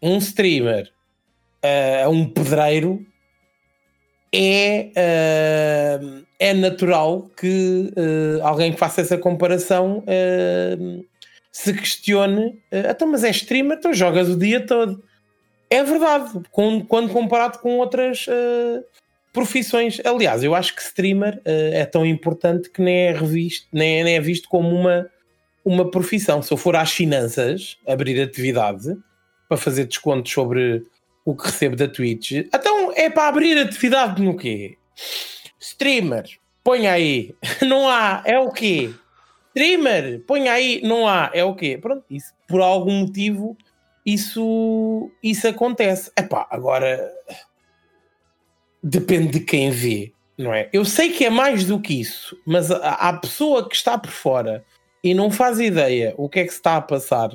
um 0.00 0.18
streamer 0.18 0.92
uh, 1.64 2.04
a 2.04 2.08
um 2.08 2.28
pedreiro, 2.28 3.04
é, 4.34 4.90
uh, 4.96 6.24
é 6.38 6.54
natural 6.54 7.30
que 7.36 7.92
uh, 7.96 8.42
alguém 8.42 8.72
que 8.72 8.78
faça 8.78 9.02
essa 9.02 9.18
comparação 9.18 9.98
uh, 9.98 11.04
se 11.50 11.74
questione: 11.74 12.58
então, 12.70 13.08
mas 13.08 13.24
é 13.24 13.30
streamer, 13.30 13.76
então 13.76 13.92
jogas 13.92 14.28
o 14.28 14.38
dia 14.38 14.64
todo. 14.64 15.02
É 15.72 15.82
verdade, 15.82 16.30
quando 16.50 17.08
comparado 17.08 17.58
com 17.58 17.78
outras 17.78 18.26
profissões. 19.32 20.00
Aliás, 20.04 20.44
eu 20.44 20.54
acho 20.54 20.76
que 20.76 20.82
streamer 20.82 21.40
é 21.44 21.84
tão 21.86 22.04
importante 22.04 22.68
que 22.68 22.82
nem 22.82 23.06
é, 23.06 23.12
revisto, 23.12 23.66
nem, 23.72 24.04
nem 24.04 24.16
é 24.16 24.20
visto 24.20 24.48
como 24.48 24.68
uma, 24.68 25.08
uma 25.64 25.90
profissão. 25.90 26.42
Se 26.42 26.52
eu 26.52 26.58
for 26.58 26.76
às 26.76 26.92
finanças 26.92 27.78
abrir 27.86 28.20
atividade 28.20 28.94
para 29.48 29.56
fazer 29.56 29.86
descontos 29.86 30.30
sobre 30.30 30.84
o 31.24 31.34
que 31.34 31.46
recebo 31.46 31.74
da 31.74 31.88
Twitch, 31.88 32.32
então 32.32 32.92
é 32.94 33.08
para 33.08 33.28
abrir 33.28 33.56
atividade 33.58 34.20
no 34.20 34.36
quê? 34.36 34.76
Streamer, 35.58 36.24
põe 36.62 36.86
aí, 36.86 37.34
não 37.62 37.88
há, 37.88 38.22
é 38.26 38.38
o 38.38 38.50
quê? 38.50 38.90
Streamer, 39.54 40.22
põe 40.26 40.48
aí, 40.48 40.80
não 40.82 41.08
há, 41.08 41.30
é 41.32 41.44
o 41.44 41.54
quê? 41.54 41.78
Pronto, 41.80 42.04
isso, 42.10 42.32
por 42.46 42.60
algum 42.60 43.00
motivo 43.00 43.56
isso, 44.04 45.10
isso 45.22 45.46
acontece. 45.48 46.10
Epá, 46.18 46.46
agora 46.50 47.12
depende 48.82 49.38
de 49.38 49.40
quem 49.40 49.70
vê, 49.70 50.12
não 50.36 50.52
é? 50.52 50.68
Eu 50.72 50.84
sei 50.84 51.12
que 51.12 51.24
é 51.24 51.30
mais 51.30 51.64
do 51.64 51.80
que 51.80 52.00
isso, 52.00 52.36
mas 52.44 52.70
a, 52.70 52.94
a 52.94 53.12
pessoa 53.12 53.68
que 53.68 53.76
está 53.76 53.96
por 53.96 54.10
fora 54.10 54.64
e 55.04 55.14
não 55.14 55.30
faz 55.30 55.60
ideia 55.60 56.14
o 56.16 56.28
que 56.28 56.40
é 56.40 56.44
que 56.44 56.50
se 56.50 56.56
está 56.56 56.76
a 56.76 56.82
passar 56.82 57.30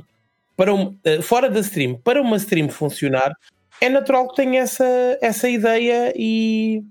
para 0.56 0.74
um, 0.74 0.88
uh, 0.88 1.22
fora 1.22 1.50
da 1.50 1.60
stream, 1.60 1.96
para 1.96 2.22
uma 2.22 2.38
stream 2.38 2.68
funcionar, 2.70 3.32
é 3.80 3.88
natural 3.88 4.28
que 4.28 4.36
tenha 4.36 4.62
essa, 4.62 5.18
essa 5.22 5.48
ideia 5.48 6.12
e, 6.16 6.84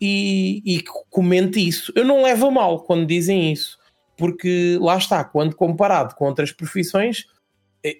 e, 0.00 0.62
e 0.64 0.84
comente 1.08 1.66
isso. 1.66 1.92
Eu 1.96 2.04
não 2.04 2.22
levo 2.22 2.48
a 2.48 2.50
mal 2.50 2.80
quando 2.80 3.06
dizem 3.06 3.50
isso, 3.50 3.78
porque 4.18 4.78
lá 4.80 4.98
está, 4.98 5.24
quando 5.24 5.56
comparado 5.56 6.14
com 6.14 6.26
outras 6.26 6.52
profissões, 6.52 7.24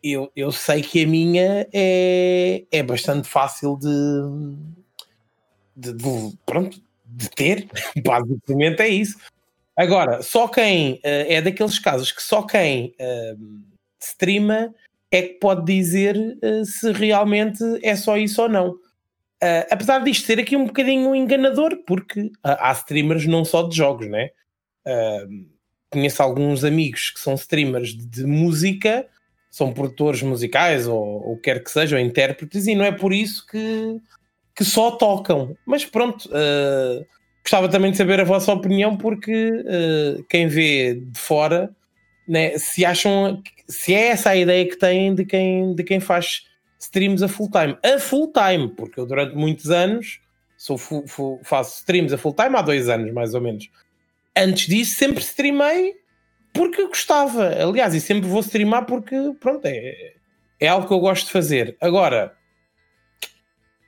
eu, 0.02 0.30
eu 0.34 0.52
sei 0.52 0.82
que 0.82 1.04
a 1.04 1.06
minha 1.06 1.66
é, 1.72 2.64
é 2.70 2.82
bastante 2.82 3.28
fácil 3.28 3.76
de, 3.76 3.88
de, 5.76 5.92
de 5.92 6.38
pronto, 6.44 6.80
de 7.04 7.30
ter, 7.30 7.68
basicamente 8.04 8.80
é 8.82 8.88
isso. 8.88 9.18
Agora, 9.76 10.22
só 10.22 10.46
quem 10.48 10.94
uh, 10.94 11.00
é 11.04 11.40
daqueles 11.40 11.78
casos 11.78 12.12
que 12.12 12.22
só 12.22 12.42
quem 12.42 12.94
uh, 13.00 13.62
streama 13.98 14.74
é 15.10 15.22
que 15.22 15.34
pode 15.34 15.64
dizer 15.64 16.16
uh, 16.16 16.64
se 16.64 16.92
realmente 16.92 17.62
é 17.82 17.96
só 17.96 18.16
isso 18.16 18.42
ou 18.42 18.48
não. 18.48 18.70
Uh, 19.42 19.64
apesar 19.70 20.00
disto 20.00 20.26
ser 20.26 20.38
aqui 20.38 20.54
um 20.54 20.66
bocadinho 20.66 21.14
enganador, 21.14 21.82
porque 21.86 22.30
há 22.42 22.72
streamers 22.72 23.26
não 23.26 23.44
só 23.44 23.62
de 23.62 23.74
jogos, 23.74 24.08
né? 24.08 24.30
Uh, 24.86 25.46
conheço 25.90 26.22
alguns 26.22 26.62
amigos 26.62 27.10
que 27.10 27.20
são 27.20 27.34
streamers 27.34 27.94
de, 27.94 28.06
de 28.06 28.24
música, 28.24 29.08
são 29.50 29.72
produtores 29.72 30.22
musicais 30.22 30.86
ou, 30.86 31.32
o 31.32 31.36
quer 31.36 31.62
que 31.62 31.70
sejam, 31.70 31.98
intérpretes, 31.98 32.66
e 32.66 32.74
não 32.74 32.84
é 32.84 32.92
por 32.92 33.12
isso 33.12 33.44
que, 33.46 34.00
que 34.54 34.64
só 34.64 34.92
tocam. 34.92 35.56
Mas 35.66 35.84
pronto, 35.84 36.26
uh, 36.26 37.04
gostava 37.42 37.68
também 37.68 37.90
de 37.90 37.96
saber 37.96 38.20
a 38.20 38.24
vossa 38.24 38.52
opinião, 38.52 38.96
porque 38.96 39.64
quem 40.28 40.46
vê 40.46 40.94
de 40.94 41.18
fora, 41.18 41.74
né, 42.28 42.56
se 42.58 42.84
acham 42.84 43.42
se 43.68 43.94
é 43.94 44.08
essa 44.08 44.30
a 44.30 44.36
ideia 44.36 44.66
que 44.66 44.76
têm 44.76 45.14
de 45.14 45.24
quem, 45.24 45.74
de 45.74 45.84
quem 45.84 46.00
faz 46.00 46.44
streams 46.78 47.22
a 47.22 47.28
full 47.28 47.50
time. 47.50 47.76
A 47.84 47.98
full 47.98 48.32
time, 48.32 48.68
porque 48.68 48.98
eu 48.98 49.06
durante 49.06 49.36
muitos 49.36 49.70
anos 49.70 50.20
sou 50.56 50.78
faço 51.42 51.78
streams 51.78 52.12
a 52.12 52.18
full 52.18 52.34
time 52.34 52.56
há 52.56 52.62
dois 52.62 52.88
anos, 52.88 53.12
mais 53.12 53.34
ou 53.34 53.40
menos. 53.40 53.70
Antes 54.36 54.66
disso, 54.66 54.96
sempre 54.96 55.22
streamei 55.22 55.99
porque 56.52 56.86
gostava. 56.86 57.48
Aliás, 57.48 57.94
e 57.94 58.00
sempre 58.00 58.28
vou 58.28 58.40
streamar 58.40 58.86
porque, 58.86 59.16
pronto, 59.40 59.64
é, 59.66 60.14
é 60.58 60.68
algo 60.68 60.86
que 60.86 60.92
eu 60.92 61.00
gosto 61.00 61.26
de 61.26 61.32
fazer. 61.32 61.76
Agora, 61.80 62.32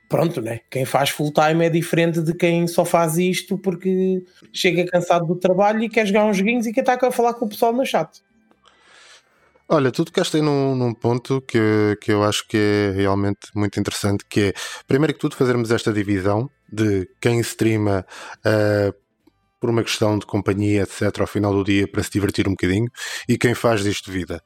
pronto, 0.09 0.41
né? 0.41 0.61
Quem 0.69 0.85
faz 0.85 1.09
full 1.09 1.31
time 1.31 1.65
é 1.65 1.69
diferente 1.69 2.21
de 2.21 2.33
quem 2.33 2.67
só 2.67 2.85
faz 2.85 3.17
isto 3.17 3.57
porque 3.57 4.23
chega 4.51 4.85
cansado 4.85 5.25
do 5.25 5.35
trabalho 5.35 5.83
e 5.83 5.89
quer 5.89 6.05
jogar 6.05 6.25
uns 6.25 6.37
joguinhos 6.37 6.65
e 6.65 6.73
quer 6.73 6.81
estar 6.81 7.03
a 7.03 7.11
falar 7.11 7.33
com 7.33 7.45
o 7.45 7.49
pessoal 7.49 7.73
no 7.73 7.85
chat. 7.85 8.21
Olha, 9.67 9.91
tu 9.91 10.03
tocaste 10.05 10.37
aí 10.37 10.41
num, 10.43 10.75
num 10.75 10.93
ponto 10.93 11.41
que, 11.41 11.97
que 12.01 12.11
eu 12.11 12.23
acho 12.23 12.47
que 12.47 12.57
é 12.57 12.91
realmente 12.91 13.39
muito 13.55 13.79
interessante, 13.79 14.25
que 14.29 14.41
é, 14.41 14.53
primeiro 14.85 15.13
que 15.13 15.19
tudo, 15.19 15.35
fazermos 15.35 15.71
esta 15.71 15.91
divisão 15.91 16.49
de 16.71 17.09
quem 17.21 17.39
streama 17.39 18.05
uh, 18.45 19.02
por 19.63 19.69
uma 19.69 19.81
questão 19.81 20.19
de 20.19 20.25
companhia, 20.25 20.81
etc., 20.81 21.21
ao 21.21 21.25
final 21.25 21.53
do 21.53 21.63
dia 21.63 21.87
para 21.87 22.03
se 22.03 22.11
divertir 22.11 22.49
um 22.49 22.51
bocadinho 22.51 22.89
e 23.29 23.37
quem 23.37 23.53
faz 23.53 23.81
disto 23.81 24.11
vida. 24.11 24.43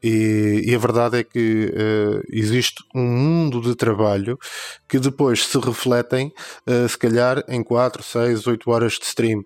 E, 0.00 0.62
e 0.64 0.72
a 0.72 0.78
verdade 0.78 1.18
é 1.18 1.24
que 1.24 1.74
uh, 1.74 2.22
existe 2.30 2.76
um 2.94 3.02
mundo 3.02 3.60
de 3.60 3.74
trabalho 3.74 4.38
que 4.88 5.00
depois 5.00 5.44
se 5.44 5.58
refletem, 5.58 6.32
uh, 6.68 6.88
se 6.88 6.96
calhar, 6.96 7.42
em 7.48 7.64
4, 7.64 8.00
6, 8.00 8.46
8 8.46 8.70
horas 8.70 8.92
de 8.92 9.06
stream, 9.06 9.42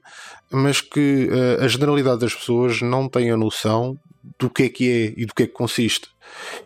mas 0.53 0.83
que 0.83 1.31
uh, 1.31 1.64
a 1.64 1.68
generalidade 1.68 2.20
das 2.20 2.35
pessoas 2.35 2.83
não 2.83 3.09
tem 3.09 3.31
a 3.31 3.37
noção 3.37 3.99
do 4.39 4.51
que 4.51 4.64
é 4.64 4.68
que 4.68 4.91
é 4.91 5.14
e 5.16 5.25
do 5.25 5.33
que 5.33 5.45
é 5.45 5.47
que 5.47 5.55
consiste. 5.55 6.09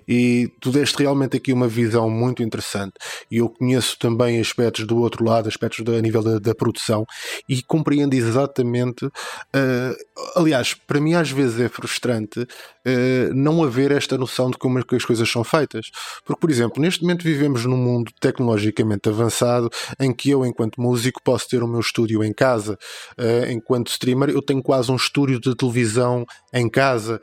E 0.07 0.51
tu 0.61 0.71
deste 0.71 1.03
realmente 1.03 1.37
aqui 1.37 1.53
uma 1.53 1.69
visão 1.69 2.09
muito 2.09 2.43
interessante. 2.43 2.95
E 3.31 3.39
eu 3.39 3.49
conheço 3.49 3.99
também 3.99 4.41
aspectos 4.41 4.87
do 4.87 4.99
outro 4.99 5.25
lado, 5.25 5.49
aspectos 5.49 5.85
do, 5.85 5.95
a 5.95 6.01
nível 6.01 6.23
da, 6.23 6.39
da, 6.39 6.55
produção, 6.55 7.07
e 7.49 7.63
compreendo 7.63 8.15
exatamente. 8.15 9.07
Uh, 9.07 9.95
aliás, 10.37 10.75
para 10.75 11.01
mim 11.01 11.15
às 11.15 11.31
vezes 11.31 11.61
é 11.61 11.69
frustrante 11.69 12.47
uh, 12.89 13.35
não 13.35 13.63
haver 13.63 13.93
esta 13.93 14.17
noção 14.17 14.51
de 14.51 14.59
como 14.59 14.79
é 14.79 14.83
as 14.93 15.05
coisas 15.05 15.31
são 15.31 15.45
feitas. 15.45 15.91
Porque, 16.25 16.41
por 16.41 16.51
exemplo, 16.51 16.81
neste 16.81 17.03
momento 17.03 17.23
vivemos 17.23 17.65
num 17.65 17.77
mundo 17.77 18.11
tecnologicamente 18.21 19.09
avançado 19.09 19.69
em 20.01 20.13
que 20.13 20.31
eu, 20.31 20.45
enquanto 20.47 20.81
músico, 20.81 21.21
posso 21.23 21.49
ter 21.49 21.63
o 21.63 21.69
meu 21.69 21.81
estúdio 21.81 22.25
em 22.25 22.33
casa. 22.33 22.79
Uh, 23.19 23.51
enquanto 23.51 23.89
streamer, 23.89 24.31
eu 24.31 24.43
tenho 24.43 24.63
quase 24.63 24.91
um 24.91 24.97
estúdio 24.97 25.41
de 25.41 25.55
televisão 25.55 26.25
em 26.53 26.69
casa. 26.69 27.21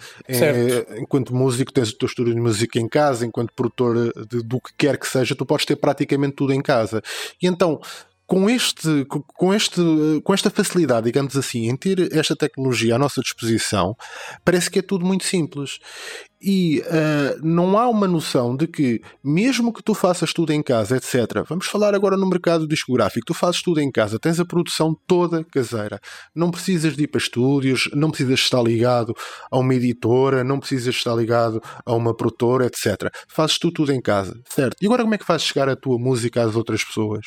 enquanto 0.98 1.36
músico, 1.36 1.74
tens 1.74 1.90
o 1.90 1.98
teu 1.98 2.08
estúdio 2.08 2.34
de 2.34 2.42
música 2.42 2.80
em 2.80 2.88
casa, 2.88 3.26
enquanto 3.26 3.54
produtor 3.54 4.14
de, 4.30 4.44
do 4.44 4.62
que 4.62 4.72
quer 4.78 4.98
que 4.98 5.08
seja, 5.08 5.36
tu 5.36 5.46
podes 5.46 5.66
ter 5.66 5.76
praticamente 5.76 6.36
tudo 6.36 6.54
em 6.54 6.62
casa. 6.62 7.02
E 7.42 7.48
então, 7.48 7.80
com, 8.28 8.50
este, 8.50 9.06
com, 9.06 9.54
este, 9.54 9.82
com 10.24 10.34
esta 10.34 10.50
facilidade, 10.50 11.06
digamos 11.06 11.38
assim, 11.38 11.70
em 11.70 11.76
ter 11.76 12.12
esta 12.16 12.36
tecnologia 12.36 12.96
à 12.96 13.00
nossa 13.00 13.22
disposição, 13.22 13.96
parece 14.44 14.70
que 14.70 14.80
é 14.80 14.82
tudo 14.82 15.06
muito 15.06 15.26
simples. 15.26 15.80
E 16.42 16.82
uh, 16.82 17.40
não 17.42 17.78
há 17.78 17.90
uma 17.90 18.08
noção 18.08 18.56
de 18.56 18.68
que, 18.68 19.02
mesmo 19.24 19.74
que 19.74 19.82
tu 19.82 19.96
faças 19.96 20.32
tudo 20.32 20.52
em 20.52 20.62
casa, 20.62 20.98
etc., 20.98 21.44
vamos 21.48 21.66
falar 21.66 21.96
agora 21.96 22.18
no 22.18 22.28
mercado 22.28 22.68
discográfico, 22.68 23.26
tu 23.26 23.34
fazes 23.34 23.64
tudo 23.64 23.80
em 23.80 23.92
casa, 23.92 24.20
tens 24.20 24.40
a 24.40 24.46
produção 24.46 24.96
toda 25.08 25.44
caseira, 25.44 26.00
não 26.36 26.52
precisas 26.52 26.96
de 26.96 27.04
ir 27.04 27.08
para 27.08 27.20
estúdios, 27.20 27.90
não 27.94 28.12
precisas 28.12 28.42
estar 28.42 28.62
ligado 28.62 29.14
a 29.50 29.58
uma 29.58 29.74
editora, 29.74 30.44
não 30.44 30.60
precisas 30.60 30.94
estar 30.96 31.16
ligado 31.16 31.60
a 31.84 31.96
uma 31.96 32.16
produtora, 32.16 32.68
etc. 32.68 33.12
Fazes 33.28 33.58
tu 33.58 33.72
tudo 33.72 33.92
em 33.92 34.02
casa, 34.02 34.40
certo? 34.48 34.78
E 34.82 34.86
agora 34.86 35.04
como 35.04 35.16
é 35.16 35.18
que 35.18 35.26
fazes 35.26 35.48
chegar 35.48 35.70
a 35.70 35.76
tua 35.76 35.98
música 35.98 36.44
às 36.44 36.56
outras 36.56 36.84
pessoas? 36.84 37.26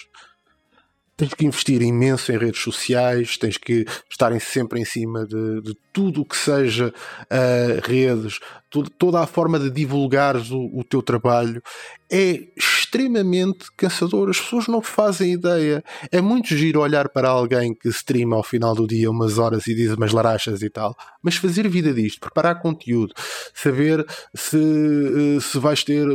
Tens 1.18 1.34
que 1.34 1.44
investir 1.44 1.82
imenso 1.82 2.30
em 2.30 2.38
redes 2.38 2.62
sociais, 2.62 3.36
tens 3.36 3.58
que 3.58 3.84
estarem 4.08 4.38
sempre 4.38 4.80
em 4.80 4.84
cima 4.84 5.26
de, 5.26 5.60
de 5.62 5.76
tudo 5.92 6.20
o 6.20 6.24
que 6.24 6.36
seja 6.36 6.94
uh, 7.24 7.80
redes, 7.82 8.38
tudo, 8.70 8.88
toda 8.88 9.20
a 9.20 9.26
forma 9.26 9.58
de 9.58 9.68
divulgares 9.68 10.52
o, 10.52 10.70
o, 10.72 10.84
teu 10.84 11.02
trabalho. 11.02 11.60
É 12.08 12.44
extremamente 12.88 13.66
cansador. 13.76 14.30
As 14.30 14.40
pessoas 14.40 14.66
não 14.66 14.80
fazem 14.80 15.32
ideia. 15.32 15.84
É 16.10 16.20
muito 16.20 16.56
giro 16.56 16.80
olhar 16.80 17.08
para 17.10 17.28
alguém 17.28 17.74
que 17.74 17.88
streama 17.90 18.36
ao 18.36 18.42
final 18.42 18.74
do 18.74 18.86
dia 18.86 19.10
umas 19.10 19.38
horas 19.38 19.66
e 19.66 19.74
diz 19.74 19.92
umas 19.92 20.12
larachas 20.12 20.62
e 20.62 20.70
tal, 20.70 20.96
mas 21.22 21.36
fazer 21.36 21.68
vida 21.68 21.92
disto, 21.92 22.20
preparar 22.20 22.60
conteúdo, 22.60 23.12
saber 23.54 24.06
se, 24.34 24.56
eh, 24.56 25.40
se 25.40 25.58
vais 25.58 25.84
ter 25.84 26.08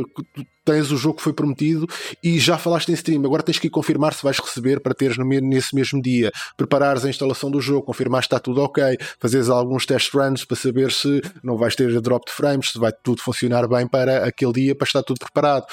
tens 0.64 0.90
o 0.90 0.96
jogo 0.96 1.18
que 1.18 1.22
foi 1.22 1.34
prometido 1.34 1.86
e 2.22 2.38
já 2.38 2.56
falaste 2.56 2.88
em 2.88 2.94
stream, 2.94 3.22
agora 3.26 3.42
tens 3.42 3.58
que 3.58 3.66
ir 3.66 3.70
confirmar 3.70 4.14
se 4.14 4.22
vais 4.22 4.38
receber 4.38 4.80
para 4.80 4.94
teres 4.94 5.18
no, 5.18 5.24
nesse 5.26 5.74
mesmo 5.74 6.00
dia, 6.00 6.32
preparares 6.56 7.04
a 7.04 7.10
instalação 7.10 7.50
do 7.50 7.60
jogo, 7.60 7.82
confirmar 7.82 8.22
se 8.22 8.28
está 8.28 8.40
tudo 8.40 8.62
ok, 8.62 8.96
fazeres 9.20 9.50
alguns 9.50 9.84
test 9.84 10.12
runs 10.14 10.42
para 10.42 10.56
saber 10.56 10.90
se 10.90 11.20
não 11.42 11.58
vais 11.58 11.76
ter 11.76 12.00
drop 12.00 12.24
de 12.26 12.32
frames, 12.32 12.70
se 12.70 12.78
vai 12.78 12.92
tudo 13.02 13.20
funcionar 13.20 13.68
bem 13.68 13.86
para 13.86 14.26
aquele 14.26 14.52
dia, 14.54 14.74
para 14.74 14.86
estar 14.86 15.02
tudo 15.02 15.18
preparado 15.18 15.66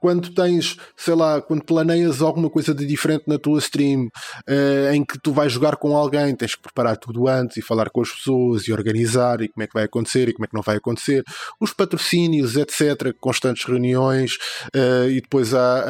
quando 0.00 0.32
tens, 0.32 0.76
sei 0.96 1.14
lá, 1.14 1.40
quando 1.40 1.64
planeias 1.64 2.22
alguma 2.22 2.48
coisa 2.48 2.74
de 2.74 2.86
diferente 2.86 3.24
na 3.26 3.38
tua 3.38 3.58
stream, 3.58 4.06
uh, 4.48 4.92
em 4.92 5.04
que 5.04 5.18
tu 5.18 5.32
vais 5.32 5.52
jogar 5.52 5.76
com 5.76 5.96
alguém, 5.96 6.34
tens 6.34 6.54
que 6.54 6.62
preparar 6.62 6.96
tudo 6.96 7.28
antes 7.28 7.56
e 7.56 7.62
falar 7.62 7.90
com 7.90 8.00
as 8.00 8.10
pessoas 8.10 8.66
e 8.68 8.72
organizar 8.72 9.40
e 9.40 9.48
como 9.48 9.62
é 9.62 9.66
que 9.66 9.74
vai 9.74 9.84
acontecer 9.84 10.28
e 10.28 10.32
como 10.32 10.44
é 10.44 10.48
que 10.48 10.54
não 10.54 10.62
vai 10.62 10.76
acontecer. 10.76 11.24
Os 11.60 11.72
patrocínios, 11.72 12.56
etc., 12.56 13.14
constantes 13.20 13.64
reuniões 13.64 14.36
uh, 14.74 15.08
e 15.08 15.20
depois 15.20 15.54
há, 15.54 15.84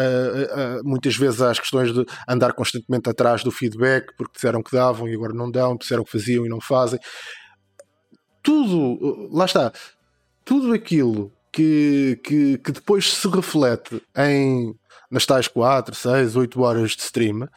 muitas 0.84 1.16
vezes 1.16 1.40
há 1.40 1.50
as 1.50 1.58
questões 1.58 1.92
de 1.92 2.04
andar 2.28 2.52
constantemente 2.52 3.08
atrás 3.08 3.42
do 3.42 3.50
feedback 3.50 4.12
porque 4.16 4.34
disseram 4.34 4.62
que 4.62 4.72
davam 4.72 5.08
e 5.08 5.14
agora 5.14 5.32
não 5.32 5.50
dão, 5.50 5.76
disseram 5.76 6.04
que 6.04 6.10
faziam 6.10 6.46
e 6.46 6.48
não 6.48 6.60
fazem. 6.60 6.98
Tudo, 8.42 9.28
lá 9.30 9.44
está, 9.44 9.72
tudo 10.44 10.72
aquilo 10.72 11.32
que, 11.52 12.20
que, 12.22 12.58
que 12.58 12.72
depois 12.72 13.12
se 13.12 13.28
reflete 13.28 14.02
em 14.16 14.74
nas 15.10 15.24
tais 15.24 15.48
4, 15.48 15.94
6, 15.94 16.36
8 16.36 16.60
horas 16.60 16.90
de 16.90 17.02
stream, 17.02 17.48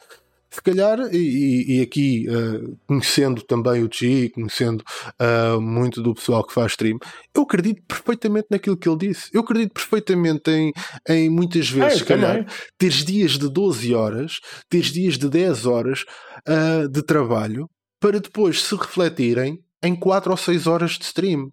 se 0.52 0.60
calhar, 0.60 0.98
e, 1.10 1.78
e 1.78 1.80
aqui 1.80 2.26
uh, 2.28 2.78
conhecendo 2.86 3.40
também 3.42 3.82
o 3.82 3.88
G, 3.90 4.28
conhecendo 4.28 4.84
uh, 5.18 5.58
muito 5.58 6.02
do 6.02 6.14
pessoal 6.14 6.46
que 6.46 6.52
faz 6.52 6.72
stream, 6.72 6.98
eu 7.34 7.42
acredito 7.42 7.82
perfeitamente 7.88 8.48
naquilo 8.50 8.76
que 8.76 8.86
ele 8.86 8.98
disse. 8.98 9.30
Eu 9.32 9.40
acredito 9.40 9.72
perfeitamente 9.72 10.50
em, 10.50 10.70
em 11.08 11.30
muitas 11.30 11.70
vezes, 11.70 11.94
ah, 11.94 11.98
se 11.98 12.04
calhar, 12.04 12.46
teres 12.76 13.02
dias 13.02 13.38
de 13.38 13.48
12 13.48 13.94
horas, 13.94 14.40
teres 14.68 14.88
dias 14.88 15.16
de 15.16 15.26
10 15.26 15.64
horas 15.64 16.04
uh, 16.46 16.86
de 16.86 17.02
trabalho 17.02 17.66
para 17.98 18.20
depois 18.20 18.62
se 18.62 18.74
refletirem 18.74 19.58
em 19.82 19.96
4 19.96 20.30
ou 20.30 20.36
6 20.36 20.66
horas 20.66 20.92
de 20.92 21.04
stream. 21.04 21.48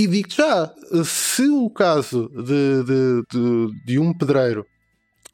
E 0.00 0.06
digo 0.06 0.30
já, 0.30 0.74
se 1.04 1.46
o 1.46 1.68
caso 1.68 2.30
de, 2.30 2.84
de, 2.84 3.22
de, 3.30 3.84
de 3.84 3.98
um 3.98 4.16
pedreiro 4.16 4.64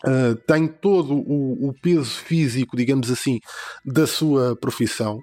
uh, 0.05 0.35
tem 0.45 0.67
todo 0.67 1.15
o, 1.15 1.69
o, 1.69 1.73
peso 1.81 2.11
físico, 2.11 2.77
digamos 2.77 3.09
assim, 3.09 3.39
da 3.85 4.09
sua 4.09 4.57
profissão, 4.57 5.19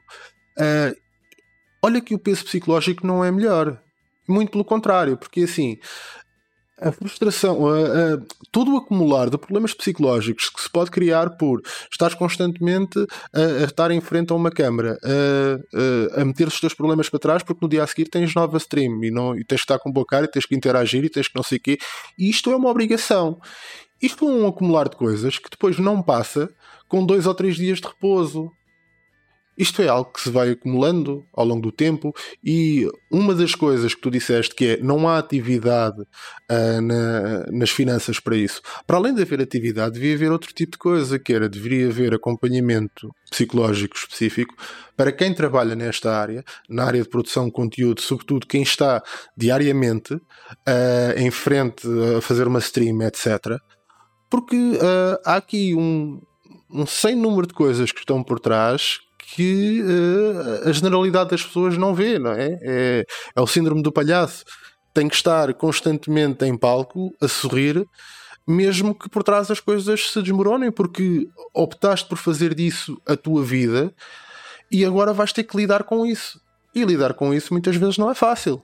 uh, 0.58 0.96
olha 1.84 2.00
que 2.00 2.16
o 2.16 2.20
peso 2.20 2.46
psicológico 2.46 3.06
não 3.06 3.22
é 3.22 3.30
melhor. 3.34 3.82
Muito 4.30 4.54
pelo 4.54 4.64
contrário, 4.64 5.18
porque 5.18 5.42
assim, 5.42 5.78
a 6.84 6.92
frustração, 6.92 7.68
a, 7.68 7.80
a, 7.80 8.20
todo 8.52 8.74
o 8.74 8.78
acumular 8.78 9.30
de 9.30 9.38
problemas 9.38 9.74
psicológicos 9.74 10.50
que 10.50 10.62
se 10.62 10.70
pode 10.70 10.92
criar 10.92 11.32
por 11.38 11.62
estar 11.92 12.14
constantemente 12.16 13.00
a, 13.34 13.64
a 13.64 13.64
estar 13.66 13.92
em 13.92 14.02
frente 14.02 14.32
a 14.32 14.36
uma 14.36 14.52
câmara, 14.52 15.00
a, 15.04 16.22
a 16.22 16.26
meter 16.26 16.48
os 16.48 16.60
teus 16.60 16.74
problemas 16.74 17.10
para 17.10 17.20
trás, 17.20 17.44
porque 17.44 17.64
no 17.64 17.70
dia 17.70 17.84
a 17.84 17.88
seguir 17.88 18.10
tens 18.10 18.34
nova 18.36 18.58
stream 18.58 19.04
e, 19.04 19.12
não, 19.12 19.38
e 19.38 19.44
tens 19.44 19.62
que 19.62 19.66
estar 19.66 19.80
com 19.80 19.92
boa 19.92 20.06
cara 20.06 20.26
e 20.26 20.28
tens 20.28 20.46
que 20.46 20.56
interagir 20.56 21.04
e 21.04 21.10
tens 21.10 21.28
que 21.28 21.36
não 21.36 21.44
sei 21.44 21.58
o 21.58 21.62
quê. 21.62 21.78
E 22.18 22.30
isto 22.30 22.52
é 22.52 22.56
uma 22.56 22.70
obrigação. 22.70 23.40
Isto 24.02 24.28
é 24.28 24.32
um 24.32 24.48
acumular 24.48 24.90
de 24.90 24.98
coisas 24.98 25.40
que 25.40 25.50
depois 25.50 25.80
não 25.80 26.02
passa 26.02 26.50
com 26.90 27.06
dois 27.06 27.26
ou 27.26 27.34
três 27.34 27.56
dias 27.56 27.80
de 27.80 27.88
repouso. 27.88 28.52
Isto 29.58 29.82
é 29.82 29.88
algo 29.88 30.12
que 30.12 30.22
se 30.22 30.30
vai 30.30 30.50
acumulando 30.50 31.24
ao 31.34 31.46
longo 31.46 31.62
do 31.62 31.72
tempo 31.72 32.14
e 32.44 32.88
uma 33.12 33.36
das 33.36 33.54
coisas 33.54 33.94
que 33.94 34.02
tu 34.02 34.10
disseste 34.10 34.56
que 34.56 34.66
é 34.66 34.78
não 34.78 35.08
há 35.08 35.20
atividade 35.20 36.02
uh, 36.02 36.82
na, 36.82 37.46
nas 37.52 37.70
finanças 37.70 38.20
para 38.20 38.36
isso. 38.36 38.62
Para 38.88 38.98
além 38.98 39.14
de 39.14 39.22
haver 39.22 39.42
atividade, 39.42 39.94
devia 39.94 40.16
haver 40.16 40.32
outro 40.32 40.52
tipo 40.54 40.72
de 40.72 40.78
coisa, 40.80 41.20
que 41.20 41.34
era 41.34 41.48
deveria 41.48 41.88
haver 41.88 42.14
acompanhamento 42.16 43.14
psicológico 43.30 43.96
específico 43.96 44.56
para 44.98 45.12
quem 45.12 45.34
trabalha 45.34 45.76
nesta 45.76 46.16
área, 46.16 46.44
na 46.68 46.86
área 46.86 47.02
de 47.02 47.10
produção 47.10 47.46
de 47.46 47.52
conteúdo, 47.52 48.02
sobretudo 48.02 48.48
quem 48.48 48.64
está 48.64 49.04
diariamente 49.38 50.16
uh, 50.16 50.22
em 51.16 51.30
frente 51.30 51.88
a 52.18 52.22
fazer 52.22 52.48
uma 52.48 52.60
stream, 52.60 53.02
etc. 53.04 53.60
Porque 54.30 54.56
uh, 54.56 55.20
há 55.24 55.36
aqui 55.36 55.76
um, 55.76 56.20
um 56.72 56.88
sem 56.88 57.16
número 57.16 57.46
de 57.46 57.54
coisas 57.54 57.92
que 57.92 58.00
estão 58.00 58.24
por 58.24 58.40
trás 58.40 59.00
que 59.34 59.82
uh, 59.82 60.70
a 60.70 60.72
generalidade 60.72 61.32
das 61.32 61.44
pessoas 61.44 61.76
não 61.76 61.96
vê, 61.96 62.20
não 62.20 62.34
é? 62.34 62.60
é? 62.62 63.06
É 63.36 63.42
o 63.42 63.48
síndrome 63.48 63.82
do 63.82 63.92
palhaço. 63.92 64.46
Tem 64.94 65.08
que 65.08 65.16
estar 65.16 65.52
constantemente 65.56 66.46
em 66.46 66.56
palco 66.56 67.12
a 67.20 67.28
sorrir, 67.28 67.84
mesmo 68.48 68.94
que 68.94 69.10
por 69.10 69.24
trás 69.24 69.50
as 69.50 69.60
coisas 69.60 70.12
se 70.12 70.22
desmoronem, 70.22 70.72
porque 70.72 71.28
optaste 71.52 72.08
por 72.08 72.20
fazer 72.20 72.54
disso 72.54 73.02
a 73.08 73.18
tua 73.18 73.44
vida 73.44 73.92
e 74.70 74.86
agora 74.86 75.14
vais 75.14 75.34
ter 75.34 75.46
que 75.46 75.58
lidar 75.58 75.84
com 75.84 76.06
isso. 76.06 76.40
E 76.76 76.86
lidar 76.86 77.16
com 77.16 77.34
isso 77.34 77.56
muitas 77.56 77.76
vezes 77.76 77.98
não 77.98 78.12
é 78.12 78.14
fácil. 78.14 78.62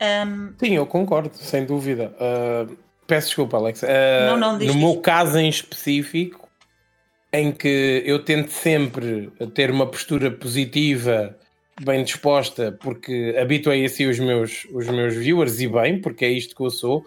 Um... 0.00 0.52
Sim, 0.60 0.76
eu 0.76 0.86
concordo, 0.86 1.32
sem 1.34 1.66
dúvida. 1.66 2.14
Uh, 2.20 2.76
peço 3.04 3.26
desculpa, 3.28 3.56
Alex. 3.56 3.82
Uh, 3.82 3.86
não, 4.28 4.36
não, 4.36 4.58
no 4.60 4.74
meu 4.74 5.00
caso 5.00 5.38
em 5.38 5.48
específico, 5.48 6.43
em 7.34 7.50
que 7.50 8.02
eu 8.06 8.20
tento 8.24 8.50
sempre 8.50 9.28
ter 9.54 9.68
uma 9.68 9.86
postura 9.90 10.30
positiva, 10.30 11.36
bem 11.82 12.04
disposta, 12.04 12.70
porque 12.80 13.34
habituei 13.36 13.84
assim 13.84 14.06
os 14.06 14.20
meus, 14.20 14.64
os 14.72 14.86
meus 14.86 15.16
viewers 15.16 15.58
e 15.60 15.66
bem, 15.66 16.00
porque 16.00 16.24
é 16.24 16.30
isto 16.30 16.54
que 16.54 16.62
eu 16.62 16.70
sou. 16.70 17.04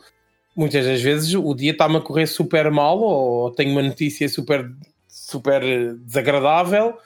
Muitas 0.54 0.86
das 0.86 1.02
vezes 1.02 1.34
o 1.34 1.54
dia 1.54 1.72
está-me 1.72 1.96
a 1.96 2.02
correr 2.02 2.28
super 2.28 2.70
mal 2.70 3.00
ou 3.00 3.52
tenho 3.52 3.72
uma 3.72 3.82
notícia 3.82 4.28
super 4.28 4.70
super 5.08 5.62
desagradável 5.96 6.98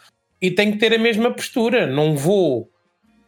e 0.42 0.50
tenho 0.50 0.72
que 0.72 0.80
ter 0.80 0.92
a 0.92 0.98
mesma 0.98 1.32
postura. 1.32 1.86
Não 1.86 2.18
vou 2.18 2.72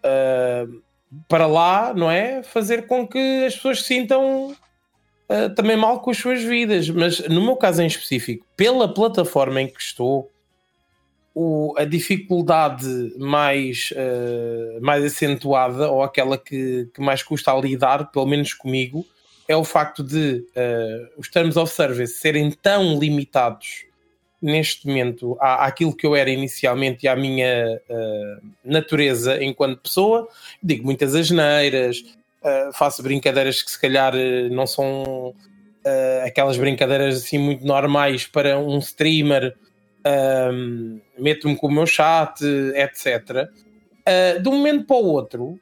uh, 0.04 0.82
para 1.28 1.46
lá, 1.46 1.94
não 1.94 2.10
é? 2.10 2.42
Fazer 2.42 2.88
com 2.88 3.08
que 3.08 3.46
as 3.46 3.56
pessoas 3.56 3.82
se 3.82 3.90
sintam 3.90 4.56
uh, 5.30 5.54
também 5.56 5.76
mal 5.76 6.00
com 6.02 6.12
as 6.12 6.18
suas 6.18 6.44
vidas. 6.44 6.90
Mas 6.90 7.20
no 7.28 7.42
meu 7.42 7.56
caso 7.56 7.82
em 7.82 7.88
específico, 7.88 8.46
pela 8.56 8.94
plataforma 8.94 9.62
em 9.62 9.68
que 9.68 9.82
estou, 9.82 10.30
o, 11.36 11.74
a 11.78 11.86
dificuldade 11.86 13.14
mais, 13.18 13.90
uh, 13.92 14.82
mais 14.82 15.04
acentuada, 15.04 15.90
ou 15.90 16.04
aquela 16.04 16.38
que, 16.38 16.88
que 16.94 17.02
mais 17.02 17.24
custa 17.24 17.52
a 17.52 17.60
lidar, 17.60 18.12
pelo 18.12 18.28
menos 18.28 18.54
comigo, 18.54 19.06
é 19.48 19.56
o 19.56 19.64
facto 19.64 20.04
de 20.04 20.46
uh, 20.56 21.10
os 21.20 21.30
terms 21.30 21.58
of 21.58 21.72
service 21.72 22.14
serem 22.14 22.52
tão 22.52 23.00
limitados 23.00 23.86
neste 24.42 24.86
momento 24.86 25.38
à, 25.40 25.66
àquilo 25.66 25.96
que 25.96 26.06
eu 26.06 26.16
era 26.16 26.30
inicialmente 26.30 27.06
e 27.06 27.08
à 27.08 27.16
minha 27.16 27.80
uh, 27.90 28.48
natureza 28.64 29.44
enquanto 29.44 29.82
pessoa. 29.82 30.28
Digo 30.62 30.86
muitas 30.86 31.16
asneiras, 31.16 32.04
uh, 32.44 32.74
faço 32.74 33.02
brincadeiras 33.02 33.62
que 33.62 33.72
se 33.72 33.80
calhar 33.80 34.14
não 34.52 34.68
são 34.68 35.34
aquelas 36.26 36.56
brincadeiras 36.56 37.18
assim 37.18 37.38
muito 37.38 37.66
normais 37.66 38.26
para 38.26 38.58
um 38.58 38.78
streamer. 38.80 39.54
Meto-me 41.20 41.58
com 41.58 41.68
o 41.68 41.72
meu 41.72 41.86
chat, 41.86 42.42
etc. 42.74 43.50
de 44.42 44.48
um 44.48 44.54
momento 44.54 44.86
para 44.86 44.96
o 44.96 45.06
outro, 45.06 45.60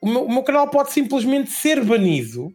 o 0.00 0.08
meu, 0.08 0.24
o 0.24 0.32
meu, 0.32 0.42
canal 0.42 0.68
pode 0.68 0.90
simplesmente 0.90 1.50
ser 1.50 1.84
banido 1.84 2.52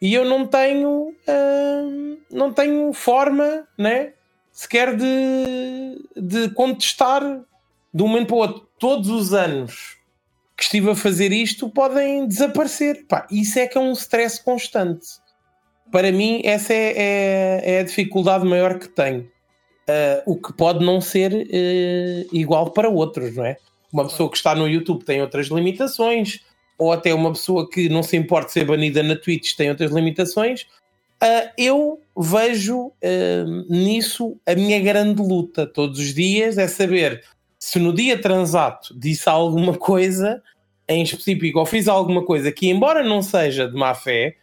e 0.00 0.14
eu 0.14 0.24
não 0.24 0.46
tenho 0.46 1.08
uh, 1.10 2.18
não 2.30 2.52
tenho 2.52 2.92
forma 2.92 3.66
né, 3.76 4.12
sequer 4.52 4.96
de, 4.96 6.04
de 6.16 6.50
contestar 6.50 7.22
de 7.92 8.02
um 8.02 8.08
momento 8.08 8.28
para 8.28 8.36
o 8.36 8.38
outro. 8.38 8.68
Todos 8.78 9.08
os 9.08 9.34
anos 9.34 9.97
que 10.58 10.64
estive 10.64 10.90
a 10.90 10.96
fazer 10.96 11.32
isto 11.32 11.70
podem 11.70 12.26
desaparecer. 12.26 13.06
Pá, 13.06 13.28
isso 13.30 13.60
é 13.60 13.68
que 13.68 13.78
é 13.78 13.80
um 13.80 13.92
stress 13.92 14.42
constante. 14.42 15.06
Para 15.92 16.10
mim, 16.10 16.42
essa 16.44 16.74
é, 16.74 16.94
é, 16.96 17.62
é 17.74 17.78
a 17.78 17.84
dificuldade 17.84 18.44
maior 18.44 18.76
que 18.76 18.88
tenho. 18.88 19.20
Uh, 19.88 20.20
o 20.26 20.36
que 20.36 20.52
pode 20.52 20.84
não 20.84 21.00
ser 21.00 21.32
uh, 21.32 22.36
igual 22.36 22.72
para 22.72 22.88
outros, 22.88 23.36
não 23.36 23.44
é? 23.44 23.56
Uma 23.92 24.04
pessoa 24.04 24.28
que 24.28 24.36
está 24.36 24.52
no 24.54 24.68
YouTube 24.68 25.04
tem 25.04 25.22
outras 25.22 25.46
limitações, 25.46 26.40
ou 26.76 26.92
até 26.92 27.14
uma 27.14 27.32
pessoa 27.32 27.70
que 27.70 27.88
não 27.88 28.02
se 28.02 28.16
importa 28.16 28.50
ser 28.50 28.64
banida 28.66 29.00
na 29.02 29.14
Twitch 29.14 29.54
tem 29.54 29.70
outras 29.70 29.92
limitações, 29.92 30.62
uh, 31.22 31.48
eu 31.56 32.00
vejo 32.16 32.92
nisso 33.70 34.36
a 34.44 34.56
minha 34.56 34.80
grande 34.80 35.22
luta 35.22 35.66
todos 35.66 36.00
os 36.00 36.12
dias, 36.12 36.58
é 36.58 36.66
saber 36.66 37.22
se 37.58 37.78
no 37.78 37.92
dia 37.92 38.20
transato 38.20 38.98
disse 38.98 39.28
alguma 39.28 39.74
coisa 39.76 40.42
em 40.88 41.02
específico 41.02 41.58
ou 41.58 41.66
fiz 41.66 41.88
alguma 41.88 42.24
coisa 42.24 42.52
que 42.52 42.68
embora 42.68 43.02
não 43.02 43.20
seja 43.20 43.68
de 43.68 43.74
má 43.74 43.94
fé 43.94 44.36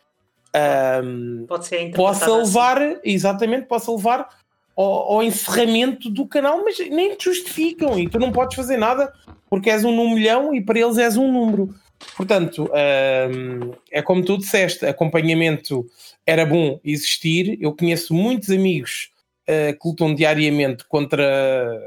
um, 1.04 1.46
possa 1.94 2.38
levar 2.38 2.82
assim. 2.82 3.00
exatamente, 3.04 3.68
possa 3.68 3.92
levar 3.92 4.30
ao, 4.76 5.14
ao, 5.14 5.24
encerramento 5.24 6.10
do 6.10 6.26
canal, 6.26 6.64
mas 6.64 6.78
nem 6.80 7.16
te 7.16 7.26
justificam 7.26 8.00
e 8.00 8.08
tu 8.10 8.20
não 8.20 8.32
podes 8.32 8.56
fazer 8.56 8.78
nada 8.78 9.12
porque 9.50 9.70
és 9.70 9.84
um 9.84 10.14
milhão 10.14 10.54
e 10.54 10.62
para 10.62 10.80
eles 10.80 10.98
és 10.98 11.18
um 11.18 11.32
número. 11.32 11.74
Portanto, 12.16 12.70
um, 12.70 13.72
é 13.92 14.02
como 14.02 14.24
tu 14.24 14.38
disseste, 14.38 14.86
acompanhamento 14.86 15.86
era 16.26 16.46
bom 16.46 16.80
existir. 16.84 17.58
Eu 17.62 17.76
conheço 17.76 18.14
muitos 18.14 18.50
amigos 18.50 19.12
uh, 19.44 19.78
que 19.80 19.88
lutam 19.88 20.14
diariamente 20.14 20.86
contra 20.88 21.82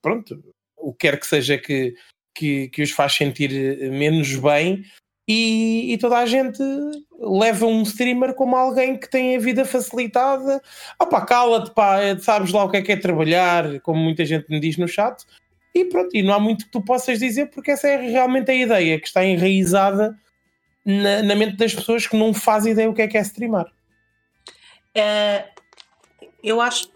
pronto, 0.00 0.42
o 0.80 0.92
que 0.92 1.08
quer 1.08 1.18
que 1.18 1.26
seja 1.26 1.58
que, 1.58 1.94
que, 2.34 2.68
que 2.68 2.82
os 2.82 2.90
faz 2.90 3.14
sentir 3.14 3.50
menos 3.90 4.34
bem. 4.36 4.84
E, 5.28 5.92
e, 5.92 5.98
toda 5.98 6.18
a 6.18 6.26
gente 6.26 6.60
leva 7.20 7.64
um 7.64 7.82
streamer 7.82 8.34
como 8.34 8.56
alguém 8.56 8.98
que 8.98 9.08
tem 9.08 9.36
a 9.36 9.38
vida 9.38 9.64
facilitada. 9.64 10.60
Opá, 11.00 11.24
cala-te, 11.24 11.70
pá, 11.72 11.98
sabes 12.18 12.50
lá 12.50 12.64
o 12.64 12.70
que 12.70 12.78
é 12.78 12.82
que 12.82 12.92
é 12.92 12.96
trabalhar, 12.96 13.80
como 13.82 14.00
muita 14.00 14.24
gente 14.24 14.50
me 14.50 14.58
diz 14.58 14.76
no 14.76 14.88
chat. 14.88 15.24
E 15.72 15.84
pronto, 15.84 16.16
e 16.16 16.22
não 16.22 16.34
há 16.34 16.40
muito 16.40 16.64
que 16.64 16.72
tu 16.72 16.82
possas 16.82 17.20
dizer, 17.20 17.46
porque 17.50 17.70
essa 17.70 17.86
é 17.86 17.96
realmente 17.96 18.50
a 18.50 18.54
ideia 18.54 18.98
que 18.98 19.06
está 19.06 19.24
enraizada 19.24 20.18
na, 20.84 21.22
na 21.22 21.34
mente 21.36 21.56
das 21.56 21.74
pessoas 21.74 22.06
que 22.06 22.16
não 22.16 22.34
fazem 22.34 22.72
ideia 22.72 22.90
o 22.90 22.94
que 22.94 23.02
é 23.02 23.06
que 23.06 23.16
é 23.16 23.20
streamar. 23.20 23.70
É, 24.92 25.48
eu 26.42 26.60
acho, 26.60 26.90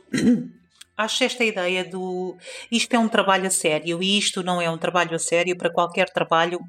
acho 0.97 1.25
esta 1.25 1.45
ideia 1.45 1.85
do 1.85 2.37
isto 2.71 2.95
é 2.95 2.99
um 2.99 3.09
trabalho 3.09 3.47
a 3.47 3.51
sério 3.51 4.03
e 4.03 4.19
isto 4.19 4.43
não 4.43 4.61
é 4.61 4.71
um 4.71 4.79
trabalho 4.79 5.15
a 5.15 5.19
sério 5.19 5.57
para 5.57 5.73
qualquer 5.73 6.11
trabalho 6.11 6.61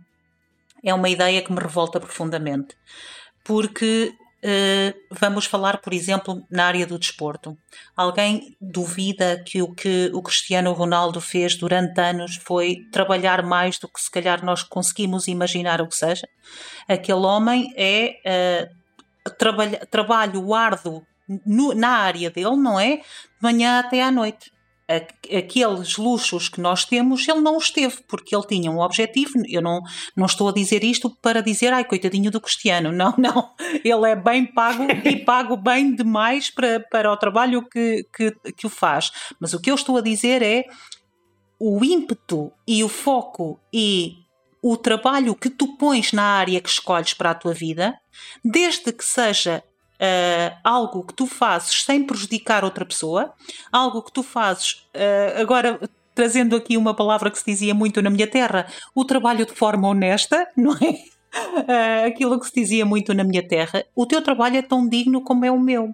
é 0.84 0.94
uma 0.94 1.10
ideia 1.10 1.42
que 1.42 1.52
me 1.52 1.60
revolta 1.60 2.00
profundamente 2.00 2.76
porque 3.44 4.16
eh, 4.48 4.94
vamos 5.10 5.48
falar, 5.48 5.80
por 5.82 5.92
exemplo, 5.92 6.46
na 6.52 6.68
área 6.68 6.86
do 6.86 7.00
desporto. 7.00 7.58
Alguém 7.98 8.56
duvida 8.62 9.42
que 9.44 9.60
o 9.60 9.74
que 9.74 10.12
o 10.14 10.22
Cristiano 10.22 10.72
Ronaldo 10.72 11.20
fez 11.20 11.56
durante 11.56 12.00
anos 12.00 12.36
foi 12.36 12.84
trabalhar 12.92 13.42
mais 13.42 13.80
do 13.80 13.88
que 13.88 14.00
se 14.00 14.12
calhar 14.12 14.46
nós 14.46 14.62
conseguimos 14.62 15.28
imaginar 15.28 15.82
o 15.82 15.88
que 15.88 15.96
seja? 15.96 16.28
Aquele 16.88 17.26
homem 17.26 17.74
é 17.76 18.70
uh, 19.28 19.30
trabalho, 19.36 19.80
trabalho 19.90 20.54
árduo 20.54 21.04
no, 21.46 21.74
na 21.74 21.90
área 21.90 22.30
dele, 22.30 22.56
não 22.56 22.80
é? 22.80 22.98
De 22.98 23.04
manhã 23.42 23.80
até 23.80 24.02
à 24.02 24.12
noite 24.12 24.56
aqueles 25.36 25.98
luxos 25.98 26.48
que 26.48 26.62
nós 26.62 26.86
temos, 26.86 27.28
ele 27.28 27.42
não 27.42 27.58
os 27.58 27.72
teve, 27.72 27.98
porque 28.08 28.36
ele 28.36 28.46
tinha 28.46 28.72
um 28.72 28.80
objetivo. 28.80 29.34
Eu 29.48 29.62
não, 29.62 29.82
não 30.16 30.26
estou 30.26 30.50
a 30.50 30.54
dizer 30.54 30.84
isto 30.84 31.10
para 31.22 31.42
dizer, 31.42 31.74
ai, 31.74 31.84
coitadinho 31.84 32.30
do 32.30 32.40
Cristiano. 32.40 32.92
Não, 32.92 33.14
não. 33.18 33.52
Ele 33.84 34.12
é 34.12 34.16
bem 34.16 34.46
pago 34.46 34.84
e 35.04 35.18
pago 35.26 35.58
bem 35.58 35.96
demais 35.96 36.52
para, 36.52 36.80
para 36.80 37.12
o 37.12 37.18
trabalho 37.18 37.68
que, 37.68 38.06
que, 38.16 38.32
que 38.54 38.68
o 38.68 38.70
faz. 38.70 39.12
Mas 39.40 39.54
o 39.54 39.60
que 39.60 39.72
eu 39.72 39.76
estou 39.76 39.98
a 39.98 40.02
dizer 40.02 40.42
é 40.44 40.66
o 41.60 41.84
ímpeto 41.84 42.52
e 42.68 42.84
o 42.84 42.90
foco 42.90 43.60
e 43.74 44.18
o 44.62 44.78
trabalho 44.78 45.36
que 45.36 45.50
tu 45.50 45.78
pões 45.78 46.12
na 46.12 46.24
área 46.24 46.60
que 46.60 46.70
escolhes 46.70 47.14
para 47.14 47.32
a 47.32 47.36
tua 47.36 47.54
vida, 47.54 47.96
desde 48.44 48.92
que 48.92 49.06
seja 49.06 49.64
uh, 49.96 50.58
algo 50.64 51.04
que 51.04 51.14
tu 51.14 51.26
fazes 51.26 51.84
sem 51.84 52.04
prejudicar 52.04 52.64
outra 52.64 52.86
pessoa, 52.86 53.34
algo 53.72 54.02
que 54.02 54.12
tu 54.12 54.24
fazes 54.24 54.86
uh, 54.96 55.42
agora 55.42 55.80
trazendo 56.14 56.56
aqui 56.56 56.78
uma 56.78 56.94
palavra 56.94 57.30
que 57.30 57.38
se 57.38 57.46
dizia 57.46 57.74
muito 57.74 58.02
na 58.02 58.10
minha 58.10 58.26
terra, 58.26 58.66
o 58.96 59.04
trabalho 59.04 59.46
de 59.46 59.54
forma 59.54 59.88
honesta, 59.88 60.48
não 60.56 60.74
é? 60.74 61.16
Uh, 61.36 62.08
aquilo 62.08 62.40
que 62.40 62.48
se 62.48 62.56
dizia 62.56 62.86
muito 62.86 63.14
na 63.14 63.24
minha 63.24 63.46
terra, 63.46 63.84
o 63.94 64.06
teu 64.06 64.22
trabalho 64.22 64.56
é 64.56 64.62
tão 64.62 64.88
digno 64.88 65.22
como 65.22 65.44
é 65.44 65.52
o 65.52 65.60
meu. 65.60 65.94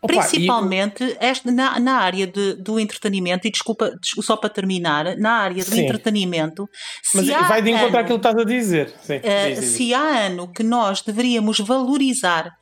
Opa, 0.00 0.14
Principalmente 0.14 1.04
e... 1.04 1.50
na, 1.50 1.78
na 1.78 1.98
área 1.98 2.26
de, 2.26 2.54
do 2.54 2.78
entretenimento, 2.78 3.46
e 3.46 3.50
desculpa, 3.50 3.92
só 4.02 4.36
para 4.36 4.48
terminar, 4.48 5.16
na 5.16 5.32
área 5.32 5.62
do 5.62 5.70
Sim. 5.70 5.84
entretenimento. 5.84 6.68
Mas 7.12 7.26
vai 7.26 7.60
de 7.60 7.70
encontrar 7.70 8.00
aquilo 8.00 8.18
que 8.18 8.28
estás 8.28 8.40
a 8.40 8.46
dizer. 8.46 8.94
Sim, 9.02 9.16
uh, 9.16 9.62
se 9.62 9.92
há 9.92 10.26
ano 10.26 10.48
que 10.48 10.62
nós 10.62 11.02
deveríamos 11.02 11.58
valorizar 11.58 12.56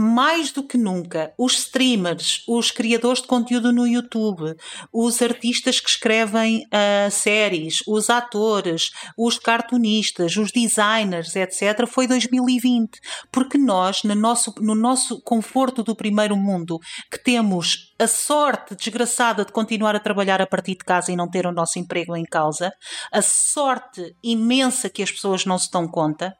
mais 0.00 0.52
do 0.52 0.62
que 0.62 0.78
nunca, 0.78 1.34
os 1.36 1.54
streamers, 1.54 2.44
os 2.46 2.70
criadores 2.70 3.20
de 3.20 3.26
conteúdo 3.26 3.72
no 3.72 3.84
YouTube, 3.84 4.54
os 4.92 5.20
artistas 5.20 5.80
que 5.80 5.90
escrevem 5.90 6.64
uh, 6.66 7.10
séries, 7.10 7.82
os 7.84 8.08
atores, 8.08 8.92
os 9.16 9.40
cartunistas, 9.40 10.36
os 10.36 10.52
designers, 10.52 11.34
etc., 11.34 11.84
foi 11.88 12.06
2020. 12.06 13.00
Porque 13.32 13.58
nós, 13.58 14.04
no 14.04 14.14
nosso, 14.14 14.54
no 14.60 14.76
nosso 14.76 15.20
conforto 15.22 15.82
do 15.82 15.96
primeiro 15.96 16.36
mundo, 16.36 16.78
que 17.10 17.18
temos 17.18 17.87
a 17.98 18.06
sorte 18.06 18.76
desgraçada 18.76 19.44
de 19.44 19.52
continuar 19.52 19.96
a 19.96 20.00
trabalhar 20.00 20.40
a 20.40 20.46
partir 20.46 20.72
de 20.72 20.84
casa 20.84 21.10
e 21.10 21.16
não 21.16 21.28
ter 21.28 21.46
o 21.46 21.52
nosso 21.52 21.78
emprego 21.78 22.16
em 22.16 22.24
causa, 22.24 22.72
a 23.10 23.20
sorte 23.20 24.16
imensa 24.22 24.88
que 24.88 25.02
as 25.02 25.10
pessoas 25.10 25.44
não 25.44 25.58
se 25.58 25.70
dão 25.70 25.88
conta, 25.88 26.36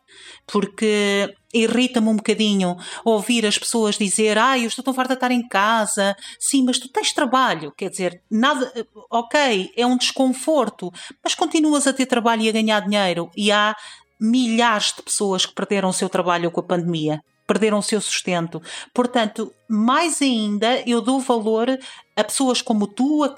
porque 0.46 1.34
irrita-me 1.52 2.08
um 2.08 2.16
bocadinho 2.16 2.76
ouvir 3.04 3.44
as 3.44 3.58
pessoas 3.58 3.96
dizer 3.98 4.38
ah, 4.38 4.58
eu 4.58 4.68
estou 4.68 4.84
tão 4.84 4.94
farta 4.94 5.14
de 5.14 5.18
estar 5.18 5.30
em 5.32 5.46
casa. 5.48 6.16
Sim, 6.38 6.64
mas 6.64 6.78
tu 6.78 6.88
tens 6.88 7.12
trabalho 7.12 7.72
quer 7.76 7.90
dizer, 7.90 8.22
nada, 8.30 8.72
ok 9.10 9.72
é 9.76 9.84
um 9.84 9.96
desconforto, 9.96 10.92
mas 11.24 11.34
continuas 11.34 11.86
a 11.86 11.92
ter 11.92 12.06
trabalho 12.06 12.42
e 12.42 12.48
a 12.48 12.52
ganhar 12.52 12.80
dinheiro 12.80 13.30
e 13.36 13.50
há 13.50 13.74
milhares 14.20 14.92
de 14.94 15.02
pessoas 15.02 15.44
que 15.46 15.54
perderam 15.54 15.88
o 15.88 15.92
seu 15.92 16.08
trabalho 16.08 16.50
com 16.50 16.60
a 16.60 16.64
pandemia 16.64 17.22
perderam 17.48 17.78
o 17.78 17.82
seu 17.82 18.00
sustento. 18.00 18.62
Portanto, 18.92 19.50
mais 19.66 20.20
ainda, 20.20 20.82
eu 20.86 21.00
dou 21.00 21.18
valor 21.18 21.78
a 22.14 22.22
pessoas 22.22 22.60
como 22.60 22.86
tu, 22.86 23.24
a, 23.24 23.34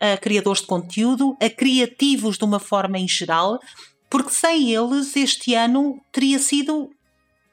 a, 0.00 0.12
a 0.12 0.16
criadores 0.18 0.60
de 0.60 0.66
conteúdo, 0.66 1.36
a 1.40 1.48
criativos 1.48 2.36
de 2.36 2.44
uma 2.44 2.58
forma 2.58 2.98
em 2.98 3.06
geral, 3.06 3.60
porque 4.10 4.30
sem 4.30 4.74
eles 4.74 5.16
este 5.16 5.54
ano 5.54 6.00
teria 6.10 6.38
sido 6.38 6.90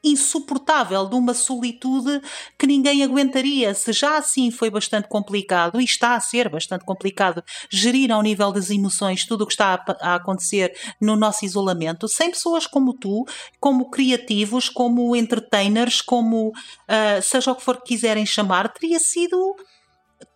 insuportável, 0.02 1.06
de 1.06 1.14
uma 1.14 1.34
solitude 1.34 2.20
que 2.58 2.66
ninguém 2.66 3.02
aguentaria. 3.02 3.72
Se 3.74 3.92
já 3.92 4.16
assim 4.16 4.50
foi 4.50 4.70
bastante 4.70 5.08
complicado, 5.08 5.80
e 5.80 5.84
está 5.84 6.16
a 6.16 6.20
ser 6.20 6.48
bastante 6.48 6.84
complicado, 6.84 7.42
gerir 7.70 8.10
ao 8.10 8.22
nível 8.22 8.52
das 8.52 8.70
emoções 8.70 9.24
tudo 9.24 9.44
o 9.44 9.46
que 9.46 9.52
está 9.52 9.74
a, 9.74 10.12
a 10.12 10.14
acontecer 10.16 10.76
no 11.00 11.16
nosso 11.16 11.44
isolamento, 11.44 12.08
sem 12.08 12.30
pessoas 12.30 12.66
como 12.66 12.94
tu, 12.94 13.24
como 13.60 13.90
criativos, 13.90 14.68
como 14.68 15.14
entertainers, 15.14 16.00
como 16.00 16.48
uh, 16.48 17.22
seja 17.22 17.52
o 17.52 17.56
que 17.56 17.62
for 17.62 17.76
que 17.76 17.94
quiserem 17.94 18.26
chamar, 18.26 18.72
teria 18.72 18.98
sido 18.98 19.56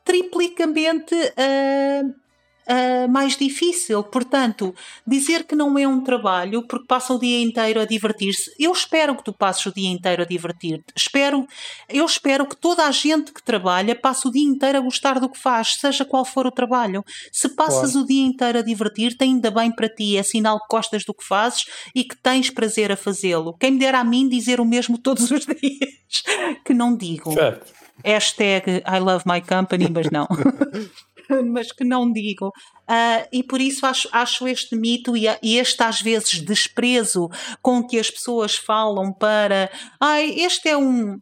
triplicamente. 0.04 1.14
Uh, 1.14 2.25
uh, 2.66 3.08
mais 3.08 3.36
difícil. 3.36 4.02
Portanto, 4.02 4.74
dizer 5.06 5.44
que 5.44 5.54
não 5.54 5.78
é 5.78 5.86
um 5.86 6.00
trabalho 6.00 6.66
porque 6.66 6.86
passa 6.86 7.14
o 7.14 7.18
dia 7.18 7.40
inteiro 7.42 7.80
a 7.80 7.84
divertir-se, 7.84 8.52
eu 8.58 8.72
espero 8.72 9.16
que 9.16 9.24
tu 9.24 9.32
passes 9.32 9.64
o 9.66 9.72
dia 9.72 9.90
inteiro 9.90 10.22
a 10.22 10.24
divertir-te. 10.24 10.92
Espero, 10.94 11.46
eu 11.88 12.04
espero 12.04 12.46
que 12.46 12.56
toda 12.56 12.86
a 12.86 12.90
gente 12.90 13.32
que 13.32 13.42
trabalha 13.42 13.94
passe 13.94 14.26
o 14.26 14.30
dia 14.30 14.46
inteiro 14.46 14.78
a 14.78 14.80
gostar 14.80 15.20
do 15.20 15.28
que 15.28 15.38
faz, 15.38 15.76
seja 15.80 16.04
qual 16.04 16.24
for 16.24 16.46
o 16.46 16.50
trabalho. 16.50 17.04
Se 17.32 17.48
passas 17.48 17.92
claro. 17.92 18.04
o 18.04 18.06
dia 18.06 18.24
inteiro 18.24 18.58
a 18.58 18.62
divertir-te, 18.62 19.22
ainda 19.24 19.50
bem 19.50 19.70
para 19.70 19.88
ti, 19.88 20.16
é 20.16 20.22
sinal 20.22 20.58
que 20.60 20.66
gostas 20.70 21.04
do 21.04 21.14
que 21.14 21.24
fazes 21.24 21.66
e 21.94 22.04
que 22.04 22.16
tens 22.16 22.50
prazer 22.50 22.90
a 22.90 22.96
fazê-lo. 22.96 23.54
Quem 23.54 23.72
me 23.72 23.78
dera 23.78 24.00
a 24.00 24.04
mim 24.04 24.28
dizer 24.28 24.60
o 24.60 24.64
mesmo 24.64 24.98
todos 24.98 25.30
os 25.30 25.46
dias, 25.46 26.22
que 26.64 26.74
não 26.74 26.96
digo. 26.96 27.32
Certo. 27.32 27.74
Hashtag 28.04 28.82
I 28.86 28.98
love 29.00 29.24
my 29.26 29.40
company, 29.40 29.88
mas 29.90 30.10
não. 30.10 30.28
mas 31.52 31.72
que 31.72 31.84
não 31.84 32.10
digo. 32.10 32.48
Uh, 32.48 33.26
e 33.32 33.42
por 33.42 33.60
isso 33.60 33.84
acho, 33.86 34.08
acho 34.12 34.46
este 34.46 34.76
mito 34.76 35.16
e, 35.16 35.26
e, 35.42 35.58
este, 35.58 35.82
às 35.82 36.00
vezes, 36.00 36.40
desprezo 36.40 37.28
com 37.60 37.82
que 37.82 37.98
as 37.98 38.10
pessoas 38.10 38.56
falam 38.56 39.12
para. 39.12 39.70
Ai, 40.00 40.30
este 40.40 40.68
é 40.68 40.76
um. 40.76 41.18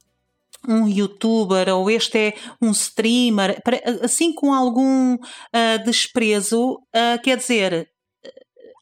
Um 0.67 0.89
youtuber 0.89 1.69
ou 1.69 1.91
este 1.91 2.19
é 2.19 2.35
um 2.59 2.71
streamer, 2.71 3.61
assim 4.03 4.33
com 4.33 4.51
algum 4.51 5.13
uh, 5.17 5.85
desprezo, 5.85 6.77
uh, 6.77 7.23
quer 7.23 7.37
dizer, 7.37 7.87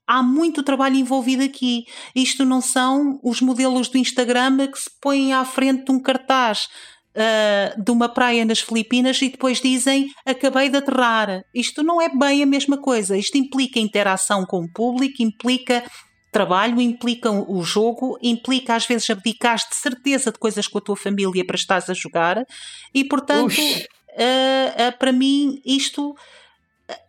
há 0.06 0.22
muito 0.22 0.62
trabalho 0.62 0.94
envolvido 0.94 1.42
aqui. 1.42 1.86
Isto 2.14 2.44
não 2.44 2.60
são 2.60 3.18
os 3.20 3.40
modelos 3.40 3.88
do 3.88 3.98
Instagram 3.98 4.68
que 4.68 4.78
se 4.78 4.90
põem 5.00 5.32
à 5.32 5.44
frente 5.44 5.86
de 5.86 5.90
um 5.90 5.98
cartaz 5.98 6.68
uh, 7.16 7.82
de 7.82 7.90
uma 7.90 8.08
praia 8.08 8.44
nas 8.44 8.60
Filipinas 8.60 9.20
e 9.22 9.28
depois 9.28 9.60
dizem 9.60 10.10
acabei 10.24 10.68
de 10.68 10.78
aterrar. 10.78 11.44
Isto 11.54 11.82
não 11.82 12.00
é 12.00 12.08
bem 12.08 12.42
a 12.42 12.46
mesma 12.46 12.78
coisa. 12.78 13.16
Isto 13.16 13.38
implica 13.38 13.78
interação 13.78 14.44
com 14.44 14.64
o 14.64 14.68
público, 14.68 15.22
implica 15.22 15.84
trabalho, 16.30 16.80
implica 16.80 17.30
o 17.30 17.62
jogo, 17.62 18.18
implica 18.22 18.74
às 18.74 18.86
vezes 18.86 19.08
abdicar 19.10 19.56
de 19.56 19.76
certeza 19.76 20.32
de 20.32 20.38
coisas 20.38 20.66
com 20.66 20.78
a 20.78 20.80
tua 20.80 20.96
família 20.96 21.44
para 21.44 21.56
estares 21.56 21.90
a 21.90 21.94
jogar 21.94 22.46
e 22.94 23.04
portanto 23.04 23.58
uh, 23.58 24.88
uh, 24.88 24.98
para 24.98 25.12
mim 25.12 25.60
isto 25.62 26.16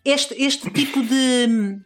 este, 0.04 0.34
este 0.41 0.70
tipo 0.72 1.01
de 1.01 1.78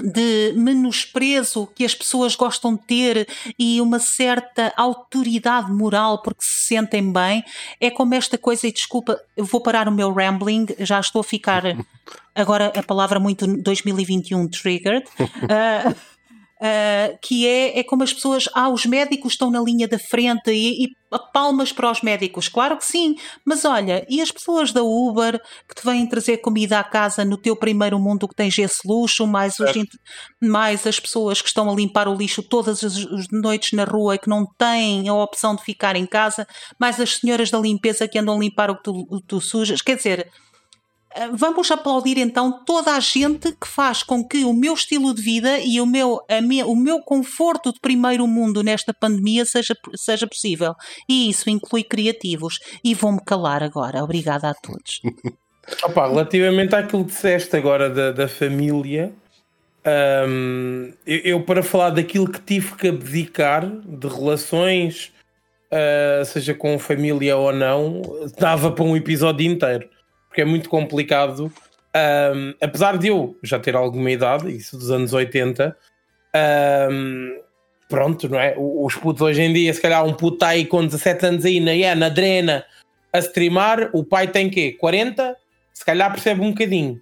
de 0.00 0.52
menosprezo 0.56 1.68
que 1.74 1.84
as 1.84 1.94
pessoas 1.94 2.34
gostam 2.34 2.74
de 2.74 2.82
ter 2.82 3.28
e 3.58 3.80
uma 3.80 3.98
certa 3.98 4.72
autoridade 4.76 5.70
moral 5.72 6.22
porque 6.22 6.42
se 6.42 6.68
sentem 6.68 7.12
bem, 7.12 7.44
é 7.80 7.90
como 7.90 8.14
esta 8.14 8.38
coisa, 8.38 8.66
e 8.66 8.72
desculpa, 8.72 9.20
eu 9.36 9.44
vou 9.44 9.60
parar 9.60 9.88
o 9.88 9.92
meu 9.92 10.12
rambling, 10.12 10.66
já 10.80 11.00
estou 11.00 11.20
a 11.20 11.24
ficar 11.24 11.62
agora 12.34 12.72
a 12.76 12.82
palavra 12.82 13.18
muito 13.18 13.46
2021 13.46 14.48
triggered. 14.48 15.04
Uh, 15.18 15.94
Uh, 16.60 17.16
que 17.22 17.46
é, 17.46 17.78
é 17.78 17.84
como 17.84 18.02
as 18.02 18.12
pessoas, 18.12 18.48
ah, 18.52 18.68
os 18.68 18.84
médicos 18.84 19.34
estão 19.34 19.48
na 19.48 19.60
linha 19.60 19.86
da 19.86 19.96
frente 19.96 20.50
e, 20.50 20.86
e, 20.86 20.88
palmas 21.32 21.72
para 21.72 21.88
os 21.88 22.02
médicos, 22.02 22.48
claro 22.48 22.76
que 22.76 22.84
sim, 22.84 23.14
mas 23.44 23.64
olha, 23.64 24.04
e 24.10 24.20
as 24.20 24.32
pessoas 24.32 24.72
da 24.72 24.82
Uber 24.82 25.40
que 25.68 25.74
te 25.76 25.86
vêm 25.86 26.04
trazer 26.06 26.38
comida 26.38 26.80
à 26.80 26.82
casa 26.82 27.24
no 27.24 27.36
teu 27.36 27.54
primeiro 27.54 27.96
mundo 28.00 28.26
que 28.26 28.34
tens 28.34 28.58
esse 28.58 28.80
luxo, 28.84 29.24
mais, 29.24 29.54
os, 29.60 29.70
mais 30.42 30.84
as 30.84 30.98
pessoas 30.98 31.40
que 31.40 31.46
estão 31.46 31.70
a 31.70 31.74
limpar 31.74 32.08
o 32.08 32.14
lixo 32.14 32.42
todas 32.42 32.82
as, 32.82 32.96
as 32.96 33.28
noites 33.30 33.72
na 33.72 33.84
rua 33.84 34.16
e 34.16 34.18
que 34.18 34.28
não 34.28 34.44
têm 34.44 35.08
a 35.08 35.14
opção 35.14 35.54
de 35.54 35.62
ficar 35.62 35.94
em 35.94 36.06
casa, 36.06 36.44
mais 36.76 36.98
as 36.98 37.18
senhoras 37.18 37.52
da 37.52 37.58
limpeza 37.60 38.08
que 38.08 38.18
andam 38.18 38.34
a 38.34 38.40
limpar 38.40 38.68
o 38.68 38.76
que 38.76 38.82
tu, 38.82 39.22
tu 39.28 39.40
sujas, 39.40 39.80
quer 39.80 39.96
dizer 39.96 40.28
vamos 41.32 41.70
aplaudir 41.70 42.18
então 42.18 42.64
toda 42.64 42.94
a 42.94 43.00
gente 43.00 43.52
que 43.52 43.66
faz 43.66 44.02
com 44.02 44.26
que 44.26 44.44
o 44.44 44.52
meu 44.52 44.74
estilo 44.74 45.14
de 45.14 45.22
vida 45.22 45.58
e 45.58 45.80
o 45.80 45.86
meu, 45.86 46.20
o 46.66 46.76
meu 46.76 47.00
conforto 47.00 47.72
de 47.72 47.80
primeiro 47.80 48.26
mundo 48.26 48.62
nesta 48.62 48.92
pandemia 48.92 49.44
seja, 49.44 49.74
seja 49.94 50.26
possível. 50.26 50.74
E 51.08 51.30
isso 51.30 51.48
inclui 51.48 51.82
criativos. 51.82 52.58
E 52.84 52.94
vou-me 52.94 53.20
calar 53.24 53.62
agora. 53.62 54.02
Obrigada 54.02 54.50
a 54.50 54.54
todos. 54.54 55.00
Opa, 55.84 56.08
relativamente 56.08 56.74
àquilo 56.74 57.04
que 57.04 57.10
disseste 57.10 57.54
agora 57.56 57.90
da, 57.90 58.10
da 58.10 58.26
família, 58.26 59.12
um, 60.26 60.92
eu, 61.06 61.18
eu, 61.18 61.42
para 61.42 61.62
falar 61.62 61.90
daquilo 61.90 62.30
que 62.30 62.40
tive 62.40 62.74
que 62.74 62.88
abdicar 62.88 63.66
de 63.66 64.08
relações, 64.08 65.12
uh, 65.70 66.24
seja 66.24 66.54
com 66.54 66.78
família 66.78 67.36
ou 67.36 67.52
não, 67.52 68.00
dava 68.38 68.72
para 68.72 68.84
um 68.84 68.96
episódio 68.96 69.46
inteiro 69.46 69.88
porque 70.38 70.42
é 70.42 70.44
muito 70.44 70.68
complicado. 70.68 71.52
Um, 71.96 72.54
apesar 72.60 72.96
de 72.96 73.08
eu 73.08 73.36
já 73.42 73.58
ter 73.58 73.74
alguma 73.74 74.08
idade, 74.08 74.54
isso 74.54 74.76
dos 74.76 74.88
anos 74.88 75.12
80, 75.12 75.76
um, 76.92 77.40
pronto, 77.88 78.28
não 78.28 78.38
é? 78.38 78.54
Os 78.56 78.94
putos 78.94 79.22
hoje 79.22 79.42
em 79.42 79.52
dia, 79.52 79.74
se 79.74 79.82
calhar 79.82 80.04
um 80.04 80.12
puto 80.12 80.36
está 80.36 80.48
aí 80.48 80.64
com 80.64 80.86
17 80.86 81.26
anos 81.26 81.44
aí 81.44 81.58
na, 81.58 81.72
yeah, 81.72 81.98
na 81.98 82.08
drena 82.08 82.64
a 83.12 83.18
streamar, 83.18 83.90
o 83.92 84.04
pai 84.04 84.28
tem 84.28 84.48
quê? 84.48 84.76
40? 84.78 85.36
Se 85.72 85.84
calhar 85.84 86.10
percebe 86.12 86.40
um 86.40 86.50
bocadinho. 86.50 87.00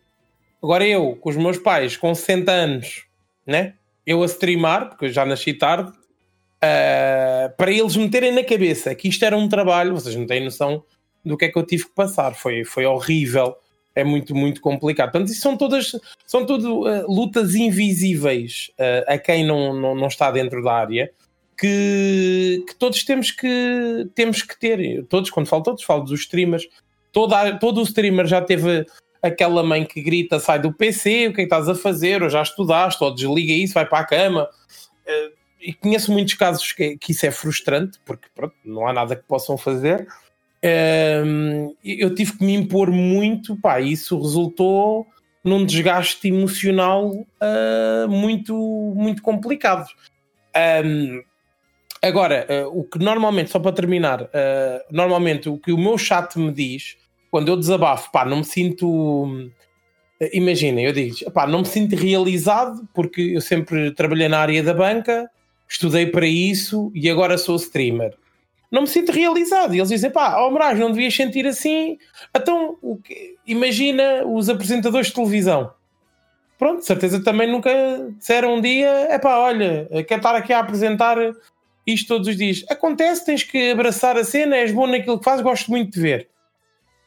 Agora 0.63 0.87
eu, 0.87 1.17
com 1.17 1.29
os 1.29 1.37
meus 1.37 1.59
pais 1.59 1.97
com 1.97 2.15
60 2.15 2.51
anos, 2.51 3.05
né? 3.47 3.75
Eu 4.07 4.23
a 4.23 4.27
streamar, 4.27 4.89
porque 4.89 5.07
eu 5.07 5.13
já 5.13 5.27
nasci 5.27 5.53
tarde, 5.53 5.91
uh, 5.91 7.55
para 7.57 7.71
eles 7.71 7.97
meterem 7.97 8.33
na 8.33 8.45
cabeça 8.45 8.95
que 8.95 9.09
isto 9.09 9.23
era 9.27 9.37
um 9.37 9.49
trabalho, 9.49 9.93
vocês 9.93 10.17
não 10.17 10.27
têm 10.27 10.43
noção 10.43 10.83
do 11.27 11.37
que 11.37 11.47
é 11.47 11.49
que 11.49 11.59
eu 11.59 11.67
tive 11.67 11.85
que 11.85 11.95
passar. 11.95 12.35
Foi, 12.35 12.65
foi 12.65 12.87
horrível, 12.87 13.57
é 13.95 14.05
muito, 14.05 14.35
muito 14.35 14.61
complicado. 14.61 15.13
Portanto, 15.13 15.31
isso 15.31 15.41
são 15.41 15.57
todas, 15.57 15.93
são 16.27 16.47
tudo 16.47 16.83
uh, 16.83 17.13
lutas 17.13 17.55
invisíveis 17.55 18.71
uh, 18.79 19.13
a 19.13 19.19
quem 19.19 19.45
não, 19.45 19.75
não, 19.75 19.95
não, 19.95 20.07
está 20.07 20.31
dentro 20.31 20.63
da 20.63 20.73
área. 20.73 21.11
Que, 21.59 22.63
que, 22.69 22.75
todos 22.75 23.03
temos 23.03 23.31
que, 23.31 24.09
temos 24.15 24.43
que 24.43 24.59
ter, 24.59 25.05
todos, 25.07 25.31
quando 25.31 25.47
falo 25.47 25.63
todos, 25.63 25.83
falo 25.83 26.05
dos 26.05 26.21
streamers, 26.21 26.69
Toda, 27.17 27.59
todo 27.59 27.81
o 27.81 27.83
streamer 27.85 28.27
já 28.27 28.43
teve 28.43 28.85
aquela 29.23 29.63
mãe 29.63 29.87
que 29.87 30.03
grita, 30.03 30.39
sai 30.39 30.59
do 30.59 30.71
PC, 30.71 31.29
o 31.29 31.33
que 31.33 31.41
é 31.41 31.45
que 31.47 31.55
estás 31.55 31.67
a 31.67 31.75
fazer, 31.75 32.23
ou 32.23 32.29
já 32.29 32.43
estudaste, 32.43 33.03
ou 33.03 33.15
desliga 33.15 33.55
isso, 33.55 33.73
vai 33.73 33.87
para 33.87 34.01
a 34.01 34.05
cama. 34.05 34.51
Uh, 35.07 35.33
e 35.59 35.73
conheço 35.73 36.13
muitos 36.13 36.35
casos 36.35 36.73
que, 36.73 36.99
que, 36.99 37.13
isso 37.13 37.25
é 37.25 37.31
frustrante, 37.31 37.99
porque 38.05 38.29
pronto, 38.35 38.55
não 38.63 38.87
há 38.87 38.93
nada 38.93 39.17
que 39.17 39.23
possam 39.23 39.57
fazer. 39.57 40.07
Um, 40.67 41.77
eu 41.85 42.13
tive 42.13 42.37
que 42.37 42.45
me 42.45 42.55
impor 42.55 42.91
muito, 42.91 43.57
pá, 43.61 43.81
isso 43.81 44.21
resultou 44.21 45.07
num 45.45 45.65
desgaste 45.65 46.27
emocional 46.27 47.11
uh, 47.11 48.09
muito, 48.09 48.55
muito 48.97 49.23
complicado. 49.23 49.87
Um, 50.85 51.23
agora, 52.03 52.47
uh, 52.51 52.81
o 52.81 52.83
que 52.83 52.99
normalmente, 52.99 53.51
só 53.51 53.61
para 53.61 53.71
terminar, 53.71 54.23
uh, 54.23 54.29
normalmente 54.91 55.49
o 55.49 55.57
que 55.57 55.71
o 55.71 55.79
meu 55.79 55.97
chat 55.97 56.37
me 56.37 56.51
diz 56.51 56.97
quando 57.31 57.49
eu 57.49 57.57
desabafo, 57.57 58.11
pá, 58.11 58.25
não 58.25 58.39
me 58.39 58.45
sinto. 58.45 59.51
Imaginem, 60.33 60.87
eu 60.87 60.93
digo, 60.93 61.31
pá, 61.31 61.47
não 61.47 61.61
me 61.61 61.67
sinto 61.67 61.95
realizado 61.95 62.89
porque 62.93 63.21
eu 63.21 63.41
sempre 63.41 63.93
trabalhei 63.93 64.29
na 64.29 64.39
área 64.39 64.63
da 64.63 64.73
banca, 64.75 65.31
estudei 65.69 66.07
para 66.07 66.27
isso 66.27 66.91
e 66.95 67.09
agora 67.09 67.37
sou 67.39 67.55
streamer 67.57 68.17
não 68.71 68.83
me 68.83 68.89
sinto 68.89 69.13
realizado. 69.13 69.75
E 69.75 69.79
eles 69.79 69.89
dizem, 69.89 70.11
pá, 70.11 70.41
oh 70.41 70.51
Moraes, 70.51 70.79
não 70.79 70.91
devias 70.91 71.15
sentir 71.15 71.47
assim. 71.47 71.99
Então, 72.35 72.79
o 72.83 72.97
que, 72.97 73.37
imagina 73.47 74.25
os 74.27 74.49
apresentadores 74.49 75.09
de 75.09 75.15
televisão. 75.15 75.73
Pronto, 76.59 76.85
certeza 76.85 77.23
também 77.23 77.51
nunca 77.51 77.71
disseram 78.19 78.55
um 78.55 78.61
dia, 78.61 78.89
é 78.89 79.19
pá, 79.19 79.37
olha, 79.39 79.89
quero 80.09 80.21
estar 80.21 80.35
aqui 80.35 80.53
a 80.53 80.59
apresentar 80.59 81.19
isto 81.87 82.09
todos 82.09 82.29
os 82.29 82.37
dias. 82.37 82.65
Acontece, 82.69 83.27
tens 83.27 83.43
que 83.43 83.71
abraçar 83.71 84.17
a 84.17 84.25
cena, 84.25 84.57
és 84.57 84.73
bom 84.73 84.87
naquilo 84.87 85.19
que 85.19 85.25
fazes, 85.25 85.43
gosto 85.43 85.71
muito 85.71 85.93
de 85.93 86.01
ver. 86.01 86.29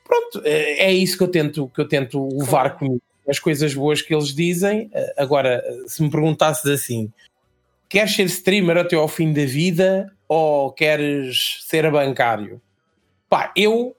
Pronto, 0.05 0.41
é, 0.45 0.85
é 0.85 0.93
isso 0.93 1.17
que 1.17 1.23
eu 1.23 1.27
tento, 1.27 1.67
que 1.73 1.81
eu 1.81 1.87
tento 1.87 2.27
levar 2.37 2.77
comigo. 2.77 3.01
As 3.27 3.37
coisas 3.37 3.75
boas 3.75 4.01
que 4.01 4.13
eles 4.13 4.33
dizem. 4.33 4.89
Agora, 5.15 5.63
se 5.85 6.01
me 6.01 6.09
perguntasses 6.09 6.65
assim, 6.65 7.11
queres 7.87 8.15
ser 8.15 8.23
streamer 8.23 8.77
até 8.77 8.95
ao 8.95 9.07
fim 9.07 9.31
da 9.31 9.45
vida 9.45 10.11
ou 10.29 10.71
queres 10.71 11.57
ser 11.65 11.91
bancário? 11.91 12.61
Pá, 13.27 13.51
eu, 13.55 13.95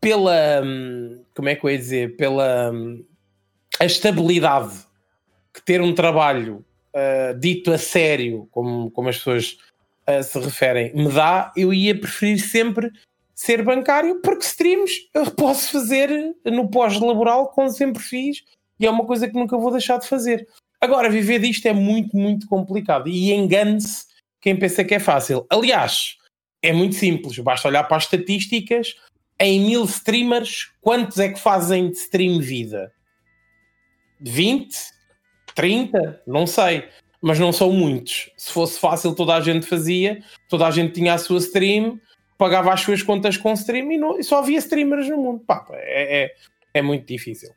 pela. 0.00 0.60
Hum, 0.62 1.22
como 1.34 1.48
é 1.48 1.54
que 1.54 1.64
eu 1.64 1.70
ia 1.70 1.78
dizer? 1.78 2.16
Pela. 2.16 2.72
Hum, 2.72 3.04
a 3.78 3.86
estabilidade 3.86 4.74
que 5.54 5.62
ter 5.62 5.80
um 5.80 5.94
trabalho 5.94 6.64
uh, 6.94 7.38
dito 7.38 7.72
a 7.72 7.78
sério, 7.78 8.48
como, 8.50 8.90
como 8.90 9.08
as 9.08 9.16
pessoas 9.16 9.58
uh, 10.06 10.22
se 10.22 10.38
referem, 10.38 10.94
me 10.94 11.08
dá, 11.08 11.52
eu 11.56 11.72
ia 11.72 11.98
preferir 11.98 12.38
sempre 12.40 12.90
ser 13.34 13.62
bancário, 13.62 14.20
porque 14.20 14.44
streams 14.44 15.08
eu 15.14 15.30
posso 15.32 15.72
fazer 15.72 16.10
no 16.44 16.68
pós-laboral, 16.68 17.48
como 17.48 17.70
sempre 17.70 18.02
fiz, 18.02 18.44
e 18.78 18.86
é 18.86 18.90
uma 18.90 19.04
coisa 19.06 19.28
que 19.28 19.34
nunca 19.34 19.56
vou 19.56 19.70
deixar 19.70 19.98
de 19.98 20.06
fazer. 20.06 20.46
Agora, 20.80 21.08
viver 21.08 21.38
disto 21.40 21.66
é 21.66 21.72
muito, 21.72 22.16
muito 22.16 22.46
complicado 22.46 23.08
e 23.08 23.32
engane-se 23.32 24.09
quem 24.40 24.56
pensa 24.56 24.84
que 24.84 24.94
é 24.94 24.98
fácil. 24.98 25.46
Aliás, 25.50 26.16
é 26.62 26.72
muito 26.72 26.94
simples, 26.94 27.38
basta 27.38 27.68
olhar 27.68 27.84
para 27.84 27.96
as 27.96 28.04
estatísticas. 28.04 28.94
Em 29.38 29.60
mil 29.60 29.84
streamers, 29.84 30.70
quantos 30.80 31.18
é 31.18 31.30
que 31.30 31.40
fazem 31.40 31.90
de 31.90 31.96
stream 31.96 32.40
vida? 32.40 32.92
20? 34.20 34.76
30? 35.54 36.22
Não 36.26 36.46
sei. 36.46 36.88
Mas 37.22 37.38
não 37.38 37.52
são 37.52 37.72
muitos. 37.72 38.30
Se 38.36 38.52
fosse 38.52 38.78
fácil, 38.78 39.14
toda 39.14 39.34
a 39.34 39.40
gente 39.40 39.66
fazia, 39.66 40.22
toda 40.48 40.66
a 40.66 40.70
gente 40.70 40.94
tinha 40.94 41.14
a 41.14 41.18
sua 41.18 41.38
stream, 41.38 42.00
pagava 42.38 42.72
as 42.72 42.80
suas 42.80 43.02
contas 43.02 43.36
com 43.36 43.52
stream 43.52 43.92
e, 43.92 43.98
não, 43.98 44.18
e 44.18 44.24
só 44.24 44.38
havia 44.38 44.58
streamers 44.58 45.08
no 45.08 45.18
mundo. 45.18 45.44
Pá, 45.46 45.66
é, 45.72 46.24
é, 46.24 46.34
é 46.74 46.82
muito 46.82 47.06
difícil. 47.06 47.50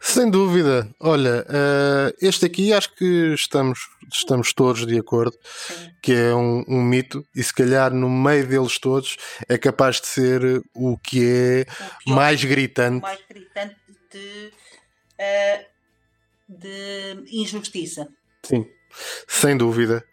Sem 0.00 0.30
dúvida. 0.30 0.88
Olha, 1.00 1.44
uh, 1.48 2.16
este 2.20 2.46
aqui 2.46 2.72
acho 2.72 2.94
que 2.94 3.34
estamos, 3.34 3.80
estamos 4.12 4.52
todos 4.52 4.86
de 4.86 4.98
acordo 4.98 5.36
Sim. 5.42 5.90
que 6.00 6.12
é 6.12 6.34
um, 6.34 6.64
um, 6.68 6.82
mito 6.82 7.26
e 7.34 7.42
se 7.42 7.52
calhar 7.52 7.92
no 7.92 8.08
meio 8.08 8.46
deles 8.46 8.78
todos 8.78 9.16
é 9.48 9.58
capaz 9.58 10.00
de 10.00 10.06
ser 10.06 10.62
o 10.74 10.96
que 10.98 11.26
é 11.26 11.66
o 12.06 12.12
mais 12.12 12.42
gritante. 12.44 13.02
mais 13.02 13.18
gritante 13.28 13.76
de, 14.12 14.52
uh, 15.18 15.64
de 16.48 17.40
injustiça. 17.40 18.08
Sim, 18.44 18.66
sem 19.26 19.56
dúvida. 19.56 20.04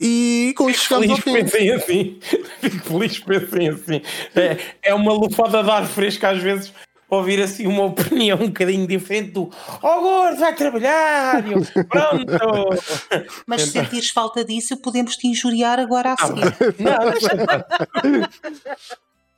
E 0.00 0.52
com 0.56 0.68
isto 0.68 0.82
chegamos 0.82 1.10
ao 1.10 1.16
fim. 1.18 1.32
Pensem 1.32 1.70
assim. 1.70 2.20
Fico 2.60 2.98
feliz 2.98 3.20
pensem 3.20 3.68
assim. 3.68 4.02
É, 4.34 4.90
é 4.90 4.94
uma 4.94 5.12
lufada 5.12 5.62
de 5.62 5.70
ar 5.70 5.86
fresco 5.86 6.26
às 6.26 6.42
vezes 6.42 6.72
ouvir 7.16 7.42
assim 7.42 7.66
uma 7.66 7.84
opinião 7.86 8.38
um 8.38 8.46
bocadinho 8.46 8.86
diferente 8.86 9.32
do 9.32 9.50
Oh 9.82 10.00
gordo, 10.00 10.38
vai 10.38 10.54
trabalhar! 10.54 11.44
Eu, 11.46 11.62
Pronto! 11.84 12.82
Mas 13.46 13.62
se 13.62 13.70
sentires 13.72 14.10
falta 14.10 14.44
disso, 14.44 14.76
podemos 14.78 15.16
te 15.16 15.28
injuriar 15.28 15.78
agora 15.78 16.14
a 16.18 16.26
seguir. 16.26 16.42
Não, 16.78 18.10
não, 18.10 18.28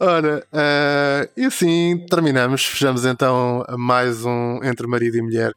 Ora, 0.00 0.44
uh, 0.52 1.30
e 1.36 1.44
assim 1.44 2.04
terminamos. 2.10 2.64
Fechamos 2.64 3.04
então 3.04 3.64
mais 3.78 4.24
um 4.24 4.60
Entre 4.62 4.86
Marido 4.86 5.16
e 5.16 5.22
Mulher 5.22 5.52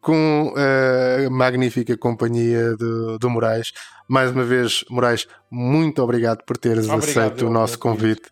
com 0.00 0.54
eh, 0.56 1.26
a 1.26 1.30
magnífica 1.30 1.96
companhia 1.96 2.76
do, 2.76 3.18
do 3.18 3.28
Moraes. 3.30 3.72
Mais 4.06 4.30
uma 4.30 4.44
vez, 4.44 4.84
Moraes, 4.88 5.26
muito 5.50 6.02
obrigado 6.02 6.44
por 6.44 6.56
teres 6.56 6.88
obrigado, 6.88 7.08
aceito 7.08 7.46
o 7.46 7.50
nosso 7.50 7.78
convite. 7.78 8.22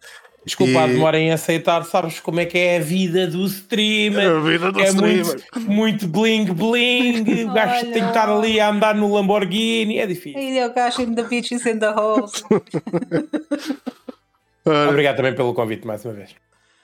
Desculpa 0.47 0.73
e... 0.73 0.77
a 0.77 0.87
demora 0.87 1.19
em 1.19 1.33
aceitar, 1.33 1.85
sabes 1.85 2.21
como 2.21 2.39
é 2.39 2.47
que 2.47 2.57
é 2.57 2.77
a 2.77 2.81
vida 2.81 3.27
do 3.27 3.45
streamer? 3.47 4.31
A 4.31 4.41
vida 4.41 4.71
do 4.71 4.81
é 4.81 4.87
streamer. 4.87 5.43
Muito, 5.57 5.61
muito 5.61 6.07
bling 6.07 6.45
bling, 6.45 7.43
o 7.51 7.53
gajo 7.53 7.87
tem 7.87 8.01
que 8.01 8.09
estar 8.09 8.31
ali 8.31 8.61
a 8.61 8.71
andar 8.71 8.95
no 8.95 9.13
Lamborghini, 9.13 9.99
é 9.99 10.07
difícil. 10.07 10.41
E 10.41 10.65
o 10.65 10.73
gajo 10.73 11.03
in 11.03 11.17
the 11.17 11.25
beaches 11.25 11.67
in 11.67 11.81
the 11.81 11.91
holes. 11.91 12.45
Obrigado 14.89 15.17
também 15.17 15.35
pelo 15.35 15.53
convite 15.53 15.85
mais 15.85 16.05
uma 16.05 16.15
vez. 16.15 16.31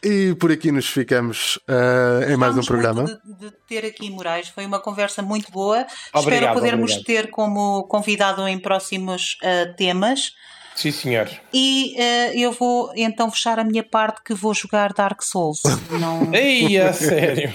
E 0.05 0.35
por 0.35 0.51
aqui 0.51 0.73
nos 0.73 0.89
ficamos 0.89 1.61
uh, 1.69 2.29
em 2.29 2.37
mais 2.37 2.59
um 2.59 2.63
programa. 2.63 3.05
De, 3.05 3.15
de, 3.39 3.53
ter 3.69 3.87
aqui 3.87 4.11
Moraes, 4.11 4.49
foi 4.49 4.67
uma 4.67 4.81
conversa 4.81 5.23
muito 5.23 5.53
boa. 5.53 5.87
Obrigado, 6.13 6.41
Espero 6.41 6.55
podermos 6.55 6.91
obrigado. 6.91 7.07
ter 7.07 7.31
como 7.31 7.85
convidado 7.85 8.49
em 8.49 8.59
próximos 8.59 9.39
uh, 9.45 9.73
temas. 9.77 10.33
Sim, 10.75 10.91
senhor. 10.91 11.31
E 11.53 11.95
uh, 11.97 12.39
eu 12.39 12.53
vou 12.53 12.93
então 12.97 13.31
fechar 13.31 13.59
a 13.59 13.65
minha 13.65 13.83
parte 13.83 14.23
que 14.25 14.35
vou 14.35 14.55
jogar 14.55 14.93
Dark 14.93 15.23
Souls. 15.23 15.61
Não... 15.91 16.33
Ei, 16.35 16.79
a 16.79 16.93
sério? 16.93 17.53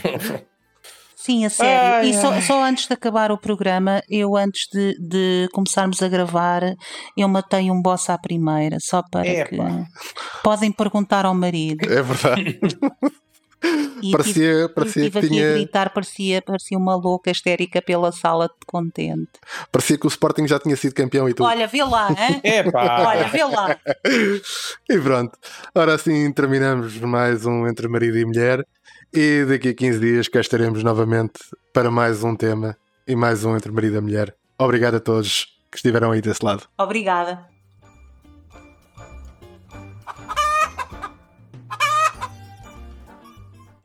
Sim, 1.15 1.45
a 1.45 1.49
sério. 1.49 1.95
Ai, 1.95 2.09
e 2.09 2.13
só, 2.13 2.39
só, 2.39 2.63
antes 2.63 2.87
de 2.87 2.93
acabar 2.93 3.31
o 3.31 3.37
programa, 3.37 4.01
eu 4.09 4.37
antes 4.37 4.67
de, 4.71 4.95
de, 4.97 5.49
começarmos 5.51 6.01
a 6.01 6.07
gravar, 6.07 6.61
eu 7.17 7.27
matei 7.27 7.69
um 7.69 7.81
boss 7.81 8.09
à 8.09 8.17
primeira, 8.17 8.77
só 8.79 9.03
para 9.11 9.27
Epa. 9.27 9.49
que. 9.49 9.57
Podem 10.41 10.71
perguntar 10.71 11.25
ao 11.25 11.35
marido. 11.35 11.91
É 11.91 12.01
verdade. 12.01 12.59
E 14.01 14.11
parecia, 14.11 14.33
tive, 14.33 14.69
parecia 14.69 15.03
tive 15.03 15.21
que 15.21 15.27
tinha... 15.27 15.49
a 15.49 15.53
gritar, 15.53 15.89
parecia, 15.89 16.41
parecia 16.41 16.77
uma 16.77 16.95
louca 16.95 17.31
histérica 17.31 17.81
pela 17.81 18.11
sala 18.11 18.47
de 18.47 18.65
contente. 18.65 19.31
Parecia 19.71 19.97
que 19.97 20.05
o 20.05 20.09
Sporting 20.09 20.47
já 20.47 20.59
tinha 20.59 20.75
sido 20.75 20.93
campeão 20.93 21.27
e 21.27 21.33
tudo. 21.33 21.47
Olha, 21.47 21.65
vê 21.65 21.83
lá, 21.83 22.09
hein? 22.09 22.41
Olha, 22.73 23.27
vê 23.27 23.43
lá. 23.43 23.77
E 24.89 24.99
pronto. 24.99 25.37
Ora 25.73 25.95
assim 25.95 26.31
terminamos 26.31 26.97
mais 26.97 27.45
um 27.45 27.67
Entre 27.67 27.87
Marido 27.87 28.17
e 28.17 28.25
Mulher. 28.25 28.65
E 29.13 29.45
daqui 29.45 29.69
a 29.69 29.73
15 29.73 29.99
dias 29.99 30.27
cá 30.27 30.39
estaremos 30.39 30.83
novamente 30.83 31.39
para 31.73 31.89
mais 31.89 32.23
um 32.23 32.35
tema 32.35 32.77
e 33.07 33.15
mais 33.15 33.43
um 33.43 33.55
Entre 33.55 33.71
Marido 33.71 33.97
e 33.97 34.01
Mulher. 34.01 34.35
Obrigado 34.59 34.95
a 34.95 34.99
todos 34.99 35.45
que 35.71 35.77
estiveram 35.77 36.11
aí 36.11 36.21
desse 36.21 36.43
lado. 36.43 36.63
Obrigada. 36.77 37.56